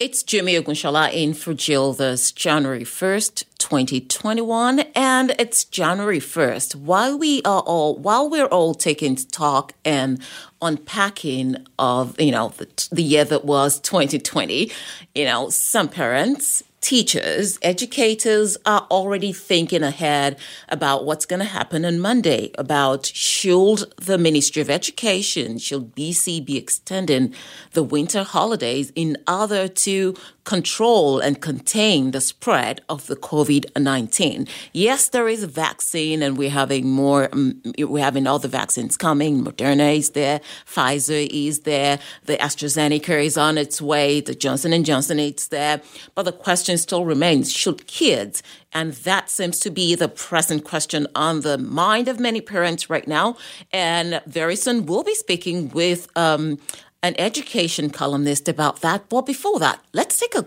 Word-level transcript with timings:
It's 0.00 0.22
Jimmy 0.22 0.54
Ogunshola 0.54 1.12
in 1.12 1.34
for 1.34 1.54
Jill 1.54 1.92
this 1.92 2.30
January 2.30 2.84
1st, 2.84 3.42
2021. 3.58 4.78
And 4.94 5.34
it's 5.40 5.64
January 5.64 6.20
1st. 6.20 6.76
While 6.76 7.18
we 7.18 7.42
are 7.42 7.62
all, 7.62 7.96
while 7.96 8.30
we're 8.30 8.46
all 8.46 8.74
taking 8.74 9.16
stock 9.16 9.72
and 9.84 10.22
unpacking 10.62 11.66
of, 11.80 12.20
you 12.20 12.30
know, 12.30 12.50
the, 12.50 12.88
the 12.92 13.02
year 13.02 13.24
that 13.24 13.44
was 13.44 13.80
2020, 13.80 14.70
you 15.16 15.24
know, 15.24 15.50
some 15.50 15.88
parents 15.88 16.62
teachers, 16.80 17.58
educators 17.62 18.56
are 18.64 18.86
already 18.90 19.32
thinking 19.32 19.82
ahead 19.82 20.38
about 20.68 21.04
what's 21.04 21.26
going 21.26 21.40
to 21.40 21.46
happen 21.46 21.84
on 21.84 21.98
Monday, 21.98 22.52
about 22.56 23.06
should 23.06 23.84
the 23.96 24.18
Ministry 24.18 24.62
of 24.62 24.70
Education, 24.70 25.58
should 25.58 25.94
BC 25.94 26.44
be 26.44 26.56
extending 26.56 27.34
the 27.72 27.82
winter 27.82 28.22
holidays 28.22 28.92
in 28.94 29.16
order 29.26 29.68
to 29.68 30.14
control 30.48 31.20
and 31.20 31.42
contain 31.42 32.12
the 32.12 32.22
spread 32.22 32.80
of 32.88 33.06
the 33.06 33.14
COVID-19. 33.14 34.48
Yes, 34.72 35.10
there 35.10 35.28
is 35.28 35.42
a 35.42 35.46
vaccine 35.46 36.22
and 36.22 36.38
we're 36.38 36.48
having 36.48 36.88
more, 36.88 37.28
um, 37.32 37.60
we're 37.78 38.02
having 38.02 38.26
other 38.26 38.48
vaccines 38.48 38.96
coming. 38.96 39.44
Moderna 39.44 39.94
is 39.94 40.08
there, 40.10 40.40
Pfizer 40.64 41.28
is 41.30 41.60
there, 41.60 41.98
the 42.24 42.38
AstraZeneca 42.38 43.22
is 43.22 43.36
on 43.36 43.58
its 43.58 43.82
way, 43.82 44.22
the 44.22 44.34
Johnson 44.34 44.82
& 44.84 44.84
Johnson 44.84 45.18
is 45.18 45.48
there. 45.48 45.82
But 46.14 46.22
the 46.22 46.32
question 46.32 46.78
still 46.78 47.04
remains, 47.04 47.52
should 47.52 47.86
kids 47.86 48.42
and 48.72 48.92
that 48.92 49.30
seems 49.30 49.58
to 49.60 49.70
be 49.70 49.94
the 49.94 50.08
present 50.08 50.64
question 50.64 51.06
on 51.14 51.40
the 51.40 51.56
mind 51.56 52.08
of 52.08 52.20
many 52.20 52.40
parents 52.40 52.90
right 52.90 53.08
now. 53.08 53.36
And 53.72 54.20
very 54.26 54.56
soon 54.56 54.86
we'll 54.86 55.04
be 55.04 55.14
speaking 55.14 55.70
with 55.70 56.08
um, 56.16 56.58
an 57.02 57.14
education 57.18 57.90
columnist 57.90 58.48
about 58.48 58.80
that. 58.80 59.08
But 59.08 59.26
before 59.26 59.58
that, 59.60 59.82
let's 59.92 60.18
take 60.18 60.34
a 60.34 60.46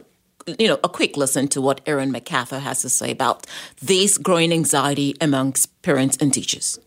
you 0.57 0.67
know 0.67 0.79
a 0.83 0.89
quick 0.89 1.17
listen 1.17 1.47
to 1.49 1.61
what 1.61 1.81
Aaron 1.85 2.11
McArthur 2.11 2.59
has 2.59 2.81
to 2.81 2.89
say 2.89 3.11
about 3.11 3.45
this 3.81 4.17
growing 4.17 4.51
anxiety 4.51 5.15
amongst 5.21 5.81
parents 5.81 6.17
and 6.19 6.33
teachers. 6.33 6.79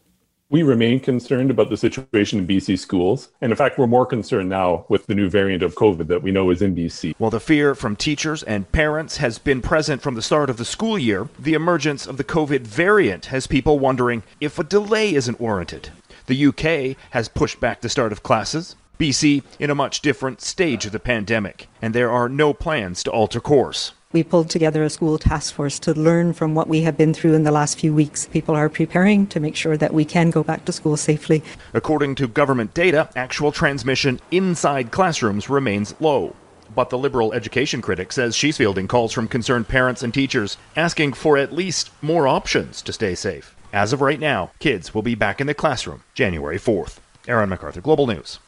We 0.50 0.62
remain 0.62 1.00
concerned 1.00 1.50
about 1.50 1.70
the 1.70 1.76
situation 1.76 2.38
in 2.38 2.46
BC 2.46 2.78
schools. 2.78 3.30
And 3.40 3.50
in 3.50 3.56
fact, 3.56 3.78
we're 3.78 3.86
more 3.86 4.06
concerned 4.06 4.50
now 4.50 4.84
with 4.88 5.06
the 5.06 5.14
new 5.14 5.28
variant 5.28 5.62
of 5.62 5.74
COVID 5.74 6.06
that 6.08 6.22
we 6.22 6.30
know 6.30 6.50
is 6.50 6.62
in 6.62 6.76
BC. 6.76 7.14
While 7.18 7.30
the 7.30 7.40
fear 7.40 7.74
from 7.74 7.96
teachers 7.96 8.42
and 8.42 8.70
parents 8.70 9.16
has 9.16 9.38
been 9.38 9.62
present 9.62 10.02
from 10.02 10.14
the 10.14 10.22
start 10.22 10.50
of 10.50 10.58
the 10.58 10.64
school 10.64 10.98
year, 10.98 11.28
the 11.38 11.54
emergence 11.54 12.06
of 12.06 12.18
the 12.18 12.24
COVID 12.24 12.60
variant 12.60 13.26
has 13.26 13.46
people 13.46 13.78
wondering 13.78 14.22
if 14.40 14.58
a 14.58 14.64
delay 14.64 15.14
isn't 15.14 15.40
warranted. 15.40 15.88
The 16.26 16.46
UK 16.46 16.96
has 17.10 17.28
pushed 17.28 17.58
back 17.58 17.80
the 17.80 17.88
start 17.88 18.12
of 18.12 18.22
classes. 18.22 18.76
BC 18.98 19.42
in 19.58 19.70
a 19.70 19.74
much 19.74 20.00
different 20.00 20.40
stage 20.40 20.86
of 20.86 20.92
the 20.92 21.00
pandemic, 21.00 21.68
and 21.82 21.94
there 21.94 22.10
are 22.10 22.28
no 22.28 22.52
plans 22.52 23.02
to 23.02 23.10
alter 23.10 23.40
course. 23.40 23.92
We 24.12 24.22
pulled 24.22 24.48
together 24.48 24.84
a 24.84 24.90
school 24.90 25.18
task 25.18 25.52
force 25.52 25.80
to 25.80 25.92
learn 25.92 26.34
from 26.34 26.54
what 26.54 26.68
we 26.68 26.82
have 26.82 26.96
been 26.96 27.12
through 27.12 27.34
in 27.34 27.42
the 27.42 27.50
last 27.50 27.80
few 27.80 27.92
weeks. 27.92 28.26
People 28.26 28.54
are 28.54 28.68
preparing 28.68 29.26
to 29.26 29.40
make 29.40 29.56
sure 29.56 29.76
that 29.76 29.92
we 29.92 30.04
can 30.04 30.30
go 30.30 30.44
back 30.44 30.64
to 30.66 30.72
school 30.72 30.96
safely. 30.96 31.42
According 31.72 32.14
to 32.16 32.28
government 32.28 32.74
data, 32.74 33.10
actual 33.16 33.50
transmission 33.50 34.20
inside 34.30 34.92
classrooms 34.92 35.50
remains 35.50 35.96
low. 35.98 36.36
But 36.76 36.90
the 36.90 36.98
Liberal 36.98 37.32
education 37.32 37.82
critic 37.82 38.12
says 38.12 38.36
she's 38.36 38.56
fielding 38.56 38.86
calls 38.86 39.12
from 39.12 39.26
concerned 39.26 39.66
parents 39.66 40.04
and 40.04 40.14
teachers 40.14 40.58
asking 40.76 41.14
for 41.14 41.36
at 41.36 41.52
least 41.52 41.90
more 42.00 42.28
options 42.28 42.82
to 42.82 42.92
stay 42.92 43.16
safe. 43.16 43.56
As 43.72 43.92
of 43.92 44.00
right 44.00 44.20
now, 44.20 44.52
kids 44.60 44.94
will 44.94 45.02
be 45.02 45.16
back 45.16 45.40
in 45.40 45.48
the 45.48 45.54
classroom 45.54 46.04
January 46.14 46.58
4th. 46.58 46.98
Aaron 47.26 47.50
McArthur, 47.50 47.82
Global 47.82 48.06
News. 48.06 48.38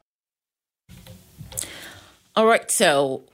All 2.36 2.46
right, 2.46 2.70
so 2.70 3.24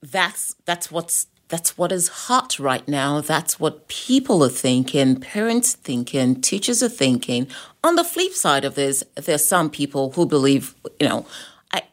that's 0.00 0.54
that's 0.66 0.88
what's 0.92 1.26
that's 1.48 1.76
what 1.76 1.90
is 1.90 2.08
hot 2.08 2.60
right 2.60 2.86
now. 2.86 3.20
That's 3.20 3.58
what 3.58 3.88
people 3.88 4.44
are 4.44 4.48
thinking, 4.48 5.16
parents 5.16 5.74
thinking, 5.74 6.40
teachers 6.40 6.80
are 6.80 6.88
thinking. 6.88 7.48
On 7.82 7.96
the 7.96 8.04
flip 8.04 8.32
side 8.32 8.64
of 8.64 8.76
this, 8.76 9.02
there's 9.16 9.44
some 9.44 9.68
people 9.68 10.12
who 10.12 10.26
believe, 10.26 10.76
you 11.00 11.08
know, 11.08 11.26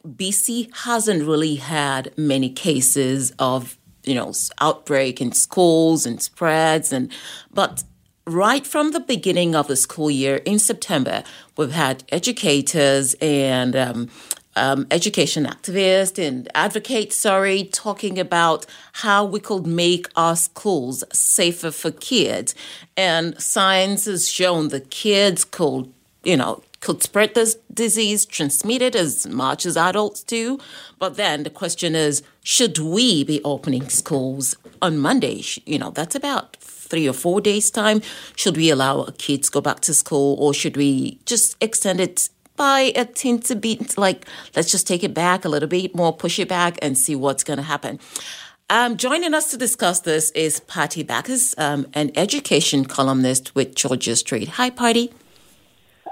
BC 0.07 0.69
hasn't 0.83 1.23
really 1.23 1.55
had 1.55 2.15
many 2.17 2.49
cases 2.49 3.31
of, 3.39 3.77
you 4.03 4.13
know, 4.13 4.31
outbreak 4.59 5.21
in 5.21 5.31
schools 5.31 6.05
and 6.05 6.21
spreads 6.21 6.93
and 6.93 7.11
but 7.51 7.83
right 8.25 8.65
from 8.65 8.91
the 8.91 8.99
beginning 8.99 9.55
of 9.55 9.67
the 9.67 9.75
school 9.75 10.09
year 10.09 10.37
in 10.37 10.59
September, 10.59 11.23
we've 11.57 11.71
had 11.71 12.03
educators 12.09 13.15
and 13.21 13.75
um, 13.75 14.09
um, 14.55 14.87
education 14.91 15.45
activist 15.45 16.23
and 16.23 16.49
advocate, 16.55 17.13
sorry, 17.13 17.63
talking 17.65 18.19
about 18.19 18.65
how 18.93 19.25
we 19.25 19.39
could 19.39 19.65
make 19.65 20.07
our 20.15 20.35
schools 20.35 21.03
safer 21.11 21.71
for 21.71 21.91
kids. 21.91 22.55
And 22.95 23.39
science 23.41 24.05
has 24.05 24.29
shown 24.29 24.69
the 24.69 24.81
kids 24.81 25.43
could, 25.43 25.91
you 26.23 26.37
know, 26.37 26.63
could 26.83 27.01
spread 27.01 27.33
this 27.33 27.55
disease, 27.73 28.25
transmit 28.25 28.81
it 28.81 28.93
as 28.93 29.25
much 29.25 29.65
as 29.65 29.77
adults 29.77 30.21
do. 30.21 30.59
But 30.99 31.15
then 31.15 31.43
the 31.43 31.49
question 31.49 31.95
is, 31.95 32.21
should 32.43 32.77
we 32.77 33.23
be 33.23 33.41
opening 33.45 33.87
schools 33.87 34.55
on 34.81 34.97
Monday? 34.97 35.41
You 35.65 35.79
know, 35.79 35.91
that's 35.91 36.13
about 36.13 36.57
three 36.57 37.07
or 37.07 37.13
four 37.13 37.39
days' 37.39 37.71
time. 37.71 38.01
Should 38.35 38.57
we 38.57 38.69
allow 38.69 39.07
kids 39.17 39.49
go 39.49 39.61
back 39.61 39.79
to 39.81 39.93
school 39.93 40.35
or 40.39 40.53
should 40.53 40.75
we 40.75 41.19
just 41.25 41.55
extend 41.61 42.01
it 42.01 42.29
by 42.55 42.91
a 42.95 43.05
teensy 43.05 43.59
bit, 43.59 43.97
like 43.97 44.25
let's 44.55 44.71
just 44.71 44.87
take 44.87 45.03
it 45.03 45.13
back 45.13 45.45
a 45.45 45.49
little 45.49 45.69
bit 45.69 45.95
more, 45.95 46.15
push 46.15 46.39
it 46.39 46.47
back, 46.47 46.77
and 46.81 46.97
see 46.97 47.15
what's 47.15 47.43
going 47.43 47.57
to 47.57 47.63
happen. 47.63 47.99
Um, 48.69 48.97
joining 48.97 49.33
us 49.33 49.51
to 49.51 49.57
discuss 49.57 50.01
this 50.01 50.31
is 50.31 50.61
Patti 50.61 51.03
Bacchus, 51.03 51.53
um, 51.57 51.85
an 51.93 52.11
education 52.15 52.85
columnist 52.85 53.53
with 53.55 53.75
Georgia 53.75 54.15
Straight. 54.15 54.47
Hi, 54.49 54.69
Patti. 54.69 55.13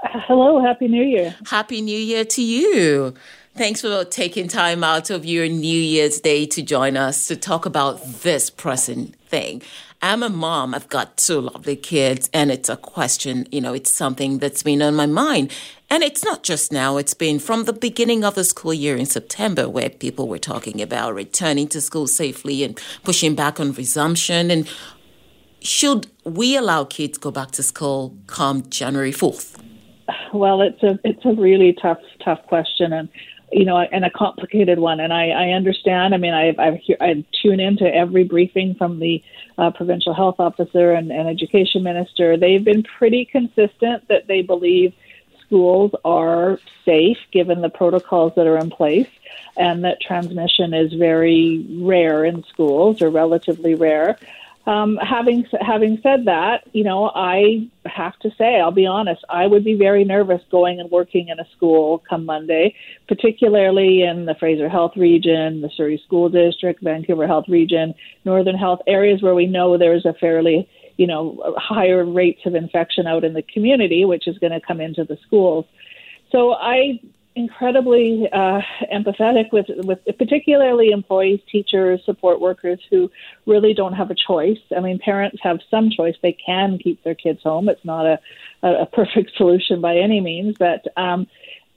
Hello, 0.04 0.60
Happy 0.60 0.88
New 0.88 1.02
Year. 1.02 1.34
Happy 1.46 1.80
New 1.80 1.98
Year 1.98 2.24
to 2.24 2.42
you. 2.42 3.14
Thanks 3.54 3.80
for 3.80 4.04
taking 4.04 4.48
time 4.48 4.82
out 4.82 5.10
of 5.10 5.24
your 5.24 5.46
New 5.48 5.78
Year's 5.78 6.20
Day 6.20 6.46
to 6.46 6.62
join 6.62 6.96
us 6.96 7.28
to 7.28 7.36
talk 7.36 7.66
about 7.66 8.02
this 8.22 8.48
pressing 8.48 9.06
thing. 9.26 9.62
I'm 10.04 10.24
a 10.24 10.28
mom. 10.28 10.74
I've 10.74 10.88
got 10.88 11.16
two 11.16 11.42
lovely 11.42 11.76
kids, 11.76 12.28
and 12.34 12.50
it's 12.50 12.68
a 12.68 12.76
question, 12.76 13.46
you 13.52 13.60
know, 13.60 13.72
it's 13.72 13.92
something 13.92 14.38
that's 14.38 14.64
been 14.64 14.82
on 14.82 14.96
my 14.96 15.06
mind. 15.06 15.52
And 15.90 16.02
it's 16.02 16.24
not 16.24 16.42
just 16.42 16.72
now, 16.72 16.96
it's 16.96 17.14
been 17.14 17.38
from 17.38 17.64
the 17.64 17.72
beginning 17.72 18.24
of 18.24 18.34
the 18.34 18.42
school 18.42 18.74
year 18.74 18.96
in 18.96 19.06
September 19.06 19.68
where 19.68 19.90
people 19.90 20.26
were 20.26 20.40
talking 20.40 20.82
about 20.82 21.14
returning 21.14 21.68
to 21.68 21.80
school 21.80 22.08
safely 22.08 22.64
and 22.64 22.80
pushing 23.04 23.36
back 23.36 23.60
on 23.60 23.72
resumption. 23.74 24.50
And 24.50 24.68
should 25.60 26.08
we 26.24 26.56
allow 26.56 26.82
kids 26.82 27.16
go 27.16 27.30
back 27.30 27.52
to 27.52 27.62
school 27.62 28.16
come 28.26 28.68
January 28.70 29.12
4th? 29.12 29.62
Well, 30.34 30.62
it's 30.62 30.82
a 30.82 30.98
it's 31.04 31.24
a 31.24 31.34
really 31.34 31.76
tough 31.80 32.00
tough 32.24 32.42
question, 32.46 32.92
and 32.92 33.08
you 33.52 33.64
know, 33.64 33.78
and 33.78 34.04
a 34.04 34.10
complicated 34.10 34.78
one. 34.78 35.00
And 35.00 35.12
I, 35.12 35.28
I 35.30 35.48
understand. 35.50 36.14
I 36.14 36.18
mean, 36.18 36.34
I 36.34 36.54
I, 36.58 36.82
I 37.00 37.24
tune 37.42 37.60
into 37.60 37.84
every 37.84 38.24
briefing 38.24 38.74
from 38.74 38.98
the 38.98 39.22
uh, 39.58 39.70
provincial 39.70 40.14
health 40.14 40.36
officer 40.38 40.92
and, 40.92 41.10
and 41.12 41.28
education 41.28 41.82
minister. 41.82 42.36
They've 42.36 42.64
been 42.64 42.82
pretty 42.82 43.24
consistent 43.24 44.08
that 44.08 44.26
they 44.26 44.42
believe 44.42 44.94
schools 45.46 45.92
are 46.04 46.58
safe 46.84 47.18
given 47.30 47.60
the 47.60 47.68
protocols 47.68 48.32
that 48.36 48.46
are 48.46 48.56
in 48.56 48.70
place 48.70 49.08
and 49.56 49.84
that 49.84 50.00
transmission 50.00 50.72
is 50.72 50.92
very 50.94 51.66
rare 51.80 52.24
in 52.24 52.42
schools 52.44 53.02
or 53.02 53.10
relatively 53.10 53.74
rare. 53.74 54.18
Um, 54.64 54.96
having 55.02 55.44
having 55.60 55.98
said 56.04 56.26
that, 56.26 56.62
you 56.72 56.84
know, 56.84 57.10
I 57.12 57.68
have 57.84 58.16
to 58.20 58.30
say, 58.38 58.60
I'll 58.60 58.70
be 58.70 58.86
honest, 58.86 59.24
I 59.28 59.46
would 59.46 59.64
be 59.64 59.74
very 59.74 60.04
nervous 60.04 60.40
going 60.52 60.78
and 60.78 60.88
working 60.88 61.28
in 61.28 61.40
a 61.40 61.46
school 61.56 62.02
come 62.08 62.24
Monday, 62.24 62.76
particularly 63.08 64.02
in 64.02 64.24
the 64.24 64.36
Fraser 64.38 64.68
Health 64.68 64.92
Region, 64.96 65.62
the 65.62 65.70
Surrey 65.76 66.00
School 66.06 66.28
District, 66.28 66.80
Vancouver 66.80 67.26
Health 67.26 67.46
Region, 67.48 67.92
Northern 68.24 68.56
Health 68.56 68.80
areas 68.86 69.20
where 69.20 69.34
we 69.34 69.46
know 69.46 69.76
there's 69.76 70.06
a 70.06 70.14
fairly 70.14 70.68
you 70.96 71.06
know, 71.06 71.54
higher 71.56 72.04
rates 72.04 72.42
of 72.44 72.54
infection 72.54 73.06
out 73.06 73.24
in 73.24 73.32
the 73.32 73.42
community, 73.42 74.04
which 74.04 74.28
is 74.28 74.38
going 74.38 74.52
to 74.52 74.60
come 74.60 74.80
into 74.80 75.04
the 75.04 75.18
schools. 75.26 75.64
So 76.30 76.52
I 76.52 77.00
incredibly 77.34 78.28
uh, 78.32 78.60
empathetic 78.92 79.52
with 79.52 79.66
with 79.84 79.98
particularly 80.18 80.90
employees, 80.90 81.40
teachers, 81.50 82.00
support 82.04 82.40
workers 82.40 82.80
who 82.90 83.10
really 83.46 83.74
don't 83.74 83.94
have 83.94 84.10
a 84.10 84.14
choice. 84.14 84.58
I 84.76 84.80
mean, 84.80 84.98
parents 84.98 85.38
have 85.42 85.58
some 85.70 85.90
choice; 85.90 86.14
they 86.22 86.36
can 86.44 86.78
keep 86.78 87.02
their 87.04 87.14
kids 87.14 87.40
home. 87.42 87.68
It's 87.68 87.84
not 87.84 88.06
a 88.06 88.18
a, 88.62 88.86
perfect 88.86 89.32
solution 89.36 89.80
by 89.80 89.96
any 89.96 90.20
means, 90.20 90.56
but 90.58 90.86
um, 90.96 91.26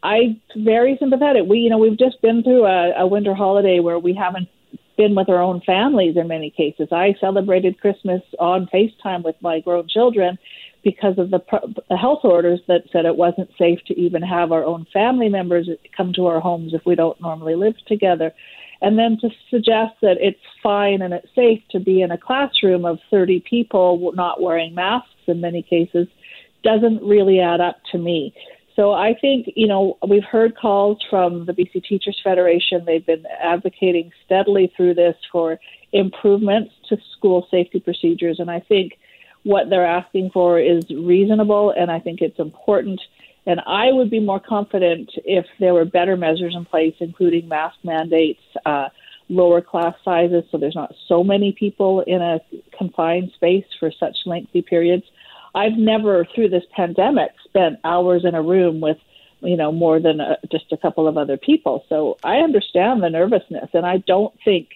I'm 0.04 0.42
very 0.56 0.98
sympathetic. 1.00 1.44
We, 1.48 1.60
you 1.60 1.70
know, 1.70 1.78
we've 1.78 1.98
just 1.98 2.22
been 2.22 2.44
through 2.44 2.66
a, 2.66 2.92
a 3.00 3.08
winter 3.08 3.34
holiday 3.34 3.80
where 3.80 3.98
we 3.98 4.14
haven't 4.14 4.50
been 4.98 5.16
with 5.16 5.30
our 5.30 5.42
own 5.42 5.62
families 5.62 6.16
in 6.16 6.28
many 6.28 6.50
cases. 6.50 6.90
I 6.92 7.16
celebrated 7.20 7.80
Christmas 7.82 8.22
on 8.40 8.68
FaceTime 8.74 9.24
with 9.24 9.36
my 9.42 9.60
grown 9.60 9.88
children 9.88 10.38
because 10.86 11.18
of 11.18 11.32
the, 11.32 11.42
the 11.90 11.98
health 11.98 12.20
orders 12.24 12.62
that 12.68 12.84
said 12.94 13.06
it 13.06 13.18
wasn't 13.18 13.50
safe 13.58 13.80
to 13.88 14.00
even 14.00 14.22
have 14.22 14.52
our 14.52 14.64
own 14.64 14.86
family 14.94 15.28
members 15.28 15.68
come 15.98 16.14
to 16.14 16.28
our 16.28 16.40
homes 16.40 16.76
if 16.76 16.86
we 16.86 16.94
don't 16.94 17.20
normally 17.20 17.56
live 17.56 17.74
together. 17.88 18.32
And 18.82 19.00
then 19.00 19.18
to 19.22 19.30
suggest 19.50 19.96
that 20.04 20.18
it's 20.20 20.40
fine 20.62 21.02
and 21.02 21.12
it's 21.12 21.28
safe 21.34 21.62
to 21.72 21.80
be 21.80 22.04
in 22.04 22.12
a 22.12 22.20
classroom 22.20 22.86
of 22.86 23.00
30 23.10 23.44
people 23.50 24.12
not 24.14 24.42
wearing 24.42 24.76
masks 24.76 25.10
in 25.26 25.42
many 25.42 25.64
cases 25.64 26.08
doesn't 26.64 27.02
really 27.02 27.40
add 27.40 27.62
up 27.62 27.78
to 27.92 27.98
me. 27.98 28.32
So 28.76 28.92
I 28.92 29.16
think, 29.20 29.48
you 29.56 29.68
know, 29.68 29.98
we've 30.08 30.24
heard 30.24 30.56
calls 30.56 31.00
from 31.10 31.46
the 31.46 31.54
BC 31.54 31.84
Teachers 31.84 32.20
Federation. 32.24 32.84
They've 32.86 33.06
been 33.06 33.24
advocating 33.42 34.12
steadily 34.24 34.72
through 34.78 34.96
this 34.96 35.16
for 35.32 35.60
improvements 35.94 36.74
to 36.90 36.98
school 37.18 37.48
safety 37.50 37.80
procedures. 37.80 38.40
And 38.40 38.52
I 38.52 38.60
think 38.60 39.00
what 39.46 39.70
they're 39.70 39.86
asking 40.02 40.32
for 40.32 40.60
is 40.60 40.84
reasonable, 40.90 41.66
and 41.70 41.92
I 41.92 42.00
think 42.00 42.20
it's 42.20 42.40
important. 42.40 43.00
And 43.46 43.60
I 43.68 43.92
would 43.92 44.10
be 44.10 44.20
more 44.20 44.40
confident 44.40 45.12
if 45.24 45.46
there 45.60 45.76
were 45.78 45.86
better 45.86 46.18
measures 46.18 46.56
in 46.60 46.66
place, 46.66 46.96
including 47.00 47.48
mask 47.48 47.78
mandates, 47.84 48.42
uh, 48.66 48.90
lower 49.30 49.62
class 49.62 49.96
sizes, 50.04 50.44
so 50.50 50.58
there's 50.58 50.76
not 50.76 50.94
so 51.08 51.24
many 51.24 51.52
people 51.52 52.02
in 52.02 52.22
a 52.22 52.40
confined 52.76 53.32
space 53.36 53.66
for 53.80 53.92
such 53.92 54.18
lengthy 54.26 54.64
periods. 54.64 55.06
I've 55.54 55.78
never, 55.78 56.26
through 56.34 56.50
this 56.50 56.66
pandemic, 56.76 57.32
spent 57.44 57.80
hours 57.84 58.26
in 58.26 58.34
a 58.36 58.42
room 58.42 58.82
with, 58.82 58.98
you 59.42 59.58
know, 59.58 59.72
more 59.72 60.00
than 60.00 60.20
a, 60.20 60.38
just 60.52 60.72
a 60.72 60.78
couple 60.78 61.08
of 61.08 61.18
other 61.18 61.38
people. 61.38 61.86
So 61.88 62.18
I 62.24 62.38
understand 62.38 63.04
the 63.04 63.10
nervousness, 63.10 63.70
and 63.74 63.86
I 63.86 63.98
don't 63.98 64.34
think 64.44 64.70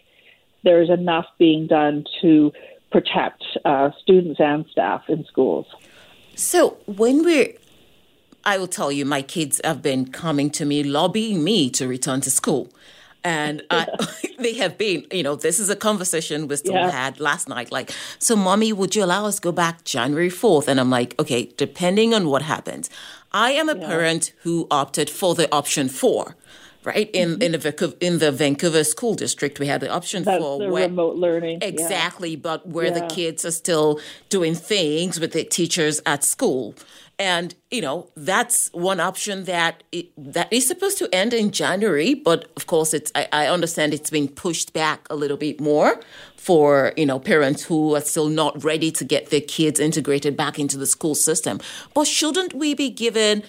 there's 0.64 0.90
enough 0.90 1.26
being 1.40 1.68
done 1.68 2.06
to 2.22 2.52
protect 2.92 3.44
uh, 3.66 3.92
students 4.02 4.40
and 4.40 4.66
staff 4.72 5.04
in 5.10 5.26
schools. 5.26 5.66
So 6.36 6.78
when 6.86 7.24
we're 7.24 7.54
I 8.46 8.58
will 8.58 8.68
tell 8.68 8.92
you, 8.92 9.06
my 9.06 9.22
kids 9.22 9.60
have 9.64 9.82
been 9.82 10.12
coming 10.12 10.50
to 10.52 10.66
me, 10.66 10.84
lobbying 10.84 11.44
me 11.44 11.70
to 11.72 11.88
return 11.88 12.22
to 12.22 12.32
school. 12.32 12.70
And 13.24 13.64
I, 13.70 13.88
they 14.40 14.54
have 14.56 14.78
been, 14.78 15.06
you 15.12 15.24
know, 15.24 15.36
this 15.36 15.60
is 15.60 15.70
a 15.70 15.76
conversation 15.76 16.48
we 16.48 16.56
still 16.56 16.74
yeah. 16.74 16.90
had 16.90 17.20
last 17.20 17.50
night. 17.50 17.72
Like, 17.72 17.92
so 18.18 18.36
mommy, 18.36 18.72
would 18.74 18.96
you 18.96 19.04
allow 19.04 19.26
us 19.26 19.36
to 19.36 19.42
go 19.42 19.52
back 19.52 19.84
January 19.84 20.30
4th? 20.30 20.68
And 20.68 20.80
I'm 20.80 20.90
like, 20.90 21.20
okay, 21.20 21.52
depending 21.58 22.14
on 22.14 22.28
what 22.30 22.44
happens. 22.44 22.90
I 23.32 23.52
am 23.52 23.70
a 23.70 23.78
yeah. 23.78 23.88
parent 23.88 24.34
who 24.44 24.68
opted 24.72 25.10
for 25.10 25.36
the 25.36 25.54
option 25.54 25.88
four 25.90 26.36
right 26.90 27.10
in 27.14 27.30
mm-hmm. 27.30 27.42
in 27.42 27.52
the 27.54 27.96
in 28.00 28.20
the 28.20 28.32
Vancouver 28.32 28.84
school 28.84 29.16
district 29.16 29.60
we 29.60 29.68
had 29.68 29.82
the 29.82 29.90
option 29.90 30.24
That's 30.24 30.42
for 30.42 30.60
the 30.60 30.70
where, 30.70 30.88
remote 30.88 31.16
learning 31.16 31.60
exactly 31.62 32.32
yeah. 32.32 32.48
but 32.48 32.68
where 32.68 32.92
yeah. 32.92 33.00
the 33.00 33.08
kids 33.08 33.46
are 33.46 33.52
still 33.52 34.00
doing 34.30 34.56
things 34.56 35.20
with 35.20 35.32
the 35.34 35.44
teachers 35.44 36.02
at 36.06 36.24
school 36.24 36.76
and 37.20 37.54
you 37.70 37.82
know 37.82 38.10
that's 38.16 38.70
one 38.72 39.02
option 39.02 39.44
that 39.44 39.84
it, 39.92 40.08
that 40.18 40.52
is 40.52 40.66
supposed 40.66 40.98
to 41.00 41.14
end 41.14 41.34
in 41.34 41.52
January, 41.52 42.14
but 42.14 42.50
of 42.56 42.66
course 42.66 42.94
it's 42.94 43.12
I, 43.14 43.28
I, 43.34 43.48
understand 43.48 43.94
it's 43.94 44.10
been 44.10 44.30
pushed 44.30 44.72
back 44.72 45.06
a 45.10 45.16
little 45.18 45.36
bit 45.36 45.60
more 45.60 46.00
for 46.38 46.94
you 46.96 47.06
know 47.06 47.20
parents 47.20 47.64
who 47.64 47.94
are 47.96 48.02
still 48.02 48.30
not 48.30 48.64
ready 48.64 48.90
to 48.92 49.04
get 49.04 49.30
their 49.32 49.42
kids 49.42 49.82
integrated 49.82 50.38
back 50.38 50.58
into 50.58 50.78
the 50.78 50.88
school 50.88 51.14
system. 51.14 51.60
But 51.94 52.08
shouldn't 52.08 52.54
we 52.54 52.74
be 52.74 52.90
given 52.90 53.44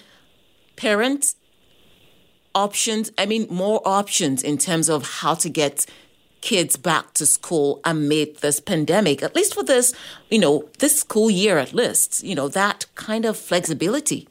parents 0.75 1.37
options? 2.55 3.11
I 3.17 3.25
mean, 3.25 3.47
more 3.49 3.81
options 3.85 4.43
in 4.43 4.57
terms 4.57 4.89
of 4.89 5.03
how 5.21 5.35
to 5.35 5.49
get 5.49 5.85
kids 6.41 6.75
back 6.75 7.13
to 7.13 7.25
school 7.25 7.79
amid 7.85 8.37
this 8.37 8.59
pandemic, 8.59 9.21
at 9.23 9.35
least 9.35 9.53
for 9.53 9.63
this, 9.63 9.93
you 10.29 10.39
know, 10.39 10.67
this 10.79 10.99
school 10.99 11.29
year 11.29 11.57
at 11.57 11.73
least, 11.73 12.23
you 12.23 12.35
know, 12.35 12.47
that 12.47 12.85
kind 12.95 13.25
of 13.25 13.37
flexibility. 13.37 14.27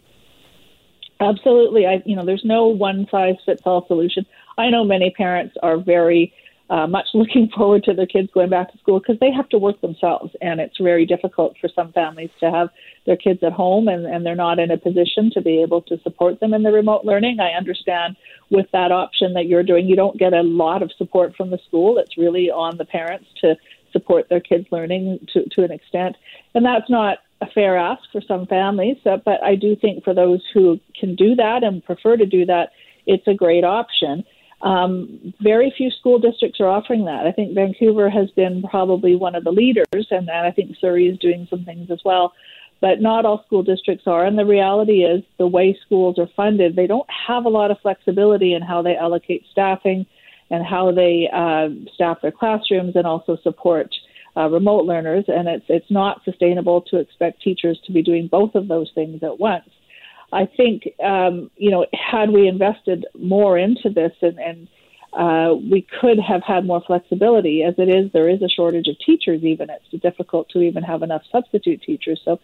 Absolutely. 1.21 1.87
I, 1.87 2.03
you 2.05 2.17
know, 2.17 2.25
there's 2.25 2.45
no 2.45 2.67
one 2.67 3.07
size 3.11 3.37
fits 3.45 3.63
all 3.65 3.87
solution. 3.87 4.27
I 4.59 4.71
know 4.71 4.85
many 4.85 5.11
parents 5.11 5.55
are 5.63 5.79
very 5.79 6.33
uh, 6.71 6.87
much 6.87 7.09
looking 7.15 7.51
forward 7.55 7.85
to 7.85 7.93
their 7.93 8.07
kids 8.07 8.29
going 8.33 8.49
back 8.49 8.73
to 8.73 8.79
school 8.79 9.01
because 9.01 9.19
they 9.21 9.31
have 9.31 9.49
to 9.51 9.59
work 9.59 9.81
themselves, 9.81 10.33
and 10.41 10.61
it's 10.61 10.79
very 10.81 11.05
difficult 11.05 11.57
for 11.61 11.69
some 11.75 11.93
families 11.93 12.31
to 12.39 12.51
have 12.51 12.69
their 13.07 13.17
kids 13.17 13.43
at 13.43 13.53
home 13.53 13.89
and, 13.89 14.07
and 14.07 14.25
they're 14.25 14.35
not 14.35 14.59
in 14.59 14.71
a 14.71 14.79
position 14.79 15.31
to 15.33 15.41
be 15.41 15.61
able 15.61 15.83
to 15.83 15.99
support 16.03 16.39
them 16.41 16.55
in 16.55 16.63
the 16.63 16.73
remote 16.73 17.05
learning. 17.05 17.41
I 17.41 17.57
understand 17.57 18.17
with 18.51 18.67
that 18.73 18.93
option 18.93 19.35
that 19.35 19.47
you're 19.47 19.63
doing, 19.63 19.87
you 19.87 19.97
don't 19.97 20.19
get 20.19 20.33
a 20.33 20.43
lot 20.43 20.83
of 20.83 20.93
support 20.97 21.35
from 21.37 21.51
the 21.51 21.59
school. 21.67 21.99
It's 21.99 22.17
really 22.17 22.51
on 22.51 22.77
the 22.77 22.85
parents 22.85 23.27
to 23.41 23.57
support 23.93 24.29
their 24.29 24.41
kids' 24.41 24.67
learning 24.71 25.27
to, 25.33 25.49
to 25.49 25.65
an 25.65 25.73
extent, 25.73 26.17
and 26.55 26.65
that's 26.65 26.89
not 26.89 27.19
a 27.41 27.47
fair 27.47 27.77
ask 27.77 28.03
for 28.13 28.21
some 28.21 28.47
families. 28.47 28.97
Uh, 29.05 29.17
but 29.25 29.43
I 29.43 29.55
do 29.55 29.75
think 29.75 30.05
for 30.05 30.15
those 30.15 30.43
who 30.53 30.79
can 30.99 31.17
do 31.17 31.35
that 31.37 31.65
and 31.65 31.85
prefer 31.85 32.17
to 32.17 32.27
do 32.27 32.45
that, 32.47 32.71
it's 33.07 33.27
a 33.27 33.35
great 33.35 33.65
option. 33.65 34.25
Um, 34.63 35.33
very 35.41 35.73
few 35.77 35.91
school 35.91 36.19
districts 36.19 36.61
are 36.61 36.69
offering 36.69 37.07
that. 37.07 37.27
I 37.27 37.33
think 37.33 37.55
Vancouver 37.55 38.11
has 38.11 38.31
been 38.33 38.63
probably 38.63 39.17
one 39.17 39.35
of 39.35 39.45
the 39.45 39.51
leaders, 39.53 39.87
and, 39.93 40.29
and 40.29 40.47
I 40.47 40.51
think 40.51 40.77
Surrey 40.81 41.09
is 41.09 41.19
doing 41.19 41.47
some 41.49 41.65
things 41.65 41.91
as 41.91 42.01
well. 42.05 42.33
But 42.81 43.01
not 43.01 43.27
all 43.27 43.43
school 43.45 43.63
districts 43.63 44.05
are. 44.07 44.25
And 44.25 44.39
the 44.39 44.47
reality 44.47 45.05
is, 45.05 45.23
the 45.39 45.47
way 45.47 45.79
schools 45.85 46.19
are 46.19 46.29
funded, 46.35 46.77
they 46.77 46.87
don't 46.87 47.09
have 47.29 47.45
a 47.45 47.51
lot 47.51 47.71
of 47.71 47.79
flexibility 47.81 48.55
in 48.55 48.63
how 48.63 48.81
they 48.81 48.97
allocate 48.97 49.45
staffing 49.51 50.07
and 50.51 50.65
how 50.65 50.91
they 50.91 51.29
uh, 51.33 51.69
staff 51.95 52.19
their 52.23 52.33
classrooms 52.33 52.97
and 52.97 53.07
also 53.07 53.37
support 53.43 53.95
uh, 54.37 54.49
remote 54.49 54.87
learners. 54.87 55.25
And 55.29 55.47
it's, 55.47 55.67
it's 55.69 55.91
not 55.91 56.23
sustainable 56.25 56.81
to 56.83 56.99
expect 56.99 57.43
teachers 57.43 57.79
to 57.85 57.93
be 57.93 58.03
doing 58.03 58.29
both 58.29 58.55
of 58.55 58.69
those 58.69 58.91
things 58.95 59.23
at 59.23 59.39
once. 59.39 59.69
I 60.33 60.47
think, 60.47 60.89
um, 61.03 61.51
you 61.57 61.71
know, 61.71 61.87
had 61.93 62.31
we 62.31 62.47
invested 62.47 63.07
more 63.19 63.59
into 63.59 63.91
this 63.91 64.13
and, 64.23 64.39
and 64.39 64.69
uh, 65.13 65.55
we 65.55 65.85
could 66.01 66.19
have 66.21 66.43
had 66.43 66.65
more 66.65 66.83
flexibility. 66.87 67.65
As 67.65 67.75
it 67.79 67.89
is, 67.89 68.13
there 68.13 68.29
is 68.29 68.41
a 68.43 68.49
shortage 68.49 68.87
of 68.87 68.97
teachers, 69.05 69.43
even. 69.43 69.69
It's 69.71 70.03
difficult 70.03 70.49
to 70.51 70.61
even 70.61 70.85
have 70.85 71.03
enough 71.03 71.23
substitute 71.33 71.83
teachers. 71.83 72.21
So 72.25 72.39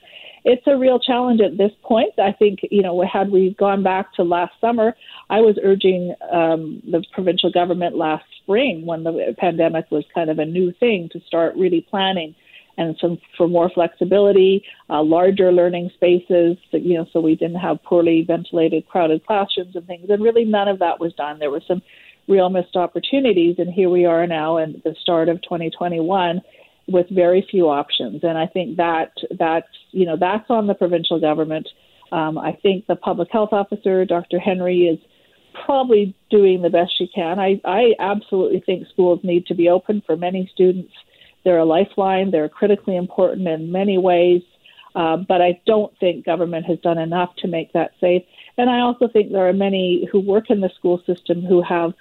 it's 0.45 0.67
a 0.67 0.77
real 0.77 0.99
challenge 0.99 1.41
at 1.41 1.57
this 1.57 1.71
point. 1.83 2.19
I 2.19 2.33
think, 2.33 2.61
you 2.71 2.83
know, 2.83 3.03
had 3.03 3.31
we 3.31 3.55
gone 3.55 3.85
back 3.85 4.13
to 4.15 4.25
last 4.25 4.53
summer, 4.61 4.97
I 5.31 5.41
was 5.41 5.59
urging 5.63 6.15
um, 6.33 6.83
the 6.91 7.05
provincial 7.13 7.53
government 7.53 7.97
last 7.97 8.25
spring 8.43 8.85
when 8.85 9.05
the 9.05 9.35
pandemic 9.39 9.91
was 9.91 10.05
kind 10.13 10.29
of 10.29 10.41
a 10.41 10.45
new 10.45 10.73
thing 10.73 11.09
to 11.13 11.21
start 11.21 11.55
really 11.57 11.87
planning 11.89 12.35
and 12.79 12.97
some 13.01 13.19
for 13.37 13.49
more 13.49 13.71
flexibility, 13.71 14.65
uh, 14.91 15.03
larger 15.03 15.53
learning 15.53 15.91
spaces, 15.95 16.57
you 16.73 16.95
know, 16.95 17.07
so 17.13 17.21
we 17.21 17.35
didn't 17.35 17.57
have 17.57 17.83
poorly 17.83 18.25
ventilated, 18.27 18.87
crowded 18.89 19.25
classrooms 19.27 19.75
and 19.75 19.87
things. 19.87 20.11
And 20.11 20.23
really, 20.23 20.45
none 20.45 20.69
of 20.69 20.79
that 20.81 21.01
was 21.01 21.13
done. 21.15 21.39
There 21.39 21.51
were 21.51 21.63
some 21.67 21.83
real 22.29 22.51
missed 22.51 22.77
opportunities, 22.77 23.57
and 23.59 23.73
here 23.73 23.89
we 23.89 24.05
are 24.05 24.27
now 24.27 24.59
in 24.59 24.81
the 24.85 24.95
start 25.01 25.29
of 25.29 25.41
2021 25.43 26.41
with 26.89 27.07
very 27.11 27.47
few 27.51 27.69
options. 27.69 28.23
And 28.23 28.37
I 28.39 28.47
think 28.47 28.77
that 28.77 29.13
that's 29.39 29.69
you 29.93 30.07
know 30.07 30.17
that's 30.19 30.49
on 30.51 30.67
the 30.67 30.75
provincial 30.75 31.21
government. 31.21 31.69
Um, 32.13 32.39
I 32.39 32.53
think 32.63 32.87
the 32.87 32.97
public 32.97 33.29
health 33.33 33.53
officer, 33.53 34.05
Dr. 34.05 34.39
Henry, 34.39 34.83
is 34.83 34.99
probably 35.65 36.15
doing 36.31 36.63
the 36.63 36.71
best 36.71 36.93
she 36.97 37.09
can. 37.09 37.39
I, 37.39 37.61
I 37.65 37.95
absolutely 37.99 38.61
think 38.61 38.87
schools 38.93 39.21
need 39.23 39.47
to 39.47 39.55
be 39.55 39.69
open 39.69 40.03
for 40.07 40.17
many 40.17 40.49
students 40.53 40.93
they're 41.47 41.59
a 41.59 41.65
lifeline. 41.65 42.33
They're 42.33 42.49
critically 42.49 42.97
important 42.97 43.47
in 43.47 43.71
many 43.71 43.99
ways. 43.99 44.43
Uh, 44.97 45.17
but 45.17 45.41
I 45.41 45.61
don't 45.67 45.97
think 46.01 46.25
government 46.25 46.67
has 46.67 46.79
done 46.81 46.99
enough 46.99 47.37
to 47.37 47.49
make 47.49 47.73
that 47.75 47.93
safe. 48.01 48.23
And 48.59 48.69
I 48.69 48.81
also 48.81 49.07
think 49.07 49.31
there 49.31 49.47
are 49.47 49.53
many 49.53 50.09
who 50.11 50.19
work 50.19 50.51
in 50.51 50.61
the 50.61 50.71
school 50.71 51.03
system 51.07 51.43
who 51.43 51.63
have 51.63 51.93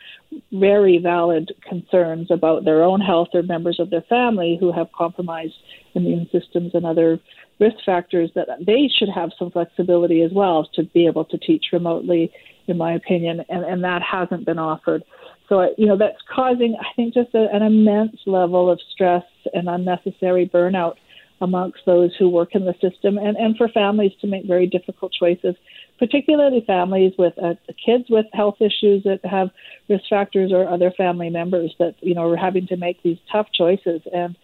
very 0.52 0.98
valid 0.98 1.52
concerns 1.62 2.32
about 2.32 2.64
their 2.66 2.84
own 2.84 3.02
health 3.02 3.28
or 3.34 3.44
members 3.44 3.80
of 3.80 3.90
their 3.90 4.02
family 4.04 4.58
who 4.60 4.72
have 4.72 4.88
compromised 4.98 5.56
immune 5.94 6.28
systems 6.32 6.72
and 6.74 6.86
other 6.86 7.20
risk 7.60 7.76
factors 7.86 8.32
that 8.34 8.48
they 8.66 8.90
should 8.98 9.10
have 9.10 9.32
some 9.38 9.52
flexibility 9.52 10.22
as 10.22 10.32
well 10.32 10.68
to 10.74 10.84
be 10.84 11.06
able 11.06 11.26
to 11.26 11.38
teach 11.38 11.66
remotely, 11.72 12.32
in 12.68 12.78
my 12.78 12.94
opinion, 12.94 13.44
and, 13.50 13.64
and 13.64 13.84
that 13.84 14.02
hasn't 14.02 14.46
been 14.46 14.60
offered. 14.60 15.04
So, 15.48 15.74
you 15.78 15.86
know, 15.86 15.98
that's 15.98 16.18
causing, 16.34 16.76
I 16.80 16.94
think, 16.96 17.14
just 17.14 17.34
a, 17.36 17.48
an 17.54 17.62
immense 17.62 18.18
level 18.26 18.70
of 18.70 18.80
stress 18.92 19.24
and 19.54 19.70
unnecessary 19.70 20.50
burnout 20.52 20.96
amongst 21.42 21.80
those 21.86 22.16
who 22.18 22.30
work 22.30 22.56
in 22.56 22.66
the 22.66 22.74
system 22.82 23.18
and, 23.18 23.36
and 23.38 23.58
for 23.58 23.68
families 23.68 24.14
to 24.22 24.28
make 24.28 24.46
very 24.46 24.68
difficult 24.68 25.12
choices, 25.12 25.56
particularly 26.00 26.64
families 26.66 27.14
with 27.18 27.34
uh, 27.42 27.56
kids 27.86 28.06
with 28.10 28.26
health 28.34 28.56
issues 28.60 29.04
that 29.04 29.20
have 29.24 29.50
risk 29.90 30.06
factors 30.10 30.52
or 30.54 30.68
other 30.68 30.92
family 30.92 31.30
members 31.30 31.76
that, 31.78 31.96
you 32.00 32.16
know, 32.16 32.30
are 32.30 32.38
having 32.38 32.66
to 32.68 32.78
make 32.78 33.04
these 33.04 33.18
tough 33.32 33.48
choices 33.54 34.02
and 34.14 34.36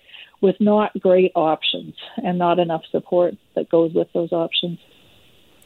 with 0.41 0.55
not 0.59 0.91
great 0.99 1.31
options 1.35 1.95
and 2.17 2.37
not 2.37 2.59
enough 2.59 2.81
support 2.91 3.35
that 3.55 3.69
goes 3.69 3.93
with 3.93 4.07
those 4.13 4.31
options. 4.31 4.79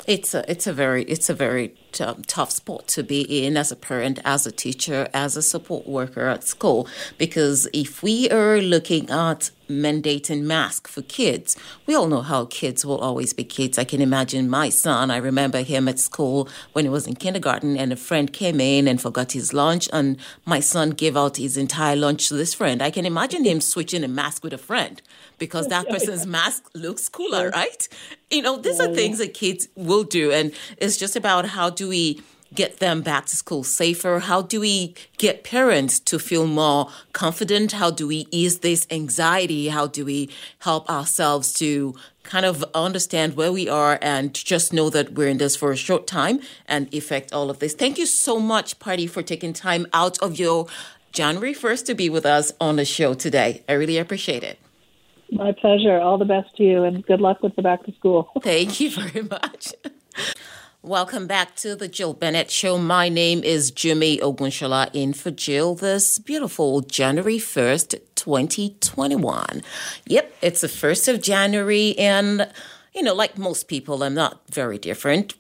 It's 0.08 0.36
a 0.36 0.50
it's 0.52 0.68
a 0.68 0.74
very 0.74 1.04
it's 1.04 1.30
a 1.30 1.34
very 1.34 1.74
t- 1.96 2.24
tough 2.28 2.52
spot 2.52 2.88
to 2.90 3.04
be 3.04 3.22
in 3.22 3.58
as 3.58 3.72
a 3.72 3.76
parent, 3.76 4.20
as 4.24 4.46
a 4.46 4.52
teacher, 4.52 5.08
as 5.14 5.36
a 5.36 5.42
support 5.42 5.88
worker 5.88 6.28
at 6.28 6.44
school. 6.44 6.88
Because 7.18 7.68
if 7.74 8.04
we 8.04 8.30
are 8.30 8.62
looking 8.62 9.10
at 9.10 9.50
mandating 9.68 10.44
masks 10.44 10.92
for 10.92 11.02
kids. 11.02 11.56
We 11.86 11.96
all 11.96 12.08
know 12.08 12.22
how 12.22 12.46
kids 12.46 12.86
will 12.86 12.98
always 12.98 13.34
be 13.34 13.44
kids. 13.44 13.78
I 13.78 13.84
can 13.84 14.02
imagine 14.02 14.50
my 14.50 14.70
son. 14.70 15.12
I 15.12 15.18
remember 15.18 15.62
him 15.62 15.88
at 15.88 16.00
school 16.00 16.48
when 16.74 16.86
he 16.86 16.90
was 16.90 17.08
in 17.08 17.16
kindergarten, 17.16 17.78
and 17.78 17.92
a 17.92 17.96
friend 17.96 18.32
came 18.32 18.60
in 18.60 18.88
and 18.88 19.02
forgot 19.02 19.32
his 19.32 19.54
lunch, 19.54 19.90
and 19.92 20.18
my 20.46 20.60
son 20.60 20.92
gave 20.92 21.18
out 21.18 21.38
his 21.38 21.58
entire 21.58 21.96
lunch 21.96 22.28
to 22.30 22.36
this 22.36 22.54
friend. 22.54 22.82
I 22.82 22.92
can 22.92 23.06
imagine 23.06 23.44
him 23.44 23.62
switching 23.62 24.04
a 24.04 24.08
mask 24.08 24.44
with 24.44 24.54
a 24.54 24.58
friend 24.58 25.02
because 25.38 25.68
that 25.68 25.88
person's 25.90 26.26
mask 26.26 26.70
looks 26.74 27.10
cooler, 27.10 27.50
right? 27.50 27.88
You 28.32 28.42
know, 28.42 28.58
these 28.58 28.80
are 28.80 28.94
things 28.94 29.20
that 29.20 29.34
kids 29.34 29.68
will 29.76 30.04
do, 30.04 30.32
and 30.32 30.52
it's 30.78 30.98
just 30.98 31.16
about 31.16 31.46
how 31.46 31.70
do 31.70 31.88
we 31.90 32.22
get 32.54 32.80
them 32.80 33.02
back 33.02 33.26
to 33.28 33.36
school 33.36 33.64
safer? 33.64 34.20
How 34.20 34.42
do 34.42 34.60
we 34.60 34.96
get 35.18 35.44
parents 35.44 36.00
to 36.02 36.20
feel 36.20 36.48
more 36.48 36.90
confident? 37.14 37.74
How 37.74 37.92
do 37.92 38.08
we 38.08 38.28
ease 38.32 38.60
this 38.60 38.88
anxiety? 38.90 39.70
How 39.70 39.88
do 39.88 40.06
we 40.06 40.30
help 40.60 40.90
ourselves 40.90 41.54
to 41.54 41.96
kind 42.24 42.46
of 42.46 42.64
understand 42.74 43.36
where 43.36 43.52
we 43.52 43.70
are 43.70 44.00
and 44.02 44.34
just 44.34 44.74
know 44.74 44.90
that 44.90 45.14
we're 45.14 45.28
in 45.28 45.38
this 45.38 45.56
for 45.56 45.72
a 45.72 45.76
short 45.76 46.08
time 46.08 46.40
and 46.68 46.94
effect 46.94 47.34
all 47.34 47.50
of 47.50 47.60
this? 47.60 47.74
Thank 47.74 47.98
you 47.98 48.06
so 48.06 48.40
much, 48.40 48.80
Patti, 48.80 49.08
for 49.08 49.22
taking 49.22 49.54
time 49.54 49.88
out 49.94 50.18
of 50.20 50.40
your 50.40 50.68
January 51.12 51.54
1st 51.54 51.86
to 51.86 51.96
be 51.96 52.10
with 52.10 52.26
us 52.26 52.52
on 52.60 52.76
the 52.76 52.86
show 52.86 53.14
today. 53.14 53.64
I 53.70 53.74
really 53.74 53.98
appreciate 53.98 54.44
it. 54.44 54.60
My 55.32 55.54
pleasure. 55.54 56.00
All 56.00 56.18
the 56.18 56.26
best 56.26 56.56
to 56.58 56.64
you 56.64 56.84
and 56.84 57.06
good 57.06 57.22
luck 57.22 57.42
with 57.42 57.56
the 57.56 57.62
back 57.62 57.86
to 57.86 57.94
school. 57.94 58.30
Thank 58.42 58.80
you 58.80 58.92
very 58.92 59.24
much. 59.24 59.74
Welcome 60.86 61.26
back 61.26 61.56
to 61.56 61.76
the 61.76 61.88
Jill 61.88 62.14
Bennett 62.14 62.52
Show. 62.52 62.78
My 62.78 63.10
name 63.10 63.44
is 63.44 63.72
Jimmy 63.72 64.20
Ogunshola 64.20 64.92
in 64.94 65.14
for 65.14 65.32
Jill 65.32 65.74
this 65.74 66.20
beautiful 66.20 66.82
January 66.82 67.40
1st, 67.40 68.02
2021. 68.14 69.64
Yep, 70.06 70.36
it's 70.44 70.62
the 70.62 70.68
1st 70.68 71.12
of 71.16 71.24
January, 71.24 71.98
and, 71.98 72.48
you 72.94 73.02
know, 73.02 73.16
like 73.16 73.36
most 73.36 73.68
people, 73.68 74.04
I'm 74.04 74.14
not 74.14 74.42
very 74.52 74.78
different. 74.78 75.34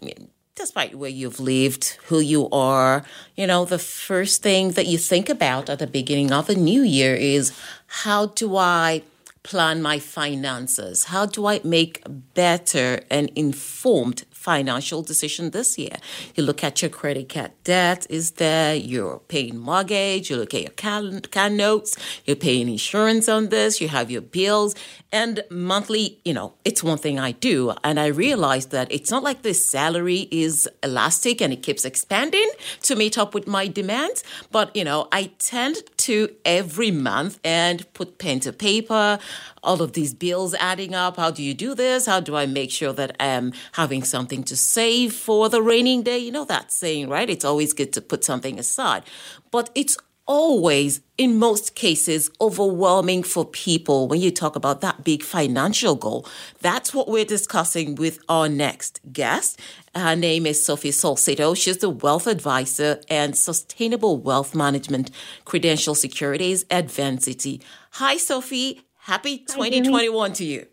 Despite 0.55 0.95
where 0.95 1.11
you've 1.11 1.39
lived, 1.39 1.99
who 2.07 2.19
you 2.21 2.49
are, 2.49 3.05
you 3.35 3.45
know, 3.45 3.65
the 3.65 3.77
first 3.77 4.41
thing 4.41 4.71
that 4.71 4.87
you 4.87 4.97
think 4.97 5.29
about 5.29 5.69
at 5.69 5.77
the 5.77 5.85
beginning 5.85 6.31
of 6.31 6.49
a 6.49 6.55
new 6.55 6.81
year 6.81 7.13
is 7.13 7.53
how 7.85 8.25
do 8.25 8.57
I 8.57 9.03
plan 9.43 9.79
my 9.79 9.99
finances? 9.99 11.03
How 11.03 11.27
do 11.27 11.45
I 11.45 11.61
make 11.63 12.01
better 12.33 13.01
and 13.11 13.29
informed 13.35 14.25
financial 14.45 15.01
decision 15.01 15.49
this 15.49 15.75
year. 15.77 15.97
You 16.35 16.43
look 16.43 16.63
at 16.63 16.81
your 16.81 16.91
credit 16.99 17.29
card 17.29 17.51
debt 17.63 18.05
is 18.11 18.31
there, 18.43 18.75
you're 18.75 19.19
paying 19.27 19.57
mortgage, 19.57 20.29
you 20.29 20.37
look 20.37 20.53
at 20.53 20.61
your 20.61 20.77
car, 20.83 21.01
car 21.31 21.49
notes, 21.49 21.97
you're 22.25 22.35
paying 22.35 22.69
insurance 22.69 23.27
on 23.27 23.49
this, 23.49 23.81
you 23.81 23.87
have 23.87 24.11
your 24.11 24.21
bills, 24.21 24.75
and 25.11 25.43
monthly, 25.49 26.19
you 26.25 26.33
know, 26.33 26.53
it's 26.65 26.83
one 26.83 26.97
thing 26.97 27.17
I 27.19 27.31
do. 27.31 27.73
And 27.83 27.99
I 27.99 28.07
realized 28.07 28.71
that 28.71 28.91
it's 28.91 29.09
not 29.09 29.23
like 29.23 29.41
this 29.41 29.67
salary 29.77 30.27
is 30.29 30.69
elastic 30.83 31.41
and 31.41 31.51
it 31.53 31.63
keeps 31.63 31.85
expanding 31.85 32.49
to 32.83 32.95
meet 32.95 33.17
up 33.17 33.33
with 33.33 33.47
my 33.47 33.67
demands. 33.67 34.23
But, 34.51 34.75
you 34.75 34.83
know, 34.83 35.07
I 35.11 35.31
tend 35.39 35.77
to 35.99 36.29
every 36.43 36.91
month 36.91 37.39
and 37.43 37.91
put 37.93 38.19
pen 38.19 38.41
to 38.41 38.51
paper, 38.51 39.17
all 39.63 39.81
of 39.81 39.93
these 39.93 40.13
bills 40.13 40.53
adding 40.55 40.93
up. 40.93 41.15
How 41.15 41.31
do 41.31 41.41
you 41.41 41.53
do 41.53 41.75
this? 41.75 42.05
How 42.05 42.19
do 42.19 42.35
I 42.35 42.45
make 42.45 42.69
sure 42.69 42.93
that 42.93 43.15
I'm 43.19 43.53
having 43.71 44.03
something 44.03 44.34
to 44.43 44.55
save 44.55 45.13
for 45.13 45.49
the 45.49 45.61
raining 45.61 46.03
day? 46.03 46.17
You 46.17 46.31
know 46.31 46.45
that 46.45 46.71
saying, 46.71 47.09
right? 47.09 47.29
It's 47.29 47.45
always 47.45 47.73
good 47.73 47.93
to 47.93 48.01
put 48.01 48.23
something 48.23 48.59
aside. 48.59 49.03
But 49.51 49.69
it's 49.73 49.97
always, 50.27 51.01
in 51.17 51.37
most 51.37 51.75
cases, 51.75 52.29
overwhelming 52.41 53.23
for 53.23 53.45
people 53.45 54.07
when 54.07 54.21
you 54.21 54.31
talk 54.31 54.55
about 54.55 54.81
that 54.81 55.03
big 55.03 55.23
financial 55.23 55.95
goal. 55.95 56.27
That's 56.61 56.93
what 56.93 57.07
we're 57.07 57.25
discussing 57.25 57.95
with 57.95 58.19
our 58.27 58.49
next 58.49 58.99
guest. 59.11 59.59
Her 59.93 60.15
name 60.15 60.45
is 60.45 60.65
Sophie 60.65 60.91
Salcedo. 60.91 61.53
She's 61.53 61.77
the 61.77 61.89
wealth 61.89 62.27
advisor 62.27 63.01
and 63.09 63.37
sustainable 63.37 64.17
wealth 64.17 64.55
management 64.55 65.11
credential 65.45 65.95
securities 65.95 66.65
at 66.69 66.89
Vancity. 66.89 67.61
Hi, 67.91 68.17
Sophie. 68.17 68.81
Happy 68.97 69.37
2021 69.37 70.33
to 70.33 70.45
you. 70.45 70.65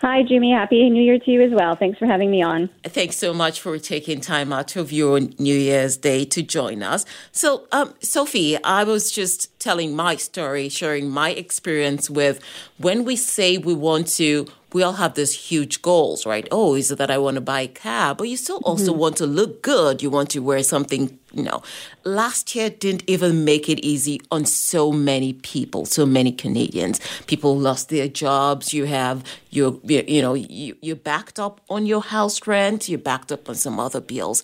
Hi, 0.00 0.22
Jimmy. 0.22 0.52
Happy 0.52 0.88
New 0.90 1.02
Year 1.02 1.18
to 1.18 1.30
you 1.30 1.42
as 1.42 1.50
well. 1.50 1.74
Thanks 1.74 1.98
for 1.98 2.06
having 2.06 2.30
me 2.30 2.40
on. 2.40 2.70
Thanks 2.84 3.16
so 3.16 3.34
much 3.34 3.60
for 3.60 3.76
taking 3.80 4.20
time 4.20 4.52
out 4.52 4.76
of 4.76 4.92
your 4.92 5.18
New 5.18 5.56
Year's 5.56 5.96
Day 5.96 6.24
to 6.26 6.40
join 6.40 6.84
us. 6.84 7.04
So, 7.32 7.66
um, 7.72 7.94
Sophie, 8.00 8.62
I 8.62 8.84
was 8.84 9.10
just 9.10 9.58
telling 9.58 9.96
my 9.96 10.14
story, 10.14 10.68
sharing 10.68 11.10
my 11.10 11.30
experience 11.30 12.08
with 12.08 12.40
when 12.76 13.04
we 13.04 13.16
say 13.16 13.58
we 13.58 13.74
want 13.74 14.06
to 14.18 14.46
we 14.72 14.82
all 14.82 14.94
have 14.94 15.14
these 15.14 15.32
huge 15.32 15.80
goals, 15.80 16.26
right? 16.26 16.46
Oh, 16.50 16.74
is 16.74 16.90
it 16.90 16.98
that 16.98 17.10
I 17.10 17.16
want 17.16 17.36
to 17.36 17.40
buy 17.40 17.62
a 17.62 17.68
car? 17.68 18.14
But 18.14 18.28
you 18.28 18.36
still 18.36 18.60
also 18.64 18.92
mm-hmm. 18.92 19.00
want 19.00 19.16
to 19.16 19.26
look 19.26 19.62
good. 19.62 20.02
You 20.02 20.10
want 20.10 20.30
to 20.30 20.40
wear 20.40 20.62
something, 20.62 21.18
you 21.32 21.42
know. 21.42 21.62
Last 22.04 22.54
year 22.54 22.68
didn't 22.68 23.04
even 23.06 23.44
make 23.44 23.68
it 23.70 23.78
easy 23.80 24.20
on 24.30 24.44
so 24.44 24.92
many 24.92 25.32
people, 25.32 25.86
so 25.86 26.04
many 26.04 26.32
Canadians. 26.32 27.00
People 27.26 27.56
lost 27.56 27.88
their 27.88 28.08
jobs. 28.08 28.74
You 28.74 28.84
have 28.84 29.24
your, 29.50 29.78
you 29.84 30.20
know, 30.20 30.34
you, 30.34 30.76
you're 30.82 30.96
backed 30.96 31.38
up 31.38 31.62
on 31.70 31.86
your 31.86 32.02
house 32.02 32.46
rent. 32.46 32.90
You're 32.90 32.98
backed 32.98 33.32
up 33.32 33.48
on 33.48 33.54
some 33.54 33.80
other 33.80 34.00
bills. 34.00 34.42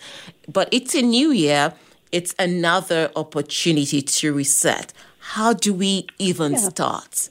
But 0.51 0.69
it's 0.73 0.95
a 0.95 1.03
new 1.03 1.33
year. 1.33 1.75
It's 2.13 2.35
another 2.39 3.11
opportunity 3.15 4.01
to 4.01 4.33
reset. 4.33 4.93
How 5.19 5.53
do 5.53 5.75
we 5.75 6.07
even 6.19 6.53
yeah. 6.53 6.59
start? 6.59 7.29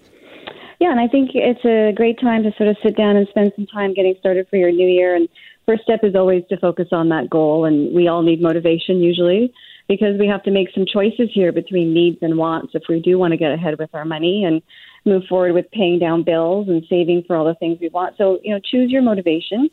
Yeah, 0.84 0.92
and 0.92 1.00
I 1.00 1.08
think 1.08 1.32
it's 1.34 1.64
a 1.64 1.94
great 1.96 2.20
time 2.20 2.44
to 2.44 2.52
sort 2.58 2.68
of 2.68 2.76
sit 2.84 2.98
down 2.98 3.16
and 3.16 3.26
spend 3.30 3.54
some 3.56 3.66
time 3.68 3.94
getting 3.94 4.16
started 4.20 4.50
for 4.50 4.58
your 4.58 4.70
new 4.70 4.86
year. 4.86 5.16
And 5.16 5.30
first 5.66 5.84
step 5.84 6.02
is 6.04 6.14
always 6.14 6.44
to 6.50 6.58
focus 6.58 6.90
on 6.92 7.08
that 7.08 7.30
goal. 7.30 7.64
And 7.64 7.96
we 7.96 8.10
all 8.10 8.22
need 8.22 8.42
motivation 8.42 8.98
usually 8.98 9.54
because 9.88 10.20
we 10.20 10.28
have 10.28 10.44
to 10.44 10.52
make 10.52 10.68
some 10.76 10.86
choices 10.86 11.30
here 11.34 11.54
between 11.54 11.94
needs 11.94 12.18
and 12.22 12.38
wants 12.38 12.76
if 12.76 12.84
we 12.90 13.00
do 13.00 13.18
want 13.18 13.32
to 13.32 13.38
get 13.38 13.54
ahead 13.54 13.80
with 13.80 13.92
our 13.94 14.04
money 14.04 14.44
and 14.44 14.62
move 15.06 15.24
forward 15.30 15.54
with 15.54 15.72
paying 15.72 16.00
down 16.00 16.22
bills 16.22 16.68
and 16.68 16.84
saving 16.90 17.24
for 17.26 17.38
all 17.38 17.46
the 17.46 17.56
things 17.56 17.78
we 17.80 17.88
want. 17.88 18.18
So, 18.18 18.40
you 18.44 18.54
know, 18.54 18.60
choose 18.60 18.92
your 18.92 19.04
motivation. 19.04 19.70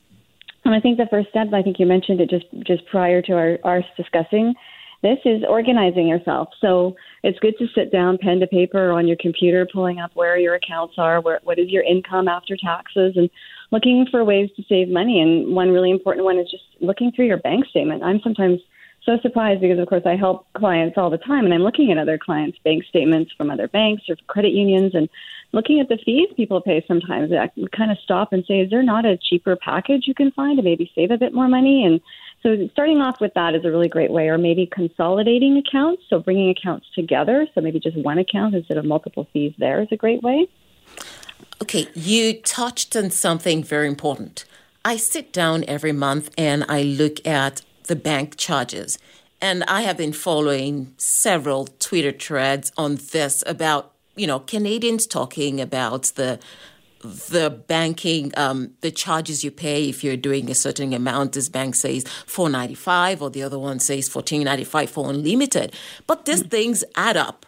And 0.64 0.73
I 0.73 0.79
think 0.79 0.97
the 0.97 1.09
first 1.11 1.31
step, 1.31 1.49
I 1.52 1.62
think 1.62 1.81
you 1.81 1.87
mentioned 1.87 2.21
it 2.21 2.31
just 2.31 2.47
just 2.64 2.87
prior 2.87 3.21
to 3.23 3.33
our, 3.33 3.59
our 3.64 3.83
discussing 3.97 4.55
this 5.02 5.19
is 5.25 5.43
organizing 5.49 6.07
yourself. 6.07 6.49
So 6.61 6.95
it's 7.22 7.38
good 7.38 7.56
to 7.58 7.66
sit 7.74 7.92
down, 7.92 8.18
pen 8.18 8.40
to 8.40 8.46
paper 8.46 8.90
on 8.90 9.06
your 9.06 9.16
computer, 9.20 9.66
pulling 9.70 9.98
up 9.98 10.10
where 10.14 10.38
your 10.38 10.54
accounts 10.54 10.94
are, 10.98 11.20
where, 11.20 11.40
what 11.44 11.58
is 11.58 11.68
your 11.68 11.82
income 11.82 12.28
after 12.28 12.56
taxes, 12.56 13.14
and 13.16 13.28
looking 13.70 14.06
for 14.10 14.24
ways 14.24 14.50
to 14.56 14.62
save 14.68 14.88
money. 14.88 15.20
And 15.20 15.54
one 15.54 15.70
really 15.70 15.90
important 15.90 16.24
one 16.24 16.38
is 16.38 16.50
just 16.50 16.64
looking 16.80 17.12
through 17.12 17.26
your 17.26 17.38
bank 17.38 17.66
statement. 17.66 18.02
I'm 18.02 18.20
sometimes 18.20 18.60
so 19.04 19.18
surprised 19.22 19.60
because, 19.62 19.78
of 19.78 19.88
course, 19.88 20.02
I 20.04 20.16
help 20.16 20.46
clients 20.52 20.98
all 20.98 21.08
the 21.08 21.18
time, 21.18 21.44
and 21.44 21.54
I'm 21.54 21.62
looking 21.62 21.90
at 21.90 21.98
other 21.98 22.18
clients' 22.18 22.58
bank 22.64 22.84
statements 22.84 23.32
from 23.36 23.50
other 23.50 23.66
banks 23.66 24.02
or 24.08 24.16
credit 24.26 24.52
unions, 24.52 24.94
and 24.94 25.08
looking 25.52 25.80
at 25.80 25.88
the 25.88 25.98
fees 26.04 26.28
people 26.36 26.60
pay. 26.60 26.84
Sometimes 26.86 27.32
I 27.32 27.50
kind 27.74 27.90
of 27.90 27.98
stop 27.98 28.32
and 28.32 28.44
say, 28.44 28.60
"Is 28.60 28.70
there 28.70 28.82
not 28.82 29.06
a 29.06 29.16
cheaper 29.16 29.56
package 29.56 30.06
you 30.06 30.14
can 30.14 30.30
find 30.32 30.58
to 30.58 30.62
maybe 30.62 30.92
save 30.94 31.10
a 31.10 31.16
bit 31.16 31.32
more 31.32 31.48
money?" 31.48 31.84
And 31.84 32.00
so 32.42 32.68
starting 32.73 33.00
off 33.00 33.20
with 33.20 33.35
that 33.35 33.54
is 33.54 33.64
a 33.64 33.70
really 33.70 33.88
great 33.88 34.11
way, 34.11 34.28
or 34.28 34.38
maybe 34.38 34.66
consolidating 34.66 35.59
accounts, 35.59 36.02
so 36.09 36.20
bringing 36.20 36.49
accounts 36.50 36.87
together. 36.94 37.47
So 37.54 37.61
maybe 37.61 37.80
just 37.80 37.97
one 37.99 38.18
account 38.18 38.54
instead 38.54 38.78
of 38.78 38.85
multiple 38.85 39.28
fees 39.32 39.52
there 39.59 39.82
is 39.82 39.88
a 39.90 39.97
great 39.97 40.23
way. 40.23 40.49
Okay, 41.62 41.88
you 41.94 42.40
touched 42.40 42.97
on 42.97 43.11
something 43.11 43.62
very 43.62 43.87
important. 43.87 44.44
I 44.85 44.97
sit 44.97 45.32
down 45.32 45.64
every 45.68 45.92
month 45.92 46.30
and 46.38 46.64
I 46.68 46.82
look 46.82 47.25
at 47.26 47.61
the 47.85 47.97
bank 47.97 48.37
charges. 48.38 48.99
And 49.42 49.62
I 49.64 49.82
have 49.82 49.97
been 49.97 50.12
following 50.12 50.94
several 50.97 51.66
Twitter 51.78 52.12
threads 52.12 52.73
on 52.76 52.97
this 53.12 53.42
about, 53.47 53.92
you 54.16 54.26
know, 54.26 54.38
Canadians 54.40 55.06
talking 55.06 55.61
about 55.61 56.04
the 56.14 56.38
the 57.00 57.50
banking, 57.50 58.33
um, 58.37 58.73
the 58.80 58.90
charges 58.90 59.42
you 59.42 59.50
pay 59.50 59.88
if 59.88 60.04
you're 60.04 60.16
doing 60.16 60.50
a 60.50 60.54
certain 60.54 60.92
amount. 60.92 61.33
This 61.33 61.49
bank 61.49 61.75
says 61.75 62.04
four 62.26 62.49
ninety 62.50 62.75
five, 62.75 63.23
or 63.23 63.30
the 63.30 63.42
other 63.42 63.59
one 63.59 63.78
says 63.78 64.09
fourteen 64.09 64.45
ninety 64.45 64.64
five 64.64 64.90
for 64.90 65.09
unlimited. 65.09 65.75
But 66.07 66.25
these 66.26 66.42
mm. 66.42 66.50
things 66.50 66.85
add 66.97 67.16
up. 67.16 67.47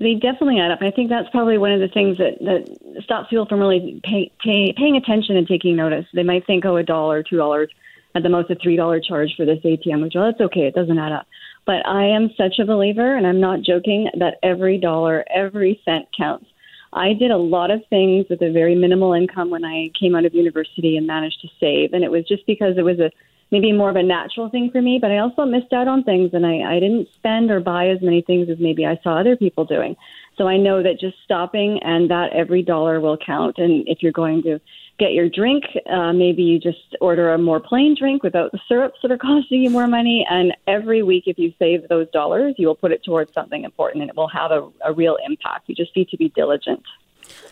They 0.00 0.14
definitely 0.14 0.58
add 0.58 0.70
up. 0.70 0.78
I 0.80 0.90
think 0.90 1.10
that's 1.10 1.28
probably 1.30 1.58
one 1.58 1.72
of 1.72 1.80
the 1.80 1.88
things 1.88 2.16
that, 2.16 2.38
that 2.40 3.02
stops 3.04 3.28
people 3.28 3.44
from 3.44 3.60
really 3.60 4.00
pay, 4.02 4.32
pay, 4.42 4.72
paying 4.72 4.96
attention 4.96 5.36
and 5.36 5.46
taking 5.46 5.76
notice. 5.76 6.06
They 6.14 6.22
might 6.22 6.46
think, 6.46 6.64
oh, 6.64 6.76
a 6.76 6.82
dollar, 6.82 7.22
two 7.22 7.36
dollars, 7.36 7.70
at 8.14 8.22
the 8.22 8.30
most 8.30 8.50
a 8.50 8.54
three 8.54 8.76
dollar 8.76 9.00
charge 9.00 9.34
for 9.36 9.44
this 9.44 9.58
ATM, 9.58 10.02
which 10.02 10.14
well, 10.14 10.24
that's 10.24 10.40
okay. 10.40 10.62
It 10.62 10.74
doesn't 10.74 10.98
add 10.98 11.12
up. 11.12 11.26
But 11.66 11.86
I 11.86 12.06
am 12.06 12.30
such 12.36 12.58
a 12.58 12.64
believer, 12.64 13.16
and 13.16 13.26
I'm 13.26 13.40
not 13.40 13.62
joking, 13.62 14.10
that 14.18 14.38
every 14.42 14.78
dollar, 14.78 15.24
every 15.32 15.80
cent 15.84 16.06
counts. 16.16 16.46
I 16.92 17.14
did 17.14 17.30
a 17.30 17.36
lot 17.36 17.70
of 17.70 17.80
things 17.88 18.26
with 18.28 18.42
a 18.42 18.52
very 18.52 18.74
minimal 18.74 19.12
income 19.14 19.50
when 19.50 19.64
I 19.64 19.90
came 19.98 20.14
out 20.14 20.24
of 20.24 20.34
university 20.34 20.96
and 20.96 21.06
managed 21.06 21.40
to 21.40 21.48
save. 21.58 21.92
And 21.94 22.04
it 22.04 22.10
was 22.10 22.26
just 22.28 22.46
because 22.46 22.76
it 22.76 22.82
was 22.82 22.98
a 22.98 23.10
maybe 23.50 23.70
more 23.70 23.90
of 23.90 23.96
a 23.96 24.02
natural 24.02 24.48
thing 24.48 24.70
for 24.70 24.80
me, 24.80 24.98
but 25.00 25.10
I 25.10 25.18
also 25.18 25.44
missed 25.44 25.72
out 25.74 25.86
on 25.86 26.04
things 26.04 26.30
and 26.32 26.46
I, 26.46 26.76
I 26.76 26.80
didn't 26.80 27.08
spend 27.14 27.50
or 27.50 27.60
buy 27.60 27.88
as 27.88 28.00
many 28.00 28.22
things 28.22 28.48
as 28.48 28.58
maybe 28.58 28.86
I 28.86 28.98
saw 29.04 29.20
other 29.20 29.36
people 29.36 29.66
doing. 29.66 29.94
So 30.38 30.48
I 30.48 30.56
know 30.56 30.82
that 30.82 30.98
just 30.98 31.16
stopping 31.22 31.78
and 31.82 32.10
that 32.10 32.32
every 32.32 32.62
dollar 32.62 32.98
will 32.98 33.18
count. 33.18 33.58
And 33.58 33.86
if 33.86 34.02
you're 34.02 34.10
going 34.10 34.42
to 34.44 34.58
get 34.98 35.12
your 35.12 35.28
drink, 35.28 35.64
uh, 35.90 36.12
maybe 36.12 36.42
you 36.42 36.58
just 36.58 36.96
order 37.00 37.32
a 37.32 37.38
more 37.38 37.60
plain 37.60 37.96
drink 37.98 38.22
without 38.22 38.52
the 38.52 38.60
syrups 38.68 38.98
that 39.02 39.10
are 39.10 39.18
costing 39.18 39.62
you 39.62 39.70
more 39.70 39.86
money. 39.86 40.26
And 40.28 40.54
every 40.66 41.02
week, 41.02 41.24
if 41.26 41.38
you 41.38 41.52
save 41.58 41.88
those 41.88 42.08
dollars, 42.10 42.54
you 42.58 42.66
will 42.66 42.74
put 42.74 42.92
it 42.92 43.02
towards 43.04 43.32
something 43.32 43.64
important 43.64 44.02
and 44.02 44.10
it 44.10 44.16
will 44.16 44.28
have 44.28 44.50
a, 44.50 44.68
a 44.84 44.92
real 44.92 45.16
impact. 45.26 45.68
You 45.68 45.74
just 45.74 45.94
need 45.96 46.08
to 46.10 46.16
be 46.16 46.28
diligent. 46.30 46.82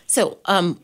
So, 0.07 0.37
um, 0.45 0.79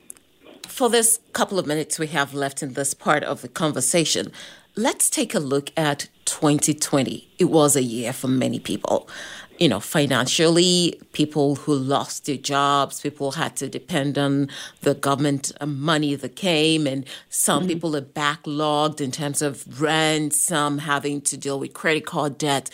for 0.67 0.89
this 0.89 1.19
couple 1.33 1.57
of 1.57 1.65
minutes 1.65 1.97
we 1.97 2.07
have 2.07 2.33
left 2.33 2.61
in 2.61 2.73
this 2.73 2.93
part 2.93 3.23
of 3.23 3.41
the 3.41 3.47
conversation, 3.47 4.31
let's 4.75 5.09
take 5.09 5.33
a 5.33 5.39
look 5.39 5.71
at 5.77 6.07
2020. 6.25 7.27
It 7.39 7.45
was 7.45 7.75
a 7.75 7.83
year 7.83 8.13
for 8.13 8.27
many 8.27 8.59
people. 8.59 9.09
You 9.57 9.69
know, 9.69 9.79
financially, 9.79 10.99
people 11.13 11.55
who 11.55 11.73
lost 11.73 12.25
their 12.25 12.37
jobs, 12.37 13.01
people 13.01 13.31
had 13.31 13.55
to 13.57 13.67
depend 13.67 14.17
on 14.17 14.49
the 14.81 14.93
government 14.93 15.51
uh, 15.59 15.65
money 15.65 16.13
that 16.15 16.35
came, 16.35 16.85
and 16.85 17.05
some 17.29 17.61
mm-hmm. 17.61 17.69
people 17.69 17.95
are 17.95 18.01
backlogged 18.01 19.01
in 19.01 19.11
terms 19.11 19.41
of 19.41 19.81
rent, 19.81 20.33
some 20.33 20.77
having 20.79 21.21
to 21.21 21.37
deal 21.37 21.59
with 21.59 21.73
credit 21.73 22.05
card 22.05 22.37
debt 22.37 22.69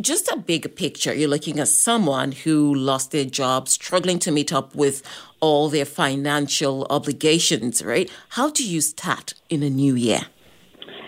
just 0.00 0.28
a 0.28 0.36
bigger 0.36 0.68
picture, 0.68 1.14
you're 1.14 1.28
looking 1.28 1.60
at 1.60 1.68
someone 1.68 2.32
who 2.32 2.74
lost 2.74 3.12
their 3.12 3.24
job, 3.24 3.68
struggling 3.68 4.18
to 4.20 4.32
meet 4.32 4.52
up 4.52 4.74
with 4.74 5.02
all 5.40 5.68
their 5.68 5.84
financial 5.84 6.86
obligations, 6.90 7.82
right? 7.84 8.10
How 8.30 8.50
do 8.50 8.66
you 8.66 8.80
start 8.80 9.34
in 9.48 9.62
a 9.62 9.70
new 9.70 9.94
year? 9.94 10.22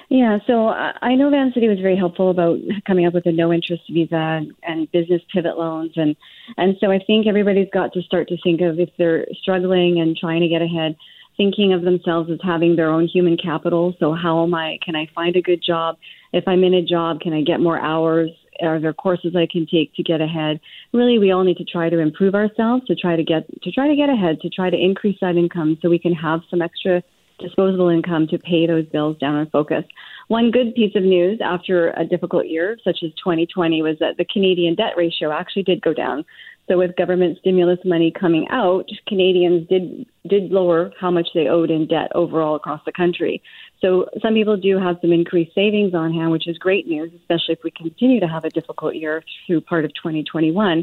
Yeah, 0.08 0.38
so 0.46 0.68
I 0.68 1.16
know 1.16 1.30
Vancity 1.30 1.66
was 1.66 1.80
very 1.80 1.96
helpful 1.96 2.30
about 2.30 2.58
coming 2.86 3.06
up 3.06 3.14
with 3.14 3.26
a 3.26 3.32
no 3.32 3.52
interest 3.52 3.82
visa 3.92 4.42
and 4.62 4.90
business 4.92 5.20
pivot 5.34 5.58
loans 5.58 5.92
and 5.96 6.14
and 6.56 6.76
so 6.80 6.92
I 6.92 7.00
think 7.04 7.26
everybody's 7.26 7.68
got 7.72 7.92
to 7.94 8.02
start 8.02 8.28
to 8.28 8.36
think 8.42 8.60
of 8.60 8.78
if 8.78 8.90
they're 8.98 9.26
struggling 9.42 10.00
and 10.00 10.16
trying 10.16 10.42
to 10.42 10.48
get 10.48 10.62
ahead, 10.62 10.94
thinking 11.36 11.72
of 11.72 11.82
themselves 11.82 12.30
as 12.30 12.38
having 12.44 12.76
their 12.76 12.88
own 12.88 13.08
human 13.08 13.36
capital. 13.36 13.94
So 13.98 14.14
how 14.14 14.44
am 14.44 14.54
I 14.54 14.78
can 14.84 14.94
I 14.94 15.08
find 15.12 15.34
a 15.34 15.42
good 15.42 15.60
job? 15.66 15.96
If 16.32 16.44
I'm 16.46 16.62
in 16.62 16.75
a 16.75 16.82
job, 16.82 17.18
can 17.20 17.32
I 17.32 17.42
get 17.42 17.60
more 17.60 17.80
hours? 17.80 18.30
Are 18.62 18.80
there 18.80 18.94
courses 18.94 19.34
I 19.36 19.48
can 19.50 19.66
take 19.66 19.92
to 19.96 20.04
get 20.04 20.20
ahead? 20.20 20.60
Really, 20.92 21.18
we 21.18 21.32
all 21.32 21.42
need 21.42 21.56
to 21.58 21.64
try 21.64 21.90
to 21.90 21.98
improve 21.98 22.36
ourselves 22.36 22.86
to 22.86 22.94
try 22.94 23.16
to 23.16 23.25
get 23.25 23.44
to 23.62 23.72
try 23.72 23.88
to 23.88 23.96
get 23.96 24.08
ahead, 24.08 24.40
to 24.42 24.50
try 24.50 24.70
to 24.70 24.76
increase 24.76 25.18
that 25.20 25.34
income 25.34 25.78
so 25.82 25.90
we 25.90 25.98
can 25.98 26.14
have 26.14 26.42
some 26.48 26.62
extra 26.62 27.02
disposable 27.38 27.88
income 27.88 28.26
to 28.28 28.38
pay 28.38 28.66
those 28.66 28.87
bills 28.87 29.16
down 29.19 29.37
and 29.37 29.50
focus. 29.50 29.85
One 30.28 30.50
good 30.50 30.75
piece 30.75 30.95
of 30.97 31.02
news 31.02 31.40
after 31.45 31.90
a 31.90 32.05
difficult 32.05 32.47
year, 32.47 32.76
such 32.83 32.99
as 33.05 33.11
2020, 33.23 33.83
was 33.83 33.97
that 34.00 34.16
the 34.16 34.25
Canadian 34.25 34.75
debt 34.75 34.95
ratio 34.97 35.31
actually 35.31 35.62
did 35.62 35.83
go 35.83 35.93
down. 35.93 36.25
So 36.69 36.78
with 36.78 36.97
government 36.97 37.38
stimulus 37.38 37.78
money 37.85 38.11
coming 38.11 38.47
out, 38.50 38.88
Canadians 39.07 39.69
did 39.69 40.07
did 40.28 40.50
lower 40.50 40.90
how 40.99 41.12
much 41.12 41.28
they 41.33 41.47
owed 41.47 41.71
in 41.71 41.87
debt 41.87 42.11
overall 42.14 42.57
across 42.57 42.81
the 42.85 42.93
country. 42.93 43.40
So 43.80 44.06
some 44.23 44.35
people 44.35 44.56
do 44.56 44.78
have 44.78 44.97
some 45.00 45.12
increased 45.12 45.54
savings 45.54 45.95
on 45.95 46.12
hand, 46.12 46.30
which 46.30 46.49
is 46.49 46.56
great 46.59 46.87
news, 46.87 47.12
especially 47.14 47.54
if 47.54 47.59
we 47.62 47.71
continue 47.71 48.21
to 48.21 48.26
have 48.26 48.45
a 48.45 48.50
difficult 48.50 48.95
year 48.95 49.23
through 49.47 49.61
part 49.62 49.85
of 49.85 49.92
2021. 49.95 50.83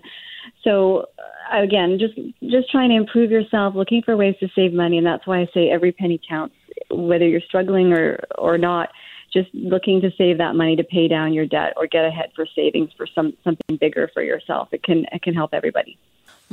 So 0.64 1.06
uh, 1.18 1.62
again, 1.62 1.98
just 2.00 2.16
just 2.44 2.70
trying 2.72 2.90
to 2.90 2.96
improve 2.96 3.32
yourself, 3.32 3.76
looking 3.76 4.02
for 4.04 4.16
ways 4.16 4.36
to 4.42 4.48
save 4.56 4.74
money, 4.74 4.98
and 4.98 5.08
that's 5.08 5.26
why 5.26 5.40
I 5.40 5.48
say 5.54 5.70
every 5.70 5.92
penny 5.92 6.20
counts, 6.28 6.56
whether 6.92 7.28
you're 7.28 7.42
struggling 7.42 7.94
or 7.94 8.24
or 8.38 8.58
not. 8.58 8.90
Just 9.32 9.50
looking 9.56 10.00
to 10.02 10.12
save 10.16 10.38
that 10.38 10.54
money 10.54 10.76
to 10.76 10.84
pay 10.84 11.08
down 11.08 11.34
your 11.34 11.48
debt 11.48 11.74
or 11.76 11.88
get 11.88 12.06
ahead 12.06 12.32
for 12.36 12.46
savings 12.56 12.92
for 12.96 13.08
some 13.08 13.34
something 13.44 13.78
bigger 13.78 14.08
for 14.14 14.22
yourself. 14.22 14.70
It 14.72 14.84
can 14.84 15.06
it 15.12 15.24
can 15.24 15.34
help 15.34 15.56
everybody. 15.56 15.98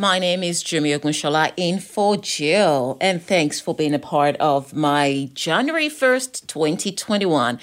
My 0.00 0.18
name 0.18 0.42
is 0.42 0.62
Jimmy 0.62 0.92
Ogunshola 0.98 1.52
in 1.58 1.78
for 1.78 2.16
Jill, 2.16 2.96
and 3.02 3.22
thanks 3.22 3.60
for 3.60 3.74
being 3.74 3.92
a 3.92 3.98
part 3.98 4.34
of 4.36 4.72
my 4.72 5.28
January 5.34 5.90
1st, 5.90 6.46
2021. 6.46 7.60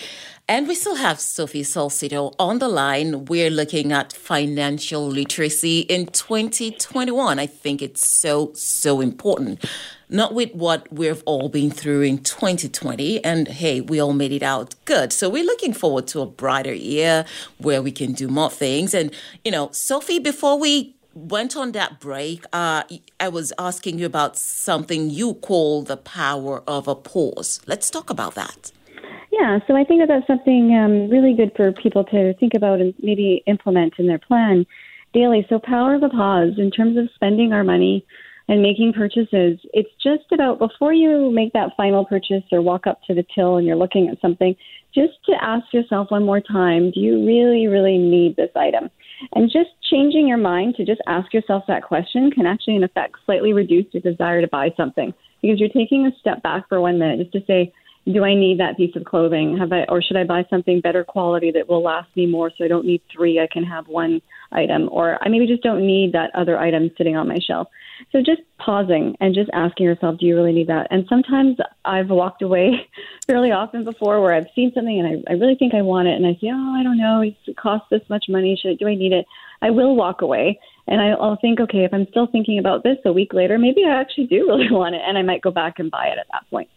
And 0.48 0.68
we 0.68 0.76
still 0.76 0.98
have 0.98 1.20
Sophie 1.20 1.64
Salcido 1.64 2.36
on 2.38 2.60
the 2.60 2.68
line. 2.68 3.26
We're 3.26 3.50
looking 3.50 3.92
at 3.92 4.14
financial 4.14 5.08
literacy 5.08 5.80
in 5.80 6.06
2021. 6.06 7.40
I 7.40 7.48
think 7.48 7.82
it's 7.82 8.08
so, 8.08 8.52
so 8.54 9.02
important. 9.02 9.66
Not 10.08 10.36
with 10.36 10.54
what 10.54 10.94
we've 10.94 11.24
all 11.26 11.50
been 11.50 11.72
through 11.72 12.04
in 12.04 12.20
2020. 12.20 13.26
And 13.26 13.48
hey, 13.48 13.82
we 13.82 14.00
all 14.00 14.14
made 14.14 14.32
it 14.32 14.44
out 14.44 14.76
good. 14.86 15.12
So 15.12 15.28
we're 15.28 15.44
looking 15.44 15.74
forward 15.74 16.06
to 16.10 16.22
a 16.22 16.28
brighter 16.28 16.74
year 16.74 17.26
where 17.58 17.82
we 17.82 17.92
can 17.92 18.14
do 18.14 18.28
more 18.28 18.52
things. 18.52 18.94
And, 18.94 19.12
you 19.44 19.50
know, 19.50 19.70
Sophie, 19.72 20.20
before 20.20 20.60
we 20.60 20.97
went 21.18 21.58
on 21.58 21.72
that 21.72 22.00
break, 22.00 22.46
uh, 22.54 22.84
I 23.20 23.30
was 23.30 23.52
asking 23.58 23.98
you 24.00 24.06
about 24.06 24.38
something 24.38 25.10
you 25.10 25.34
call 25.34 25.82
the 25.82 25.98
power 25.98 26.64
of 26.68 26.88
a 26.88 26.96
pause. 26.96 27.60
Let's 27.66 27.90
talk 27.90 28.10
about 28.10 28.36
that. 28.36 28.72
Yeah, 29.32 29.60
so 29.68 29.76
I 29.76 29.84
think 29.84 30.02
that 30.02 30.08
that's 30.08 30.28
something 30.28 30.76
um, 30.76 31.10
really 31.10 31.34
good 31.34 31.52
for 31.56 31.72
people 31.72 32.04
to 32.06 32.34
think 32.36 32.54
about 32.54 32.80
and 32.80 32.94
maybe 33.02 33.44
implement 33.48 33.94
in 33.98 34.08
their 34.08 34.20
plan 34.20 34.66
daily. 35.14 35.46
So, 35.50 35.60
power 35.60 35.96
of 35.96 36.04
a 36.04 36.10
pause 36.10 36.54
in 36.58 36.72
terms 36.72 36.98
of 36.98 37.10
spending 37.16 37.52
our 37.52 37.64
money 37.64 38.06
and 38.48 38.62
making 38.62 38.94
purchases. 38.94 39.60
It's 39.74 39.92
just 40.02 40.32
about 40.32 40.60
before 40.60 40.94
you 40.94 41.30
make 41.32 41.54
that 41.54 41.72
final 41.76 42.06
purchase 42.06 42.44
or 42.52 42.62
walk 42.62 42.88
up 42.88 43.02
to 43.04 43.14
the 43.14 43.26
till 43.36 43.58
and 43.58 43.68
you're 43.68 43.76
looking 43.76 44.08
at 44.08 44.22
something, 44.22 44.56
just 44.96 45.14
to 45.26 45.34
ask 45.44 45.74
yourself 45.74 46.10
one 46.10 46.24
more 46.24 46.40
time 46.40 46.92
do 46.92 47.00
you 47.00 47.26
really, 47.26 47.68
really 47.68 47.98
need 47.98 48.38
this 48.38 48.52
item? 48.56 48.90
And 49.34 49.50
just 49.50 49.70
changing 49.90 50.28
your 50.28 50.38
mind 50.38 50.76
to 50.76 50.86
just 50.86 51.02
ask 51.08 51.34
yourself 51.34 51.64
that 51.68 51.84
question 51.84 52.32
can 52.32 52.46
actually, 52.46 52.76
in 52.76 52.84
effect, 52.84 53.16
slightly 53.26 53.54
reduce 53.54 53.86
your 53.92 54.02
desire 54.02 54.42
to 54.42 54.48
buy 54.48 54.74
something. 54.78 55.14
Because 55.42 55.60
you're 55.60 55.70
taking 55.70 56.06
a 56.06 56.20
step 56.20 56.42
back 56.44 56.68
for 56.68 56.82
one 56.82 57.00
minute 57.00 57.20
just 57.20 57.34
to 57.34 57.44
say, 57.46 57.74
do 58.12 58.24
I 58.24 58.36
need 58.36 58.60
that 58.60 58.78
piece 58.78 58.96
of 58.96 59.04
clothing? 59.04 59.58
Have 59.58 59.74
I, 59.74 59.84
or 59.90 60.02
should 60.02 60.16
I 60.16 60.24
buy 60.24 60.46
something 60.50 60.80
better 60.80 61.04
quality 61.04 61.52
that 61.52 61.68
will 61.68 61.84
last 61.84 62.08
me 62.16 62.26
more 62.26 62.52
so 62.56 62.64
I 62.64 62.68
don't 62.68 62.86
need 62.86 63.02
three, 63.14 63.40
I 63.40 63.48
can 63.52 63.64
have 63.64 63.88
one 63.88 64.22
item, 64.52 64.88
or 64.92 65.18
I 65.22 65.28
maybe 65.28 65.46
just 65.46 65.64
don't 65.64 65.86
need 65.86 66.14
that 66.14 66.32
other 66.34 66.58
item 66.58 66.90
sitting 66.98 67.18
on 67.18 67.28
my 67.28 67.38
shelf. 67.46 67.68
So 68.12 68.20
just 68.20 68.42
pausing 68.60 69.16
and 69.20 69.36
just 69.36 69.50
asking 69.54 69.88
yourself, 69.88 70.20
do 70.20 70.26
you 70.26 70.36
really 70.36 70.54
need 70.54 70.68
that? 70.68 70.88
And 70.90 71.06
sometimes 71.10 71.58
I've 71.84 72.10
walked 72.10 72.42
away 72.42 72.88
fairly 73.28 73.52
often 73.52 73.84
before 73.84 74.22
where 74.22 74.34
I've 74.34 74.48
seen 74.56 74.72
something 74.74 75.00
and 75.00 75.24
I, 75.28 75.34
I 75.34 75.36
really 75.36 75.56
think 75.56 75.74
I 75.74 75.82
want 75.82 76.08
it, 76.08 76.16
and 76.16 76.26
I 76.26 76.34
say, 76.34 76.48
oh, 76.54 76.76
I 76.80 76.84
don't 76.84 76.98
know, 76.98 77.22
it 77.22 77.36
costs 77.58 77.88
this 77.92 78.08
much 78.10 78.26
money. 78.30 78.58
Should 78.62 78.80
do 78.80 78.88
I 78.88 78.96
need 78.96 79.12
it? 79.12 79.26
I 79.62 79.72
will 79.72 79.96
walk 79.96 80.22
away 80.22 80.60
and 80.88 81.02
I'll 81.02 81.38
think, 81.42 81.60
okay, 81.60 81.84
if 81.84 81.94
I'm 81.94 82.08
still 82.10 82.28
thinking 82.28 82.60
about 82.60 82.84
this 82.84 82.98
a 83.06 83.12
week 83.12 83.34
later, 83.34 83.58
maybe 83.58 83.84
I 83.84 84.00
actually 84.00 84.28
do 84.28 84.46
really 84.48 84.72
want 84.72 84.96
it, 84.96 85.02
and 85.06 85.18
I 85.18 85.24
might 85.24 85.42
go 85.42 85.52
back 85.52 85.80
and 85.80 85.92
buy 85.92 86.06
it 86.06 86.18
at 86.18 86.28
that 86.32 86.50
point. 86.50 86.70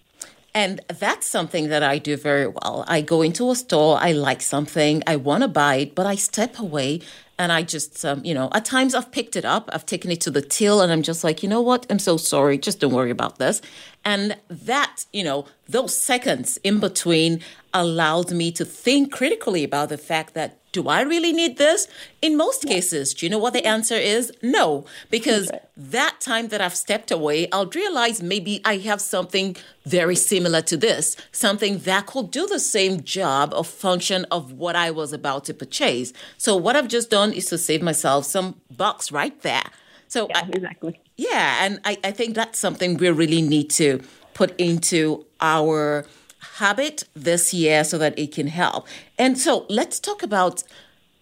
And 0.55 0.81
that's 0.89 1.29
something 1.29 1.69
that 1.69 1.83
I 1.83 1.99
do 1.99 2.17
very 2.17 2.49
well. 2.49 2.85
I 2.89 3.03
go 3.03 3.23
into 3.23 3.51
a 3.51 3.55
store, 3.55 3.99
I 4.01 4.13
like 4.13 4.43
something, 4.43 5.03
I 5.07 5.17
want 5.17 5.43
to 5.43 5.49
buy 5.49 5.77
it, 5.77 5.95
but 5.95 6.07
I 6.07 6.17
step 6.17 6.59
away 6.59 7.03
and 7.39 7.53
I 7.53 7.63
just, 7.63 8.05
um, 8.05 8.23
you 8.23 8.35
know, 8.35 8.51
at 8.53 8.67
times 8.67 8.95
I've 8.95 9.11
picked 9.13 9.35
it 9.35 9.47
up, 9.47 9.71
I've 9.73 9.87
taken 9.87 10.11
it 10.11 10.21
to 10.23 10.31
the 10.31 10.43
till, 10.43 10.83
and 10.83 10.93
I'm 10.93 11.01
just 11.01 11.25
like, 11.25 11.43
you 11.43 11.49
know 11.49 11.63
what? 11.63 11.87
I'm 11.89 11.99
so 11.99 12.19
sorry. 12.19 12.59
Just 12.59 12.81
don't 12.81 12.93
worry 12.93 13.11
about 13.11 13.39
this. 13.39 13.63
And 14.05 14.37
that, 14.51 15.07
you 15.13 15.25
know, 15.25 15.47
those 15.67 15.99
seconds 15.99 16.59
in 16.65 16.81
between 16.81 17.41
allowed 17.73 18.31
me 18.31 18.53
to 18.53 18.65
think 18.67 19.11
critically 19.11 19.65
about 19.65 19.89
the 19.89 19.97
fact 19.97 20.35
that 20.35 20.60
do 20.73 20.89
I 20.89 21.01
really 21.03 21.33
need 21.33 21.59
this? 21.59 21.89
In 22.23 22.37
most 22.37 22.65
cases, 22.65 23.15
do 23.15 23.27
you 23.27 23.31
know 23.31 23.39
what 23.39 23.53
the 23.53 23.67
answer 23.67 23.95
is? 23.97 24.33
No, 24.43 24.85
because 25.11 25.51
that 25.77 26.21
time 26.21 26.49
that 26.49 26.61
I've 26.61 26.77
stepped 26.77 27.11
away, 27.11 27.49
I'll 27.51 27.67
realize 27.67 28.23
maybe 28.23 28.61
I 28.65 28.77
have 28.79 29.01
something 29.01 29.57
very 29.85 30.15
similar 30.15 30.63
to 30.63 30.77
this, 30.77 31.17
something 31.33 31.79
that 31.79 32.07
could 32.07 32.31
do 32.31 32.47
the 32.47 32.61
same 32.61 33.03
job 33.03 33.53
or 33.55 33.65
function 33.65 34.27
of 34.31 34.53
what 34.53 34.77
I 34.77 34.91
was 34.91 35.13
about 35.13 35.45
to 35.47 35.55
purchase. 35.55 36.13
So 36.39 36.57
what 36.57 36.77
I've 36.77 36.89
just 36.89 37.11
done 37.11 37.33
is 37.33 37.47
to 37.47 37.59
save 37.59 37.83
myself 37.83 38.25
some 38.27 38.61
bucks 38.71 39.11
right 39.11 39.41
there. 39.43 39.65
So 40.07 40.29
yeah, 40.29 40.43
I, 40.45 40.49
exactly. 40.51 41.01
Yeah, 41.17 41.65
and 41.65 41.81
I, 41.85 41.99
I 42.05 42.11
think 42.13 42.35
that's 42.35 42.59
something 42.59 42.97
we 42.97 43.11
really 43.11 43.43
need 43.43 43.71
to 43.71 44.01
put 44.35 44.59
into 44.59 45.27
our 45.41 46.07
habit 46.61 47.05
this 47.15 47.53
year 47.53 47.83
so 47.85 47.99
that 47.99 48.19
it 48.19 48.33
can 48.33 48.47
help. 48.47 48.87
And 49.19 49.37
so 49.37 49.67
let's 49.69 49.99
talk 49.99 50.23
about 50.23 50.63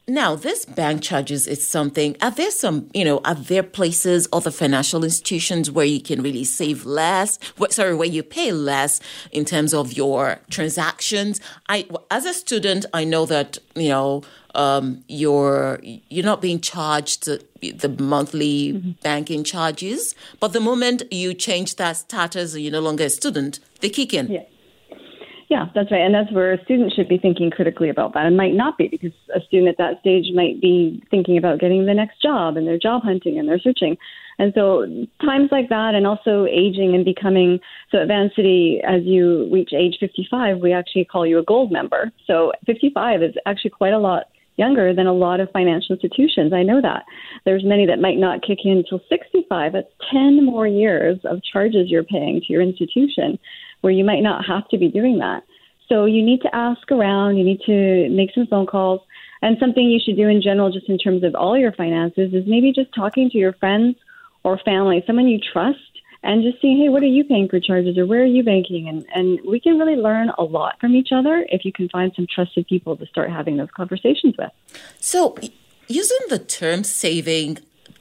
now 0.08 0.34
this 0.34 0.64
bank 0.64 1.02
charges 1.02 1.46
is 1.46 1.66
something 1.66 2.16
are 2.22 2.30
there 2.30 2.50
some 2.50 2.88
you 2.94 3.04
know 3.04 3.20
are 3.26 3.34
there 3.34 3.62
places 3.62 4.26
other 4.32 4.50
financial 4.50 5.04
institutions 5.04 5.70
where 5.70 5.84
you 5.84 6.00
can 6.00 6.22
really 6.22 6.44
save 6.44 6.86
less 6.86 7.38
sorry 7.68 7.94
where 7.94 8.08
you 8.08 8.22
pay 8.22 8.50
less 8.50 9.00
in 9.32 9.44
terms 9.44 9.74
of 9.74 9.92
your 9.92 10.38
transactions 10.48 11.42
i 11.68 11.86
as 12.10 12.24
a 12.24 12.32
student 12.32 12.86
i 12.94 13.04
know 13.04 13.26
that 13.26 13.58
you 13.74 13.90
know 13.90 14.22
um, 14.54 15.04
you're 15.08 15.78
you're 15.82 16.24
not 16.24 16.40
being 16.40 16.58
charged 16.58 17.26
the 17.60 17.96
monthly 18.00 18.72
mm-hmm. 18.72 18.92
banking 19.02 19.44
charges 19.44 20.14
but 20.40 20.54
the 20.54 20.60
moment 20.60 21.02
you 21.12 21.34
change 21.34 21.76
that 21.76 21.98
status 21.98 22.56
you're 22.56 22.72
no 22.72 22.80
longer 22.80 23.04
a 23.04 23.10
student 23.10 23.60
they 23.80 23.90
kick 23.90 24.14
in 24.14 24.26
yeah. 24.28 24.42
Yeah, 25.48 25.66
that's 25.74 25.90
right. 25.90 26.02
And 26.02 26.14
that's 26.14 26.30
where 26.30 26.52
a 26.52 26.62
student 26.64 26.92
should 26.94 27.08
be 27.08 27.16
thinking 27.16 27.50
critically 27.50 27.88
about 27.88 28.12
that 28.12 28.26
and 28.26 28.36
might 28.36 28.52
not 28.52 28.76
be 28.76 28.88
because 28.88 29.12
a 29.34 29.40
student 29.40 29.68
at 29.70 29.78
that 29.78 30.00
stage 30.00 30.26
might 30.34 30.60
be 30.60 31.02
thinking 31.10 31.38
about 31.38 31.58
getting 31.58 31.86
the 31.86 31.94
next 31.94 32.20
job 32.20 32.58
and 32.58 32.66
they're 32.66 32.78
job 32.78 33.02
hunting 33.02 33.38
and 33.38 33.48
they're 33.48 33.58
searching. 33.58 33.96
And 34.38 34.52
so 34.54 34.84
times 35.24 35.48
like 35.50 35.70
that, 35.70 35.94
and 35.94 36.06
also 36.06 36.46
aging 36.46 36.94
and 36.94 37.04
becoming 37.04 37.60
so 37.90 37.98
at 37.98 38.08
Vancity, 38.08 38.80
as 38.86 39.02
you 39.04 39.48
reach 39.50 39.70
age 39.72 39.96
55, 39.98 40.58
we 40.58 40.72
actually 40.72 41.06
call 41.06 41.26
you 41.26 41.38
a 41.38 41.44
gold 41.44 41.72
member. 41.72 42.12
So 42.26 42.52
55 42.66 43.22
is 43.22 43.34
actually 43.46 43.70
quite 43.70 43.94
a 43.94 43.98
lot 43.98 44.24
younger 44.56 44.92
than 44.92 45.06
a 45.06 45.12
lot 45.12 45.40
of 45.40 45.50
financial 45.52 45.94
institutions. 45.94 46.52
I 46.52 46.62
know 46.62 46.82
that. 46.82 47.04
There's 47.44 47.64
many 47.64 47.86
that 47.86 48.00
might 48.00 48.18
not 48.18 48.42
kick 48.42 48.58
in 48.64 48.78
until 48.78 49.00
65. 49.08 49.72
That's 49.72 49.88
10 50.12 50.44
more 50.44 50.66
years 50.66 51.18
of 51.24 51.40
charges 51.42 51.88
you're 51.88 52.04
paying 52.04 52.40
to 52.40 52.52
your 52.52 52.60
institution 52.62 53.38
where 53.80 53.92
you 53.92 54.04
might 54.04 54.22
not 54.22 54.44
have 54.46 54.68
to 54.68 54.78
be 54.78 54.88
doing 54.88 55.18
that. 55.18 55.44
So 55.88 56.04
you 56.04 56.22
need 56.22 56.42
to 56.42 56.54
ask 56.54 56.90
around, 56.90 57.36
you 57.36 57.44
need 57.44 57.60
to 57.66 58.08
make 58.10 58.30
some 58.34 58.46
phone 58.46 58.66
calls. 58.66 59.00
And 59.40 59.56
something 59.60 59.84
you 59.84 60.00
should 60.04 60.16
do 60.16 60.28
in 60.28 60.42
general, 60.42 60.70
just 60.72 60.88
in 60.88 60.98
terms 60.98 61.22
of 61.22 61.34
all 61.34 61.56
your 61.56 61.72
finances, 61.72 62.34
is 62.34 62.44
maybe 62.46 62.72
just 62.72 62.92
talking 62.94 63.30
to 63.30 63.38
your 63.38 63.52
friends 63.54 63.96
or 64.42 64.58
family, 64.58 65.02
someone 65.06 65.28
you 65.28 65.38
trust, 65.52 65.78
and 66.22 66.42
just 66.42 66.60
seeing, 66.60 66.78
hey, 66.78 66.88
what 66.88 67.02
are 67.02 67.06
you 67.06 67.24
paying 67.24 67.48
for 67.48 67.60
charges 67.60 67.96
or 67.96 68.04
where 68.04 68.22
are 68.22 68.26
you 68.26 68.42
banking? 68.42 68.88
And, 68.88 69.06
and 69.14 69.38
we 69.48 69.60
can 69.60 69.78
really 69.78 69.94
learn 69.94 70.30
a 70.36 70.42
lot 70.42 70.80
from 70.80 70.94
each 70.94 71.10
other 71.12 71.46
if 71.50 71.64
you 71.64 71.72
can 71.72 71.88
find 71.88 72.12
some 72.16 72.26
trusted 72.32 72.66
people 72.66 72.96
to 72.96 73.06
start 73.06 73.30
having 73.30 73.56
those 73.56 73.70
conversations 73.74 74.34
with. 74.36 74.50
So, 74.98 75.36
using 75.86 76.18
the 76.28 76.40
term 76.40 76.82
saving 76.82 77.58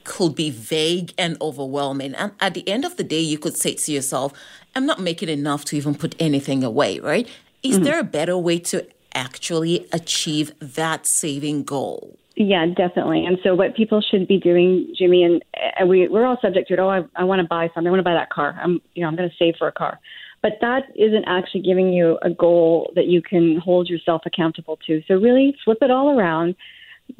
could 0.08 0.34
be 0.34 0.50
vague 0.50 1.12
and 1.18 1.36
overwhelming. 1.40 2.14
And 2.14 2.32
at 2.40 2.54
the 2.54 2.66
end 2.68 2.84
of 2.84 2.96
the 2.96 3.04
day, 3.04 3.20
you 3.20 3.38
could 3.38 3.56
say 3.56 3.74
to 3.74 3.92
yourself, 3.92 4.32
I'm 4.74 4.86
not 4.86 5.00
making 5.00 5.28
enough 5.28 5.64
to 5.66 5.76
even 5.76 5.94
put 5.94 6.14
anything 6.18 6.62
away, 6.62 7.00
right? 7.00 7.28
Is 7.62 7.76
mm-hmm. 7.76 7.84
there 7.84 7.98
a 7.98 8.04
better 8.04 8.36
way 8.36 8.58
to 8.60 8.86
actually 9.14 9.86
achieve 9.92 10.52
that 10.60 11.06
saving 11.06 11.64
goal? 11.64 12.16
Yeah, 12.36 12.66
definitely. 12.66 13.26
And 13.26 13.38
so, 13.42 13.56
what 13.56 13.74
people 13.74 14.00
should 14.00 14.28
be 14.28 14.38
doing, 14.38 14.94
Jimmy, 14.96 15.24
and, 15.24 15.44
and 15.76 15.88
we 15.88 16.06
we're 16.06 16.24
all 16.24 16.38
subject 16.40 16.68
to 16.68 16.74
it. 16.74 16.78
Oh, 16.78 16.88
I, 16.88 17.02
I 17.16 17.24
want 17.24 17.40
to 17.42 17.48
buy 17.48 17.68
something. 17.74 17.88
I 17.88 17.90
want 17.90 17.98
to 17.98 18.04
buy 18.04 18.14
that 18.14 18.30
car. 18.30 18.56
I'm, 18.62 18.80
you 18.94 19.02
know, 19.02 19.08
I'm 19.08 19.16
going 19.16 19.28
to 19.28 19.34
save 19.36 19.56
for 19.58 19.66
a 19.66 19.72
car. 19.72 19.98
But 20.40 20.52
that 20.60 20.84
isn't 20.94 21.24
actually 21.26 21.62
giving 21.62 21.92
you 21.92 22.16
a 22.22 22.30
goal 22.30 22.92
that 22.94 23.06
you 23.06 23.22
can 23.22 23.58
hold 23.58 23.88
yourself 23.88 24.22
accountable 24.24 24.78
to. 24.86 25.02
So 25.08 25.14
really, 25.14 25.56
flip 25.64 25.78
it 25.80 25.90
all 25.90 26.16
around. 26.16 26.54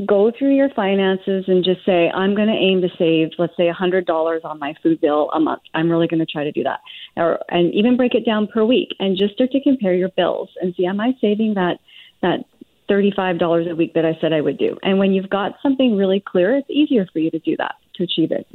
Go 0.07 0.31
through 0.37 0.55
your 0.55 0.69
finances 0.71 1.45
and 1.49 1.65
just 1.65 1.85
say, 1.85 2.11
I'm 2.11 2.35
going 2.35 2.49
to 2.49 2.55
aim 2.55 2.83
to 2.83 2.89
save, 2.99 3.31
let's 3.39 3.57
say, 3.57 3.71
$100 3.71 4.45
on 4.45 4.59
my 4.59 4.75
food 4.83 5.01
bill 5.01 5.31
a 5.33 5.41
month. 5.41 5.63
I'm 5.75 5.91
really 5.91 6.07
going 6.07 6.21
to 6.21 6.27
try 6.27 6.45
to 6.45 6.53
do 6.53 6.63
that. 6.63 6.81
Or, 7.17 7.41
and 7.49 7.73
even 7.75 7.97
break 7.97 8.15
it 8.15 8.25
down 8.25 8.47
per 8.47 8.65
week 8.65 8.91
and 9.01 9.17
just 9.17 9.35
start 9.35 9.51
to 9.53 9.61
compare 9.61 9.95
your 9.95 10.11
bills 10.11 10.51
and 10.61 10.75
see, 10.77 10.87
am 10.87 11.01
I 11.01 11.15
saving 11.21 11.55
that 11.55 11.79
that 12.21 12.45
$35 12.89 13.71
a 13.71 13.75
week 13.75 13.95
that 13.95 14.05
I 14.05 14.17
said 14.21 14.33
I 14.33 14.41
would 14.41 14.59
do. 14.59 14.77
And 14.83 14.99
when 14.99 15.13
you've 15.13 15.31
got 15.31 15.57
something 15.63 15.97
really 15.97 16.21
clear, 16.21 16.57
it's 16.57 16.71
easier 16.71 17.07
for 17.13 17.19
you 17.19 17.31
to 17.31 17.39
do 17.39 17.57
that, 17.59 17.75
to 17.95 18.03
achieve 18.03 18.33
it. 18.33 18.47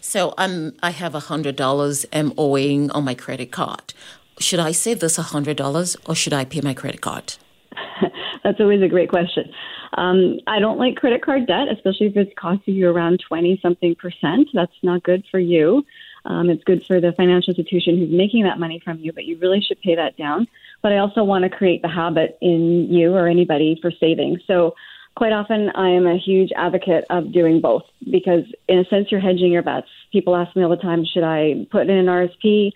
So 0.00 0.34
um, 0.36 0.74
I 0.82 0.90
have 0.90 1.12
$100 1.12 2.06
I'm 2.12 2.32
owing 2.36 2.90
on 2.90 3.04
my 3.04 3.14
credit 3.14 3.50
card. 3.50 3.94
Should 4.38 4.60
I 4.60 4.72
save 4.72 5.00
this 5.00 5.18
$100 5.18 5.96
or 6.06 6.14
should 6.14 6.32
I 6.32 6.44
pay 6.44 6.60
my 6.60 6.74
credit 6.74 7.00
card? 7.00 7.34
That's 8.44 8.60
always 8.60 8.82
a 8.82 8.88
great 8.88 9.08
question. 9.08 9.52
Um, 9.96 10.38
I 10.46 10.58
don't 10.58 10.78
like 10.78 10.96
credit 10.96 11.22
card 11.22 11.46
debt, 11.46 11.68
especially 11.70 12.06
if 12.06 12.16
it's 12.16 12.32
costing 12.36 12.74
you 12.74 12.90
around 12.90 13.22
20 13.26 13.58
something 13.62 13.94
percent. 13.94 14.48
That's 14.52 14.72
not 14.82 15.02
good 15.02 15.24
for 15.30 15.38
you. 15.38 15.84
Um, 16.24 16.48
it's 16.48 16.64
good 16.64 16.84
for 16.86 17.00
the 17.00 17.12
financial 17.12 17.50
institution 17.50 17.98
who's 17.98 18.10
making 18.10 18.44
that 18.44 18.58
money 18.58 18.80
from 18.82 18.98
you, 18.98 19.12
but 19.12 19.24
you 19.24 19.38
really 19.38 19.60
should 19.60 19.80
pay 19.80 19.94
that 19.94 20.16
down 20.16 20.48
but 20.84 20.92
I 20.92 20.98
also 20.98 21.24
want 21.24 21.44
to 21.44 21.48
create 21.48 21.80
the 21.80 21.88
habit 21.88 22.36
in 22.42 22.92
you 22.92 23.14
or 23.14 23.26
anybody 23.26 23.78
for 23.80 23.90
saving. 23.90 24.38
So 24.46 24.74
quite 25.16 25.32
often 25.32 25.70
I 25.70 25.88
am 25.88 26.06
a 26.06 26.18
huge 26.18 26.50
advocate 26.54 27.06
of 27.08 27.32
doing 27.32 27.62
both 27.62 27.84
because 28.10 28.44
in 28.68 28.80
a 28.80 28.84
sense 28.84 29.10
you're 29.10 29.18
hedging 29.18 29.50
your 29.50 29.62
bets. 29.62 29.88
People 30.12 30.36
ask 30.36 30.54
me 30.54 30.62
all 30.62 30.68
the 30.68 30.76
time, 30.76 31.06
should 31.06 31.24
I 31.24 31.66
put 31.70 31.88
in 31.88 31.96
an 31.96 32.04
RSP 32.04 32.72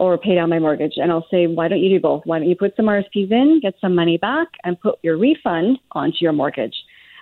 or 0.00 0.18
pay 0.18 0.34
down 0.34 0.50
my 0.50 0.58
mortgage? 0.58 0.94
And 0.96 1.12
I'll 1.12 1.26
say, 1.30 1.46
why 1.46 1.68
don't 1.68 1.80
you 1.80 1.90
do 1.90 2.00
both? 2.00 2.22
Why 2.24 2.38
don't 2.38 2.48
you 2.48 2.56
put 2.56 2.74
some 2.74 2.86
RSPs 2.86 3.30
in, 3.30 3.60
get 3.62 3.74
some 3.80 3.94
money 3.94 4.16
back, 4.16 4.48
and 4.64 4.80
put 4.80 4.98
your 5.02 5.16
refund 5.16 5.78
onto 5.92 6.18
your 6.20 6.32
mortgage? 6.32 6.74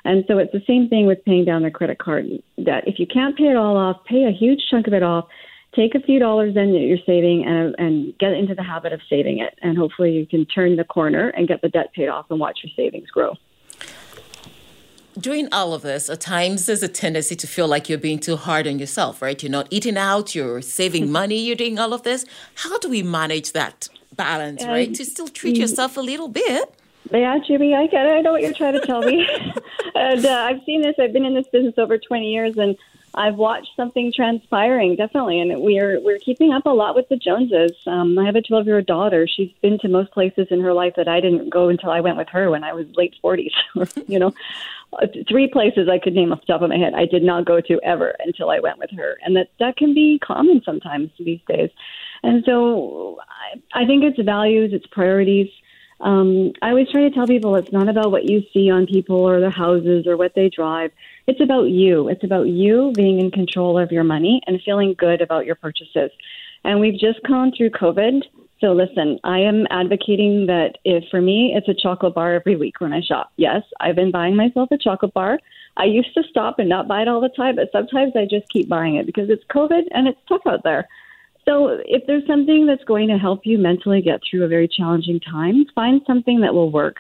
And 0.05 0.25
so 0.29 0.39
it's 0.39 0.53
the 0.53 0.63
same 0.67 0.89
thing 0.89 1.07
with 1.07 1.25
paying 1.25 1.45
down 1.45 1.65
the 1.65 1.71
credit 1.71 1.99
card 1.99 2.27
debt. 2.65 2.85
If 2.87 2.99
you 2.99 3.07
can't 3.07 3.37
pay 3.37 3.45
it 3.45 3.57
all 3.57 3.77
off, 3.77 3.97
pay 4.07 4.25
a 4.25 4.31
huge 4.33 4.63
chunk 4.71 4.87
of 4.87 4.95
it 4.95 5.03
off 5.03 5.27
take 5.75 5.95
a 5.95 6.01
few 6.01 6.19
dollars 6.19 6.55
then 6.55 6.73
that 6.73 6.81
you're 6.81 6.99
saving 7.07 7.45
and, 7.47 7.75
and 7.79 8.17
get 8.19 8.33
into 8.33 8.55
the 8.55 8.63
habit 8.63 8.93
of 8.93 9.01
saving 9.09 9.39
it. 9.39 9.59
And 9.63 9.77
hopefully 9.77 10.13
you 10.13 10.27
can 10.27 10.47
turn 10.47 10.77
the 10.77 10.85
corner 10.85 11.29
and 11.31 11.47
get 11.49 11.63
the 11.63 11.69
debt 11.69 11.93
paid 11.95 12.09
off 12.09 12.27
and 12.31 12.41
watch 12.41 12.61
your 12.63 12.73
savings 12.77 13.11
grow. 13.11 13.35
During 15.19 15.53
all 15.53 15.75
of 15.75 15.83
this, 15.83 16.09
at 16.09 16.21
times 16.21 16.67
there's 16.67 16.83
a 16.83 16.89
tendency 16.89 17.35
to 17.37 17.47
feel 17.47 17.67
like 17.67 17.89
you're 17.89 17.99
being 17.99 18.19
too 18.19 18.37
hard 18.37 18.67
on 18.67 18.79
yourself, 18.79 19.21
right? 19.21 19.43
You're 19.43 19.51
not 19.51 19.67
eating 19.71 19.97
out, 19.97 20.35
you're 20.35 20.63
saving 20.63 21.11
money, 21.21 21.39
you're 21.39 21.57
doing 21.57 21.79
all 21.79 21.93
of 21.93 22.03
this. 22.03 22.25
How 22.55 22.79
do 22.79 22.89
we 22.89 23.03
manage 23.03 23.53
that 23.53 23.89
balance, 24.15 24.65
right? 24.65 24.93
To 24.95 25.05
still 25.05 25.29
treat 25.29 25.57
mm. 25.57 25.61
yourself 25.61 25.97
a 25.97 26.01
little 26.01 26.29
bit. 26.29 26.75
Yeah, 27.11 27.39
Jimmy, 27.47 27.75
I 27.75 27.87
get 27.87 28.07
it. 28.07 28.11
I 28.11 28.21
know 28.21 28.33
what 28.33 28.43
you're 28.43 28.53
trying 28.53 28.75
to 28.75 28.87
tell 28.87 29.01
me. 29.03 29.27
and 29.95 30.25
uh, 30.25 30.47
I've 30.49 30.63
seen 30.65 30.83
this. 30.83 30.97
I've 30.99 31.13
been 31.13 31.25
in 31.25 31.35
this 31.35 31.47
business 31.49 31.75
over 31.79 31.97
20 31.97 32.31
years, 32.31 32.57
and 32.59 32.77
I've 33.15 33.37
watched 33.37 33.71
something 33.77 34.13
transpiring 34.13 34.97
definitely, 34.97 35.41
and 35.41 35.61
we're 35.61 36.01
we're 36.01 36.19
keeping 36.19 36.53
up 36.53 36.67
a 36.67 36.71
lot 36.71 36.95
with 36.95 37.09
the 37.09 37.17
Joneses. 37.17 37.73
Um, 37.87 38.19
I 38.19 38.27
have 38.27 38.37
a 38.37 38.43
12 38.43 38.67
year 38.67 38.77
old 38.77 38.87
daughter. 38.87 39.27
She's 39.27 39.51
been 39.63 39.79
to 39.81 39.89
most 39.89 40.13
places 40.13 40.49
in 40.51 40.61
her 40.61 40.73
life 40.73 40.95
that 40.97 41.09
I 41.09 41.21
didn't 41.21 41.49
go 41.49 41.69
until 41.69 41.91
I 41.91 42.01
went 42.01 42.17
with 42.17 42.29
her 42.29 42.51
when 42.51 42.65
I 42.65 42.75
was 42.75 42.87
late 42.97 43.15
40s. 43.25 43.53
you 44.07 44.19
know, 44.19 44.35
three 45.29 45.49
places 45.49 45.89
I 45.91 45.99
could 45.99 46.15
name 46.15 46.33
off 46.33 46.41
the 46.41 46.47
top 46.47 46.63
of 46.63 46.71
my 46.71 46.77
head 46.77 46.95
I 46.95 47.07
did 47.07 47.23
not 47.23 47.45
go 47.45 47.61
to 47.61 47.81
ever 47.83 48.15
until 48.21 48.51
I 48.51 48.61
went 48.61 48.79
with 48.79 48.91
her, 48.97 49.19
and 49.25 49.37
that 49.37 49.49
that 49.61 49.77
can 49.77 49.95
be 49.95 50.19
common 50.19 50.63
sometimes 50.65 51.11
these 51.19 51.41
days. 51.49 51.71
And 52.23 52.43
so 52.45 53.19
I, 53.75 53.83
I 53.83 53.87
think 53.87 54.05
it's 54.05 54.21
values, 54.23 54.71
it's 54.73 54.87
priorities. 54.87 55.49
Um, 56.01 56.53
I 56.63 56.69
always 56.71 56.89
try 56.91 57.03
to 57.03 57.11
tell 57.11 57.27
people 57.27 57.57
it's 57.57 57.73
not 57.73 57.89
about 57.89 58.13
what 58.13 58.25
you 58.25 58.45
see 58.53 58.71
on 58.71 58.87
people 58.87 59.17
or 59.17 59.41
their 59.41 59.51
houses 59.51 60.07
or 60.07 60.17
what 60.17 60.33
they 60.35 60.49
drive 60.49 60.93
it's 61.29 61.43
about 61.43 61.65
you. 61.65 62.09
It's 62.09 62.25
about 62.25 62.49
you 62.49 62.91
being 62.97 63.21
in 63.21 63.31
control 63.31 63.79
of 63.79 63.93
your 63.93 64.03
money 64.03 64.41
and 64.47 64.59
feeling 64.65 64.95
good 64.97 65.21
about 65.21 65.45
your 65.45 65.57
purchases. 65.57 66.11
And 66.65 66.81
we've 66.81 66.99
just 66.99 67.23
gone 67.23 67.53
through 67.55 67.71
COVID. 67.71 68.23
So 68.61 68.73
listen, 68.73 69.21
I 69.23 69.39
am 69.39 69.67
advocating 69.71 70.47
that 70.47 70.79
if 70.85 71.05
for 71.11 71.21
me 71.21 71.55
it's 71.55 71.69
a 71.69 71.75
chocolate 71.75 72.15
bar 72.15 72.35
every 72.35 72.57
week 72.57 72.81
when 72.81 72.93
I 72.93 73.01
shop. 73.01 73.33
Yes, 73.37 73.63
I've 73.81 73.95
been 73.95 74.11
buying 74.11 74.35
myself 74.35 74.71
a 74.73 74.79
chocolate 74.79 75.15
bar. 75.15 75.39
I 75.77 75.85
used 75.85 76.13
to 76.15 76.25
stop 76.29 76.59
and 76.59 76.69
not 76.69 76.89
buy 76.89 77.03
it 77.03 77.09
all 77.09 77.21
the 77.21 77.29
time, 77.29 77.55
but 77.55 77.71
sometimes 77.71 78.15
I 78.17 78.27
just 78.29 78.49
keep 78.49 78.69
buying 78.69 78.97
it 78.97 79.07
because 79.07 79.31
it's 79.31 79.45
COVID 79.45 79.83
and 79.93 80.09
it's 80.09 80.19
tough 80.29 80.41
out 80.47 80.65
there. 80.65 80.89
So 81.45 81.79
if 81.87 82.07
there's 82.07 82.27
something 82.27 82.67
that's 82.67 82.85
going 82.85 83.09
to 83.09 83.17
help 83.17 83.47
you 83.47 83.59
mentally 83.59 84.03
get 84.03 84.21
through 84.29 84.45
a 84.45 84.49
very 84.49 84.69
challenging 84.69 85.21
time, 85.21 85.65
find 85.75 86.03
something 86.07 86.41
that 86.41 86.53
will 86.53 86.71
work. 86.71 86.97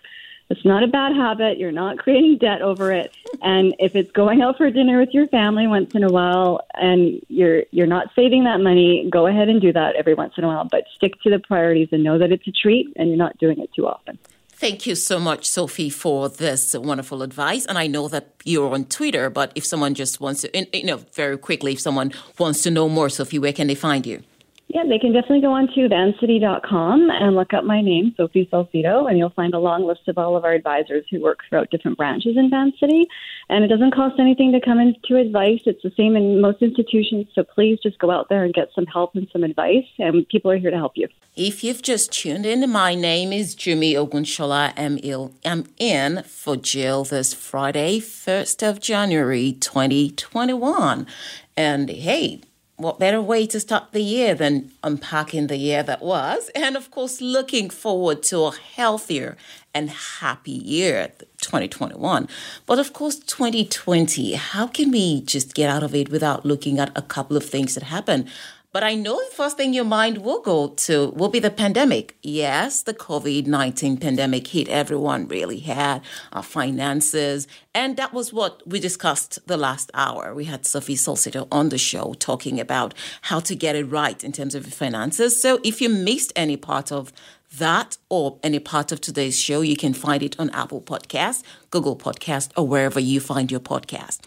It's 0.51 0.65
not 0.65 0.83
a 0.83 0.87
bad 0.87 1.15
habit. 1.15 1.59
You're 1.59 1.73
not 1.73 1.99
creating 1.99 2.39
debt 2.39 2.63
over 2.63 2.91
it. 2.91 3.13
And 3.43 3.75
if 3.79 3.95
it's 3.95 4.11
going 4.13 4.41
out 4.41 4.57
for 4.57 4.71
dinner 4.71 4.99
with 4.99 5.11
your 5.13 5.27
family 5.29 5.67
once 5.67 5.95
in 5.95 6.03
a 6.05 6.09
while 6.09 6.61
and 6.75 7.21
you're 7.29 7.65
you're 7.71 7.87
not 7.87 8.09
saving 8.17 8.45
that 8.45 8.61
money, 8.61 9.09
go 9.11 9.27
ahead 9.27 9.49
and 9.49 9.61
do 9.61 9.73
that 9.73 9.97
every 9.97 10.15
once 10.15 10.35
in 10.39 10.45
a 10.45 10.47
while, 10.47 10.65
but 10.71 10.85
stick 10.97 11.21
to 11.23 11.31
the 11.31 11.39
priorities 11.39 11.89
and 11.93 12.03
know 12.03 12.19
that 12.19 12.33
it's 12.33 12.47
a 12.47 12.53
treat 12.53 12.93
and 12.97 13.09
you're 13.09 13.19
not 13.19 13.37
doing 13.39 13.59
it 13.61 13.71
too 13.75 13.87
often. 13.87 14.19
Thank 14.51 14.87
you 14.87 14.97
so 14.97 15.21
much, 15.21 15.47
Sophie, 15.47 15.89
for 15.91 16.29
this 16.29 16.75
wonderful 16.75 17.23
advice. 17.23 17.65
And 17.67 17.79
I 17.79 17.87
know 17.87 18.09
that 18.09 18.33
you're 18.45 18.75
on 18.75 18.87
Twitter, 18.87 19.31
but 19.31 19.53
if 19.55 19.65
someone 19.65 19.95
just 19.95 20.21
wants 20.21 20.41
to, 20.41 20.77
you 20.77 20.85
know, 20.85 20.97
very 21.13 21.39
quickly, 21.39 21.75
if 21.75 21.81
someone 21.81 22.13
wants 22.41 22.63
to 22.63 22.71
know 22.73 22.89
more, 22.89 23.09
Sophie, 23.09 23.39
where 23.39 23.53
can 23.53 23.69
they 23.69 23.77
find 23.77 24.05
you? 24.05 24.25
Yeah, 24.71 24.83
they 24.87 24.99
can 24.99 25.15
definitely 25.15 25.41
go 25.41 25.53
on 25.53 25.67
to 25.75 25.89
vancity.com 25.89 27.09
and 27.11 27.35
look 27.35 27.55
up 27.55 27.65
my 27.65 27.81
name, 27.81 28.13
Sophie 28.19 28.47
Salcido, 28.53 29.09
and 29.09 29.17
you'll 29.17 29.31
find 29.31 29.55
a 29.55 29.59
long 29.59 29.87
list 29.87 30.07
of 30.09 30.19
all 30.19 30.37
of 30.37 30.45
our 30.45 30.53
advisors 30.53 31.07
who 31.11 31.23
work 31.23 31.39
throughout 31.49 31.71
different 31.71 31.97
branches 31.97 32.37
in 32.37 32.51
Vancity. 32.51 33.07
And 33.49 33.65
it 33.65 33.69
doesn't 33.69 33.95
cost 33.95 34.21
anything 34.21 34.53
to 34.53 34.61
come 34.61 34.79
into 34.79 35.17
advice. 35.17 35.63
It's 35.65 35.83
the 35.83 35.93
same 35.97 36.17
in 36.17 36.43
most 36.43 36.61
institutions, 36.61 37.29
so 37.35 37.45
please 37.45 37.79
just 37.83 37.99
go 37.99 38.11
out 38.11 38.29
there 38.29 38.45
and 38.45 38.53
get 38.53 38.69
some 38.75 38.85
help 38.85 39.15
and 39.15 39.27
some 39.33 39.43
advice, 39.43 39.87
and 39.99 40.29
people 40.29 40.51
are 40.51 40.59
here 40.59 40.71
to 40.71 40.77
help 40.77 40.93
you. 40.97 41.09
If 41.35 41.65
you've 41.65 41.81
just 41.81 42.13
tuned 42.13 42.45
in, 42.45 42.69
my 42.71 42.95
name 42.95 43.33
is 43.33 43.55
Jimmy 43.55 43.95
Ogunshola. 43.95 44.75
I'm 45.47 45.65
in 45.79 46.23
for 46.25 46.57
Jill 46.57 47.05
this 47.05 47.33
Friday, 47.33 48.01
1st 48.01 48.69
of 48.69 48.81
January 48.81 49.53
2021. 49.53 51.07
And 51.57 51.89
hey, 51.89 52.43
what 52.79 52.99
better 53.01 53.21
way 53.21 53.45
to 53.49 53.59
start 53.59 53.91
the 53.93 54.03
year 54.03 54.35
than 54.35 54.71
unpacking 54.83 55.49
the 55.49 55.57
year 55.57 55.83
that 55.83 56.01
was? 56.01 56.51
And 56.69 56.77
of 56.77 56.91
course, 56.91 57.21
looking 57.21 57.71
forward 57.71 58.23
to 58.25 58.45
a 58.45 58.53
healthier 58.53 59.37
and 59.75 59.91
happy 59.91 60.53
year, 60.53 61.13
2021. 61.41 62.29
But 62.67 62.79
of 62.79 62.93
course, 62.93 63.17
2020, 63.19 64.35
how 64.35 64.67
can 64.67 64.91
we 64.91 65.23
just 65.23 65.55
get 65.55 65.71
out 65.71 65.83
of 65.83 65.95
it 65.95 66.11
without 66.11 66.45
looking 66.45 66.79
at 66.79 66.91
a 66.97 67.03
couple 67.03 67.37
of 67.37 67.45
things 67.45 67.75
that 67.75 67.85
happened? 67.85 68.29
But 68.71 68.83
I 68.83 68.95
know 68.95 69.17
the 69.17 69.35
first 69.35 69.57
thing 69.57 69.73
your 69.73 69.87
mind 69.87 70.19
will 70.19 70.43
go 70.43 70.69
to 70.69 71.09
will 71.17 71.31
be 71.31 71.39
the 71.39 71.51
pandemic. 71.51 72.17
Yes, 72.23 72.83
the 72.83 72.93
COVID 72.93 73.47
19 73.47 73.97
pandemic 73.97 74.47
hit 74.49 74.69
everyone 74.69 75.27
really 75.27 75.61
had, 75.61 76.03
our 76.33 76.43
finances. 76.43 77.49
And 77.75 77.97
that 77.97 78.13
was 78.13 78.31
what 78.31 78.63
we 78.67 78.79
discussed 78.79 79.39
the 79.47 79.57
last 79.57 79.91
hour. 79.95 80.35
We 80.35 80.45
had 80.45 80.67
Sophie 80.67 80.97
Solcito 80.97 81.49
on 81.51 81.71
the 81.71 81.79
show 81.79 82.15
talking 82.19 82.61
about 82.61 82.93
how 83.23 83.41
to 83.41 83.55
get 83.55 83.75
it 83.75 83.85
right 83.87 84.23
in 84.23 84.33
terms 84.33 84.55
of 84.55 84.65
your 84.67 84.73
finances. 84.73 85.41
So 85.41 85.61
if 85.65 85.81
you 85.81 85.89
missed 85.89 86.33
any 86.37 86.59
part 86.59 86.93
of 86.93 87.11
that 87.57 87.97
or 88.11 88.39
any 88.43 88.59
part 88.59 88.93
of 88.93 89.01
today's 89.01 89.39
show, 89.41 89.63
you 89.63 89.77
can 89.77 89.95
find 89.95 90.23
it 90.23 90.39
on 90.39 90.51
Apple 90.51 90.83
Podcast, 90.83 91.43
Google 91.71 91.97
Podcast, 91.97 92.51
or 92.57 92.67
wherever 92.67 93.01
you 93.01 93.21
find 93.21 93.51
your 93.51 93.61
podcast. 93.61 94.21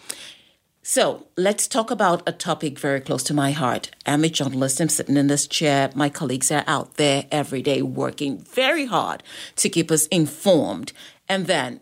So 0.84 1.28
let's 1.36 1.68
talk 1.68 1.92
about 1.92 2.24
a 2.26 2.32
topic 2.32 2.76
very 2.76 3.00
close 3.00 3.22
to 3.24 3.34
my 3.34 3.52
heart. 3.52 3.92
I'm 4.04 4.24
a 4.24 4.28
journalist. 4.28 4.80
I'm 4.80 4.88
sitting 4.88 5.16
in 5.16 5.28
this 5.28 5.46
chair. 5.46 5.92
My 5.94 6.08
colleagues 6.08 6.50
are 6.50 6.64
out 6.66 6.96
there 6.96 7.26
every 7.30 7.62
day 7.62 7.82
working 7.82 8.38
very 8.38 8.86
hard 8.86 9.22
to 9.56 9.68
keep 9.68 9.92
us 9.92 10.08
informed. 10.08 10.92
And 11.28 11.46
then 11.46 11.78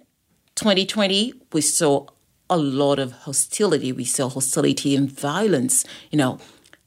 2020, 0.56 1.32
we 1.50 1.62
saw 1.62 2.08
a 2.50 2.58
lot 2.58 2.98
of 2.98 3.12
hostility. 3.12 3.90
We 3.90 4.04
saw 4.04 4.28
hostility 4.28 4.94
and 4.94 5.10
violence, 5.10 5.86
you 6.10 6.18
know, 6.18 6.38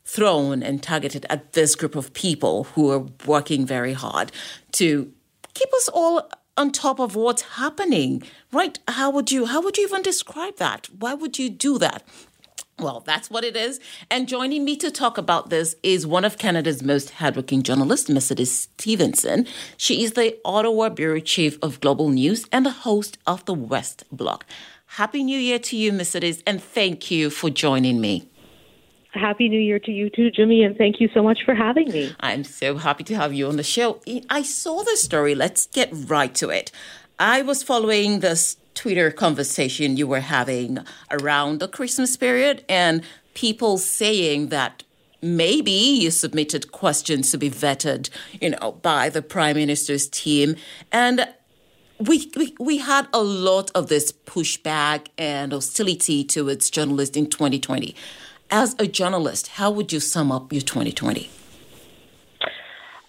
thrown 0.05 0.61
and 0.61 0.83
targeted 0.83 1.25
at 1.31 1.53
this 1.53 1.73
group 1.73 1.95
of 1.95 2.13
people 2.13 2.65
who 2.75 2.91
are 2.91 3.07
working 3.25 3.65
very 3.65 3.93
hard 3.93 4.31
to 4.73 5.11
keep 5.55 5.73
us 5.73 5.89
all 5.91 6.29
on 6.57 6.71
top 6.71 6.99
of 6.99 7.15
what's 7.15 7.41
happening 7.41 8.23
right 8.51 8.79
how 8.87 9.09
would 9.09 9.31
you 9.31 9.45
how 9.45 9.61
would 9.61 9.77
you 9.77 9.85
even 9.85 10.01
describe 10.01 10.57
that 10.57 10.87
why 10.99 11.13
would 11.13 11.37
you 11.39 11.49
do 11.49 11.77
that 11.77 12.03
well, 12.79 13.01
that's 13.05 13.29
what 13.29 13.43
it 13.43 13.55
is. 13.55 13.79
And 14.09 14.27
joining 14.27 14.65
me 14.65 14.75
to 14.77 14.89
talk 14.89 15.19
about 15.19 15.51
this 15.51 15.75
is 15.83 16.07
one 16.07 16.25
of 16.25 16.39
Canada's 16.39 16.81
most 16.81 17.11
hardworking 17.11 17.61
journalists, 17.61 18.09
Mercedes 18.09 18.51
Stephenson. 18.51 19.45
She 19.77 20.03
is 20.03 20.13
the 20.13 20.37
Ottawa 20.43 20.89
Bureau 20.89 21.19
Chief 21.19 21.57
of 21.61 21.79
Global 21.81 22.09
News 22.09 22.47
and 22.51 22.65
the 22.65 22.71
host 22.71 23.19
of 23.27 23.45
the 23.45 23.53
West 23.53 24.05
Block. 24.11 24.45
Happy 24.87 25.23
New 25.23 25.37
Year 25.37 25.59
to 25.59 25.77
you, 25.77 25.93
Mercedes, 25.93 26.41
and 26.47 26.61
thank 26.61 27.11
you 27.11 27.29
for 27.29 27.49
joining 27.49 28.01
me. 28.01 28.27
Happy 29.13 29.47
New 29.47 29.59
Year 29.59 29.79
to 29.79 29.91
you 29.91 30.09
too, 30.09 30.31
Jimmy, 30.31 30.63
and 30.63 30.77
thank 30.77 30.99
you 30.99 31.09
so 31.13 31.21
much 31.21 31.39
for 31.45 31.53
having 31.53 31.89
me. 31.89 32.15
I'm 32.19 32.43
so 32.43 32.77
happy 32.77 33.03
to 33.05 33.15
have 33.15 33.33
you 33.33 33.47
on 33.47 33.57
the 33.57 33.63
show. 33.63 34.01
I 34.29 34.41
saw 34.41 34.83
the 34.83 34.97
story. 34.97 35.35
Let's 35.35 35.67
get 35.67 35.89
right 35.91 36.33
to 36.35 36.49
it. 36.49 36.71
I 37.19 37.41
was 37.41 37.63
following 37.63 38.19
this 38.19 38.57
Twitter 38.73 39.11
conversation 39.11 39.97
you 39.97 40.07
were 40.07 40.19
having 40.19 40.79
around 41.11 41.59
the 41.59 41.67
Christmas 41.67 42.17
period 42.17 42.65
and 42.67 43.03
people 43.35 43.77
saying 43.77 44.47
that 44.47 44.83
maybe 45.21 45.71
you 45.71 46.11
submitted 46.11 46.71
questions 46.71 47.31
to 47.31 47.37
be 47.37 47.49
vetted, 47.49 48.09
you 48.41 48.49
know, 48.49 48.73
by 48.81 49.09
the 49.09 49.21
prime 49.21 49.55
minister's 49.55 50.07
team 50.07 50.55
and 50.91 51.27
we, 51.99 52.31
we, 52.35 52.55
we 52.59 52.77
had 52.79 53.07
a 53.13 53.21
lot 53.21 53.71
of 53.75 53.87
this 53.87 54.11
pushback 54.11 55.07
and 55.17 55.53
hostility 55.53 56.23
towards 56.23 56.69
journalists 56.69 57.15
in 57.15 57.27
2020 57.27 57.95
as 58.53 58.75
a 58.77 58.85
journalist, 58.85 59.47
how 59.47 59.71
would 59.71 59.91
you 59.91 59.99
sum 59.99 60.31
up 60.31 60.53
your 60.53 60.61
2020? 60.61 61.27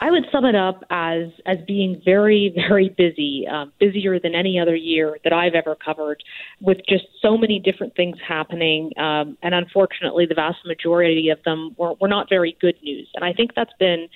I 0.01 0.11
would 0.11 0.25
sum 0.33 0.45
it 0.47 0.55
up 0.55 0.83
as 0.91 1.29
as 1.47 1.59
being 1.67 2.01
very 2.05 2.53
very 2.69 2.89
busy, 2.89 3.47
uh, 3.51 3.67
busier 3.79 4.19
than 4.19 4.35
any 4.35 4.59
other 4.59 4.75
year 4.75 5.19
that 5.23 5.33
I've 5.33 5.55
ever 5.55 5.77
covered, 5.77 6.23
with 6.61 6.79
just 6.89 7.05
so 7.21 7.37
many 7.37 7.59
different 7.59 7.95
things 7.95 8.17
happening, 8.27 8.91
um, 8.99 9.37
and 9.43 9.55
unfortunately, 9.55 10.27
the 10.27 10.35
vast 10.35 10.59
majority 10.67 11.29
of 11.29 11.43
them 11.45 11.75
were, 11.79 11.95
were 12.01 12.09
not 12.09 12.29
very 12.29 12.57
good 12.61 12.77
news. 12.83 13.09
And 13.15 13.25
I 13.25 13.33
think 13.33 13.55
that's 13.55 13.73
been 13.79 14.09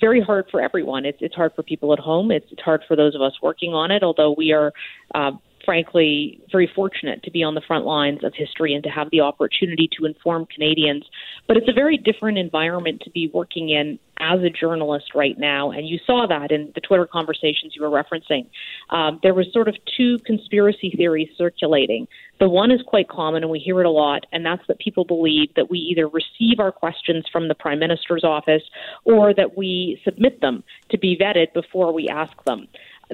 very 0.00 0.20
hard 0.20 0.46
for 0.50 0.60
everyone. 0.60 1.04
It's 1.04 1.18
it's 1.20 1.34
hard 1.34 1.52
for 1.54 1.62
people 1.62 1.92
at 1.92 1.98
home. 1.98 2.30
It's 2.30 2.46
it's 2.50 2.62
hard 2.62 2.82
for 2.86 2.96
those 2.96 3.14
of 3.14 3.22
us 3.22 3.34
working 3.40 3.72
on 3.72 3.90
it. 3.90 4.02
Although 4.02 4.34
we 4.36 4.52
are 4.52 4.72
uh, 5.14 5.32
frankly, 5.64 6.40
very 6.50 6.70
fortunate 6.74 7.22
to 7.22 7.30
be 7.30 7.42
on 7.42 7.54
the 7.54 7.60
front 7.60 7.84
lines 7.84 8.24
of 8.24 8.34
history 8.34 8.74
and 8.74 8.82
to 8.84 8.90
have 8.90 9.10
the 9.10 9.20
opportunity 9.20 9.88
to 9.98 10.04
inform 10.04 10.46
Canadians. 10.46 11.04
But 11.46 11.56
it's 11.56 11.68
a 11.68 11.72
very 11.72 11.96
different 11.96 12.38
environment 12.38 13.02
to 13.04 13.10
be 13.10 13.30
working 13.32 13.70
in 13.70 13.98
as 14.18 14.40
a 14.40 14.50
journalist 14.50 15.14
right 15.14 15.36
now, 15.38 15.72
and 15.72 15.88
you 15.88 15.98
saw 16.06 16.26
that 16.28 16.52
in 16.52 16.70
the 16.74 16.80
Twitter 16.80 17.06
conversations 17.06 17.74
you 17.74 17.82
were 17.82 17.90
referencing. 17.90 18.46
Um, 18.90 19.18
there 19.22 19.34
was 19.34 19.46
sort 19.52 19.68
of 19.68 19.76
two 19.96 20.18
conspiracy 20.20 20.92
theories 20.96 21.28
circulating. 21.36 22.06
The 22.38 22.48
one 22.48 22.70
is 22.70 22.80
quite 22.86 23.08
common, 23.08 23.42
and 23.42 23.50
we 23.50 23.58
hear 23.58 23.80
it 23.80 23.86
a 23.86 23.90
lot, 23.90 24.26
and 24.30 24.46
that's 24.46 24.62
that 24.68 24.78
people 24.78 25.04
believe 25.04 25.54
that 25.56 25.70
we 25.70 25.78
either 25.78 26.06
receive 26.06 26.60
our 26.60 26.70
questions 26.70 27.24
from 27.32 27.48
the 27.48 27.54
Prime 27.54 27.80
Minister's 27.80 28.22
office 28.22 28.62
or 29.04 29.34
that 29.34 29.56
we 29.56 30.00
submit 30.04 30.40
them 30.40 30.62
to 30.90 30.98
be 30.98 31.16
vetted 31.16 31.52
before 31.52 31.92
we 31.92 32.08
ask 32.08 32.32
them. 32.44 32.68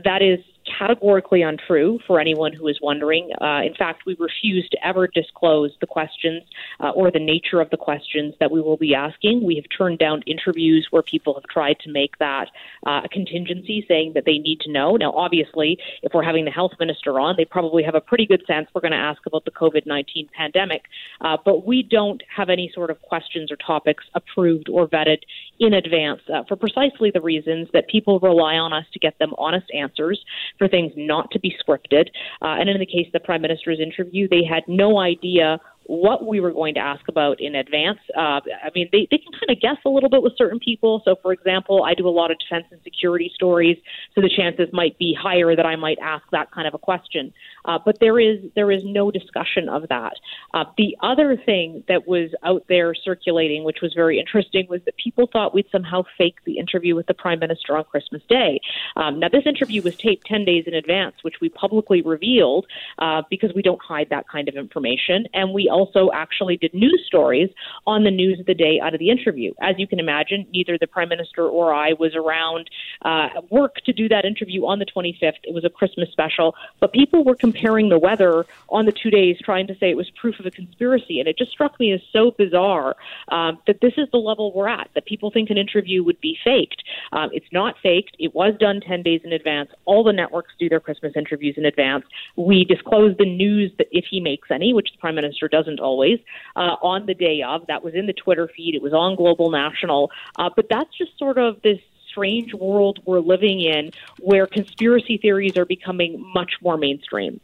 That 0.04 0.22
is 0.22 0.40
categorically 0.78 1.42
untrue 1.42 1.98
for 2.06 2.20
anyone 2.20 2.52
who 2.52 2.68
is 2.68 2.78
wondering. 2.82 3.30
Uh, 3.40 3.62
in 3.64 3.74
fact, 3.74 4.04
we 4.06 4.16
refuse 4.18 4.68
to 4.70 4.86
ever 4.86 5.06
disclose 5.06 5.72
the 5.80 5.86
questions 5.86 6.42
uh, 6.80 6.90
or 6.90 7.10
the 7.10 7.18
nature 7.18 7.60
of 7.60 7.70
the 7.70 7.76
questions 7.76 8.34
that 8.40 8.50
we 8.50 8.60
will 8.60 8.76
be 8.76 8.94
asking. 8.94 9.44
We 9.44 9.56
have 9.56 9.64
turned 9.76 9.98
down 9.98 10.22
interviews 10.26 10.88
where 10.90 11.02
people 11.02 11.34
have 11.34 11.44
tried 11.44 11.78
to 11.80 11.90
make 11.90 12.18
that 12.18 12.48
uh, 12.86 13.02
a 13.04 13.08
contingency, 13.08 13.84
saying 13.88 14.12
that 14.14 14.24
they 14.24 14.38
need 14.38 14.60
to 14.60 14.72
know. 14.72 14.96
Now, 14.96 15.12
obviously, 15.12 15.78
if 16.02 16.12
we're 16.14 16.22
having 16.22 16.44
the 16.44 16.50
health 16.50 16.72
minister 16.78 17.18
on, 17.18 17.36
they 17.36 17.44
probably 17.44 17.82
have 17.82 17.94
a 17.94 18.00
pretty 18.00 18.26
good 18.26 18.42
sense 18.46 18.68
we're 18.74 18.80
going 18.80 18.92
to 18.92 18.98
ask 18.98 19.24
about 19.26 19.44
the 19.44 19.50
COVID 19.50 19.86
19 19.86 20.28
pandemic. 20.36 20.84
Uh, 21.20 21.36
but 21.44 21.66
we 21.66 21.82
don't 21.82 22.22
have 22.34 22.48
any 22.48 22.70
sort 22.74 22.90
of 22.90 23.00
questions 23.02 23.50
or 23.50 23.56
topics 23.56 24.04
approved 24.14 24.68
or 24.68 24.86
vetted 24.86 25.22
in 25.58 25.74
advance 25.74 26.20
uh, 26.32 26.44
for 26.44 26.56
precisely 26.56 27.10
the 27.10 27.20
reasons 27.20 27.68
that 27.72 27.88
people 27.88 28.20
rely 28.20 28.54
on 28.54 28.72
us 28.72 28.84
to 28.92 28.98
get 28.98 29.18
them 29.18 29.34
honest 29.38 29.66
answers 29.74 30.24
for 30.58 30.68
things 30.68 30.92
not 30.96 31.30
to 31.30 31.38
be 31.38 31.56
scripted. 31.62 32.08
Uh, 32.42 32.56
and 32.58 32.68
in 32.68 32.78
the 32.78 32.86
case 32.86 33.06
of 33.06 33.12
the 33.12 33.20
Prime 33.20 33.42
Minister's 33.42 33.80
interview, 33.80 34.28
they 34.28 34.44
had 34.44 34.62
no 34.66 34.98
idea 34.98 35.60
what 35.88 36.26
we 36.26 36.38
were 36.38 36.52
going 36.52 36.74
to 36.74 36.80
ask 36.80 37.08
about 37.08 37.40
in 37.40 37.54
advance. 37.54 37.98
Uh, 38.14 38.40
I 38.62 38.70
mean, 38.74 38.90
they, 38.92 39.08
they 39.10 39.16
can 39.16 39.32
kind 39.32 39.50
of 39.50 39.58
guess 39.58 39.78
a 39.86 39.88
little 39.88 40.10
bit 40.10 40.22
with 40.22 40.34
certain 40.36 40.60
people. 40.60 41.00
So, 41.02 41.16
for 41.22 41.32
example, 41.32 41.82
I 41.82 41.94
do 41.94 42.06
a 42.06 42.10
lot 42.10 42.30
of 42.30 42.38
defense 42.38 42.66
and 42.70 42.78
security 42.84 43.32
stories, 43.34 43.78
so 44.14 44.20
the 44.20 44.28
chances 44.28 44.68
might 44.70 44.98
be 44.98 45.16
higher 45.18 45.56
that 45.56 45.64
I 45.64 45.76
might 45.76 45.98
ask 46.02 46.24
that 46.30 46.50
kind 46.50 46.68
of 46.68 46.74
a 46.74 46.78
question. 46.78 47.32
Uh, 47.64 47.78
but 47.82 48.00
there 48.00 48.20
is 48.20 48.38
there 48.54 48.70
is 48.70 48.82
no 48.84 49.10
discussion 49.10 49.70
of 49.70 49.88
that. 49.88 50.12
Uh, 50.52 50.64
the 50.76 50.94
other 51.02 51.38
thing 51.38 51.82
that 51.88 52.06
was 52.06 52.30
out 52.44 52.64
there 52.68 52.94
circulating, 52.94 53.64
which 53.64 53.80
was 53.80 53.94
very 53.94 54.20
interesting, 54.20 54.66
was 54.68 54.82
that 54.84 54.96
people 54.98 55.26
thought 55.32 55.54
we'd 55.54 55.70
somehow 55.72 56.02
fake 56.18 56.36
the 56.44 56.58
interview 56.58 56.94
with 56.96 57.06
the 57.06 57.14
prime 57.14 57.38
minister 57.38 57.76
on 57.78 57.84
Christmas 57.84 58.22
Day. 58.28 58.60
Um, 58.96 59.20
now, 59.20 59.28
this 59.30 59.46
interview 59.46 59.80
was 59.80 59.96
taped 59.96 60.26
ten 60.26 60.44
days 60.44 60.64
in 60.66 60.74
advance, 60.74 61.16
which 61.22 61.36
we 61.40 61.48
publicly 61.48 62.02
revealed 62.02 62.66
uh, 62.98 63.22
because 63.30 63.54
we 63.54 63.62
don't 63.62 63.80
hide 63.82 64.08
that 64.10 64.28
kind 64.28 64.50
of 64.50 64.54
information, 64.54 65.26
and 65.32 65.54
we 65.54 65.70
also 65.78 66.10
actually 66.12 66.56
did 66.56 66.74
news 66.74 67.02
stories 67.06 67.50
on 67.86 68.02
the 68.02 68.10
news 68.10 68.40
of 68.40 68.46
the 68.46 68.54
day 68.54 68.80
out 68.82 68.94
of 68.94 68.98
the 68.98 69.10
interview. 69.10 69.52
As 69.60 69.76
you 69.78 69.86
can 69.86 70.00
imagine, 70.00 70.46
neither 70.52 70.76
the 70.76 70.88
Prime 70.88 71.08
Minister 71.08 71.46
or 71.46 71.72
I 71.72 71.92
was 71.92 72.14
around 72.16 72.68
uh, 73.02 73.28
work 73.50 73.76
to 73.86 73.92
do 73.92 74.08
that 74.08 74.24
interview 74.24 74.66
on 74.66 74.80
the 74.80 74.86
25th. 74.86 75.40
It 75.44 75.54
was 75.54 75.64
a 75.64 75.70
Christmas 75.70 76.08
special, 76.10 76.54
but 76.80 76.92
people 76.92 77.24
were 77.24 77.36
comparing 77.36 77.88
the 77.88 77.98
weather 77.98 78.44
on 78.68 78.86
the 78.86 78.92
two 78.92 79.10
days, 79.10 79.36
trying 79.42 79.66
to 79.68 79.74
say 79.78 79.90
it 79.90 79.96
was 79.96 80.10
proof 80.10 80.40
of 80.40 80.46
a 80.46 80.50
conspiracy. 80.50 81.20
And 81.20 81.28
it 81.28 81.38
just 81.38 81.52
struck 81.52 81.78
me 81.78 81.92
as 81.92 82.00
so 82.12 82.32
bizarre 82.32 82.96
um, 83.28 83.58
that 83.66 83.80
this 83.80 83.94
is 83.96 84.08
the 84.12 84.18
level 84.18 84.52
we're 84.52 84.68
at, 84.68 84.88
that 84.94 85.06
people 85.06 85.30
think 85.30 85.50
an 85.50 85.58
interview 85.58 86.02
would 86.02 86.20
be 86.20 86.36
faked. 86.42 86.82
Um, 87.12 87.30
it's 87.32 87.52
not 87.52 87.76
faked. 87.82 88.16
It 88.18 88.34
was 88.34 88.54
done 88.58 88.80
10 88.80 89.02
days 89.02 89.20
in 89.24 89.32
advance. 89.32 89.70
All 89.84 90.02
the 90.02 90.12
networks 90.12 90.52
do 90.58 90.68
their 90.68 90.80
Christmas 90.80 91.12
interviews 91.14 91.54
in 91.56 91.64
advance. 91.64 92.04
We 92.36 92.64
disclose 92.64 93.16
the 93.16 93.26
news 93.26 93.70
that 93.78 93.88
if 93.92 94.06
he 94.10 94.20
makes 94.20 94.50
any, 94.50 94.72
which 94.74 94.90
the 94.92 94.98
Prime 94.98 95.14
Minister 95.14 95.48
doesn't 95.48 95.67
doesn't 95.68 95.80
always, 95.80 96.18
uh, 96.56 96.76
on 96.82 97.06
the 97.06 97.14
day 97.14 97.42
of. 97.42 97.66
That 97.66 97.84
was 97.84 97.94
in 97.94 98.06
the 98.06 98.12
Twitter 98.12 98.48
feed. 98.56 98.74
It 98.74 98.82
was 98.82 98.92
on 98.92 99.16
Global 99.16 99.50
National. 99.50 100.10
Uh, 100.36 100.50
but 100.54 100.66
that's 100.70 100.96
just 100.96 101.18
sort 101.18 101.38
of 101.38 101.60
this 101.62 101.78
strange 102.08 102.54
world 102.54 103.00
we're 103.04 103.20
living 103.20 103.60
in 103.60 103.90
where 104.20 104.46
conspiracy 104.46 105.18
theories 105.18 105.56
are 105.56 105.66
becoming 105.66 106.24
much 106.34 106.52
more 106.62 106.76
mainstream. 106.76 107.40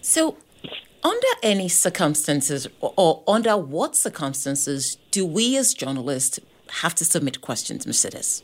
So, 0.00 0.36
under 1.02 1.26
any 1.42 1.68
circumstances, 1.68 2.66
or 2.80 3.22
under 3.28 3.56
what 3.56 3.94
circumstances, 3.94 4.96
do 5.12 5.24
we 5.24 5.56
as 5.56 5.72
journalists 5.72 6.40
have 6.82 6.94
to 6.96 7.04
submit 7.04 7.40
questions, 7.40 7.86
Mercedes? 7.86 8.42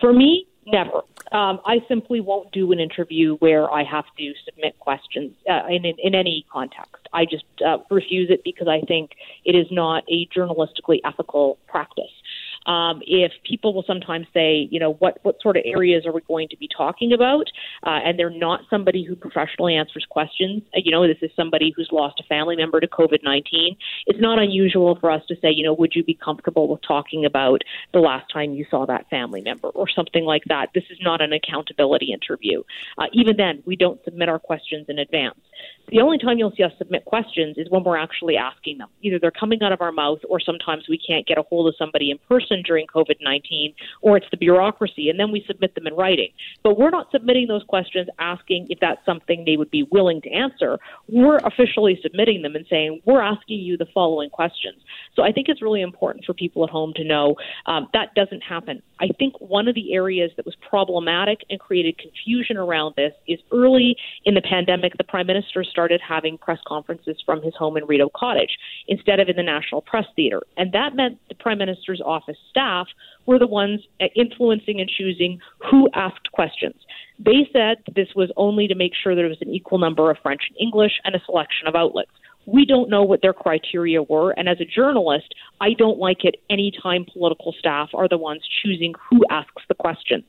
For 0.00 0.12
me, 0.12 0.46
never. 0.68 1.02
Um, 1.30 1.60
I 1.66 1.84
simply 1.88 2.20
won't 2.20 2.52
do 2.52 2.72
an 2.72 2.80
interview 2.80 3.36
where 3.36 3.70
I 3.70 3.84
have 3.84 4.06
to 4.16 4.32
submit 4.44 4.78
questions 4.78 5.34
uh, 5.48 5.66
in, 5.68 5.84
in, 5.84 5.96
in 5.98 6.14
any 6.14 6.46
context. 6.50 7.06
I 7.12 7.24
just 7.24 7.44
uh, 7.64 7.78
refuse 7.90 8.30
it 8.30 8.42
because 8.44 8.68
I 8.68 8.80
think 8.80 9.12
it 9.44 9.54
is 9.54 9.66
not 9.70 10.04
a 10.08 10.26
journalistically 10.26 11.00
ethical 11.04 11.58
practice. 11.66 12.10
Um, 12.68 13.02
if 13.06 13.32
people 13.50 13.72
will 13.74 13.84
sometimes 13.86 14.26
say, 14.34 14.68
you 14.70 14.78
know, 14.78 14.92
what 14.92 15.18
what 15.22 15.36
sort 15.40 15.56
of 15.56 15.62
areas 15.66 16.04
are 16.06 16.12
we 16.12 16.20
going 16.28 16.48
to 16.50 16.56
be 16.56 16.68
talking 16.68 17.12
about, 17.12 17.46
uh, 17.88 17.98
and 18.04 18.18
they're 18.18 18.38
not 18.48 18.60
somebody 18.68 19.02
who 19.04 19.16
professionally 19.16 19.74
answers 19.74 20.06
questions. 20.08 20.62
Uh, 20.76 20.80
you 20.84 20.92
know, 20.92 21.06
this 21.06 21.22
is 21.22 21.30
somebody 21.34 21.72
who's 21.74 21.88
lost 21.90 22.20
a 22.20 22.26
family 22.34 22.56
member 22.56 22.78
to 22.78 22.86
COVID 22.86 23.22
nineteen. 23.24 23.76
It's 24.06 24.20
not 24.20 24.38
unusual 24.38 24.96
for 25.00 25.10
us 25.10 25.22
to 25.28 25.34
say, 25.42 25.50
you 25.50 25.64
know, 25.64 25.72
would 25.72 25.94
you 25.94 26.04
be 26.04 26.14
comfortable 26.14 26.68
with 26.68 26.82
talking 26.82 27.24
about 27.24 27.62
the 27.92 28.00
last 28.00 28.26
time 28.32 28.52
you 28.52 28.66
saw 28.70 28.84
that 28.86 29.08
family 29.08 29.40
member 29.40 29.68
or 29.68 29.88
something 29.88 30.24
like 30.24 30.44
that? 30.48 30.68
This 30.74 30.84
is 30.90 30.98
not 31.00 31.22
an 31.22 31.32
accountability 31.32 32.12
interview. 32.12 32.62
Uh, 32.98 33.06
even 33.12 33.36
then, 33.38 33.62
we 33.64 33.76
don't 33.76 34.02
submit 34.04 34.28
our 34.28 34.38
questions 34.38 34.86
in 34.88 34.98
advance. 34.98 35.40
The 35.90 36.00
only 36.00 36.18
time 36.18 36.38
you'll 36.38 36.52
see 36.54 36.62
us 36.62 36.72
submit 36.76 37.06
questions 37.06 37.56
is 37.56 37.70
when 37.70 37.82
we're 37.82 37.96
actually 37.96 38.36
asking 38.36 38.78
them. 38.78 38.88
Either 39.00 39.18
they're 39.18 39.30
coming 39.30 39.62
out 39.62 39.72
of 39.72 39.80
our 39.80 39.92
mouth, 39.92 40.18
or 40.28 40.38
sometimes 40.38 40.84
we 40.88 40.98
can't 40.98 41.26
get 41.26 41.38
a 41.38 41.42
hold 41.42 41.66
of 41.66 41.74
somebody 41.78 42.10
in 42.10 42.18
person 42.28 42.62
during 42.66 42.86
COVID 42.86 43.16
19, 43.22 43.74
or 44.02 44.16
it's 44.16 44.26
the 44.30 44.36
bureaucracy, 44.36 45.08
and 45.08 45.18
then 45.18 45.32
we 45.32 45.42
submit 45.46 45.74
them 45.74 45.86
in 45.86 45.94
writing. 45.94 46.28
But 46.62 46.78
we're 46.78 46.90
not 46.90 47.10
submitting 47.10 47.48
those 47.48 47.62
questions 47.64 48.08
asking 48.18 48.66
if 48.68 48.78
that's 48.80 49.04
something 49.06 49.44
they 49.44 49.56
would 49.56 49.70
be 49.70 49.84
willing 49.90 50.20
to 50.22 50.30
answer. 50.30 50.78
We're 51.08 51.38
officially 51.38 51.98
submitting 52.02 52.42
them 52.42 52.54
and 52.54 52.66
saying, 52.68 53.00
we're 53.06 53.22
asking 53.22 53.60
you 53.60 53.78
the 53.78 53.86
following 53.94 54.28
questions. 54.28 54.82
So 55.16 55.22
I 55.22 55.32
think 55.32 55.48
it's 55.48 55.62
really 55.62 55.80
important 55.80 56.26
for 56.26 56.34
people 56.34 56.64
at 56.64 56.70
home 56.70 56.92
to 56.96 57.04
know 57.04 57.36
um, 57.66 57.88
that 57.94 58.14
doesn't 58.14 58.42
happen. 58.42 58.82
I 59.00 59.08
think 59.18 59.40
one 59.40 59.68
of 59.68 59.74
the 59.74 59.94
areas 59.94 60.32
that 60.36 60.44
was 60.44 60.56
problematic 60.68 61.40
and 61.48 61.58
created 61.58 61.98
confusion 61.98 62.56
around 62.56 62.94
this 62.96 63.12
is 63.26 63.38
early 63.52 63.96
in 64.24 64.34
the 64.34 64.42
pandemic, 64.42 64.96
the 64.98 65.04
Prime 65.04 65.26
Minister 65.26 65.47
started 65.70 66.00
having 66.06 66.38
press 66.38 66.58
conferences 66.66 67.16
from 67.24 67.42
his 67.42 67.54
home 67.54 67.76
in 67.76 67.84
Rideau 67.84 68.10
Cottage 68.14 68.56
instead 68.86 69.20
of 69.20 69.28
in 69.28 69.36
the 69.36 69.42
National 69.42 69.80
Press 69.80 70.06
Theatre. 70.16 70.42
And 70.56 70.72
that 70.72 70.94
meant 70.94 71.18
the 71.28 71.34
Prime 71.34 71.58
Minister's 71.58 72.00
office 72.04 72.36
staff 72.50 72.86
were 73.26 73.38
the 73.38 73.46
ones 73.46 73.80
uh, 74.00 74.06
influencing 74.14 74.80
and 74.80 74.88
choosing 74.88 75.38
who 75.70 75.88
asked 75.94 76.30
questions. 76.32 76.76
They 77.18 77.48
said 77.52 77.78
this 77.94 78.08
was 78.14 78.30
only 78.36 78.68
to 78.68 78.74
make 78.74 78.92
sure 78.94 79.14
there 79.14 79.28
was 79.28 79.42
an 79.42 79.50
equal 79.50 79.78
number 79.78 80.10
of 80.10 80.18
French 80.22 80.42
and 80.48 80.56
English 80.60 80.92
and 81.04 81.14
a 81.14 81.20
selection 81.24 81.66
of 81.66 81.74
outlets. 81.74 82.10
We 82.50 82.64
don't 82.64 82.88
know 82.88 83.02
what 83.02 83.20
their 83.20 83.34
criteria 83.34 84.02
were, 84.02 84.30
and 84.30 84.48
as 84.48 84.58
a 84.58 84.64
journalist, 84.64 85.34
I 85.60 85.74
don't 85.76 85.98
like 85.98 86.24
it 86.24 86.36
anytime 86.48 87.04
political 87.04 87.54
staff 87.58 87.90
are 87.92 88.08
the 88.08 88.16
ones 88.16 88.42
choosing 88.62 88.94
who 89.10 89.20
asks 89.30 89.62
the 89.68 89.74
questions. 89.74 90.24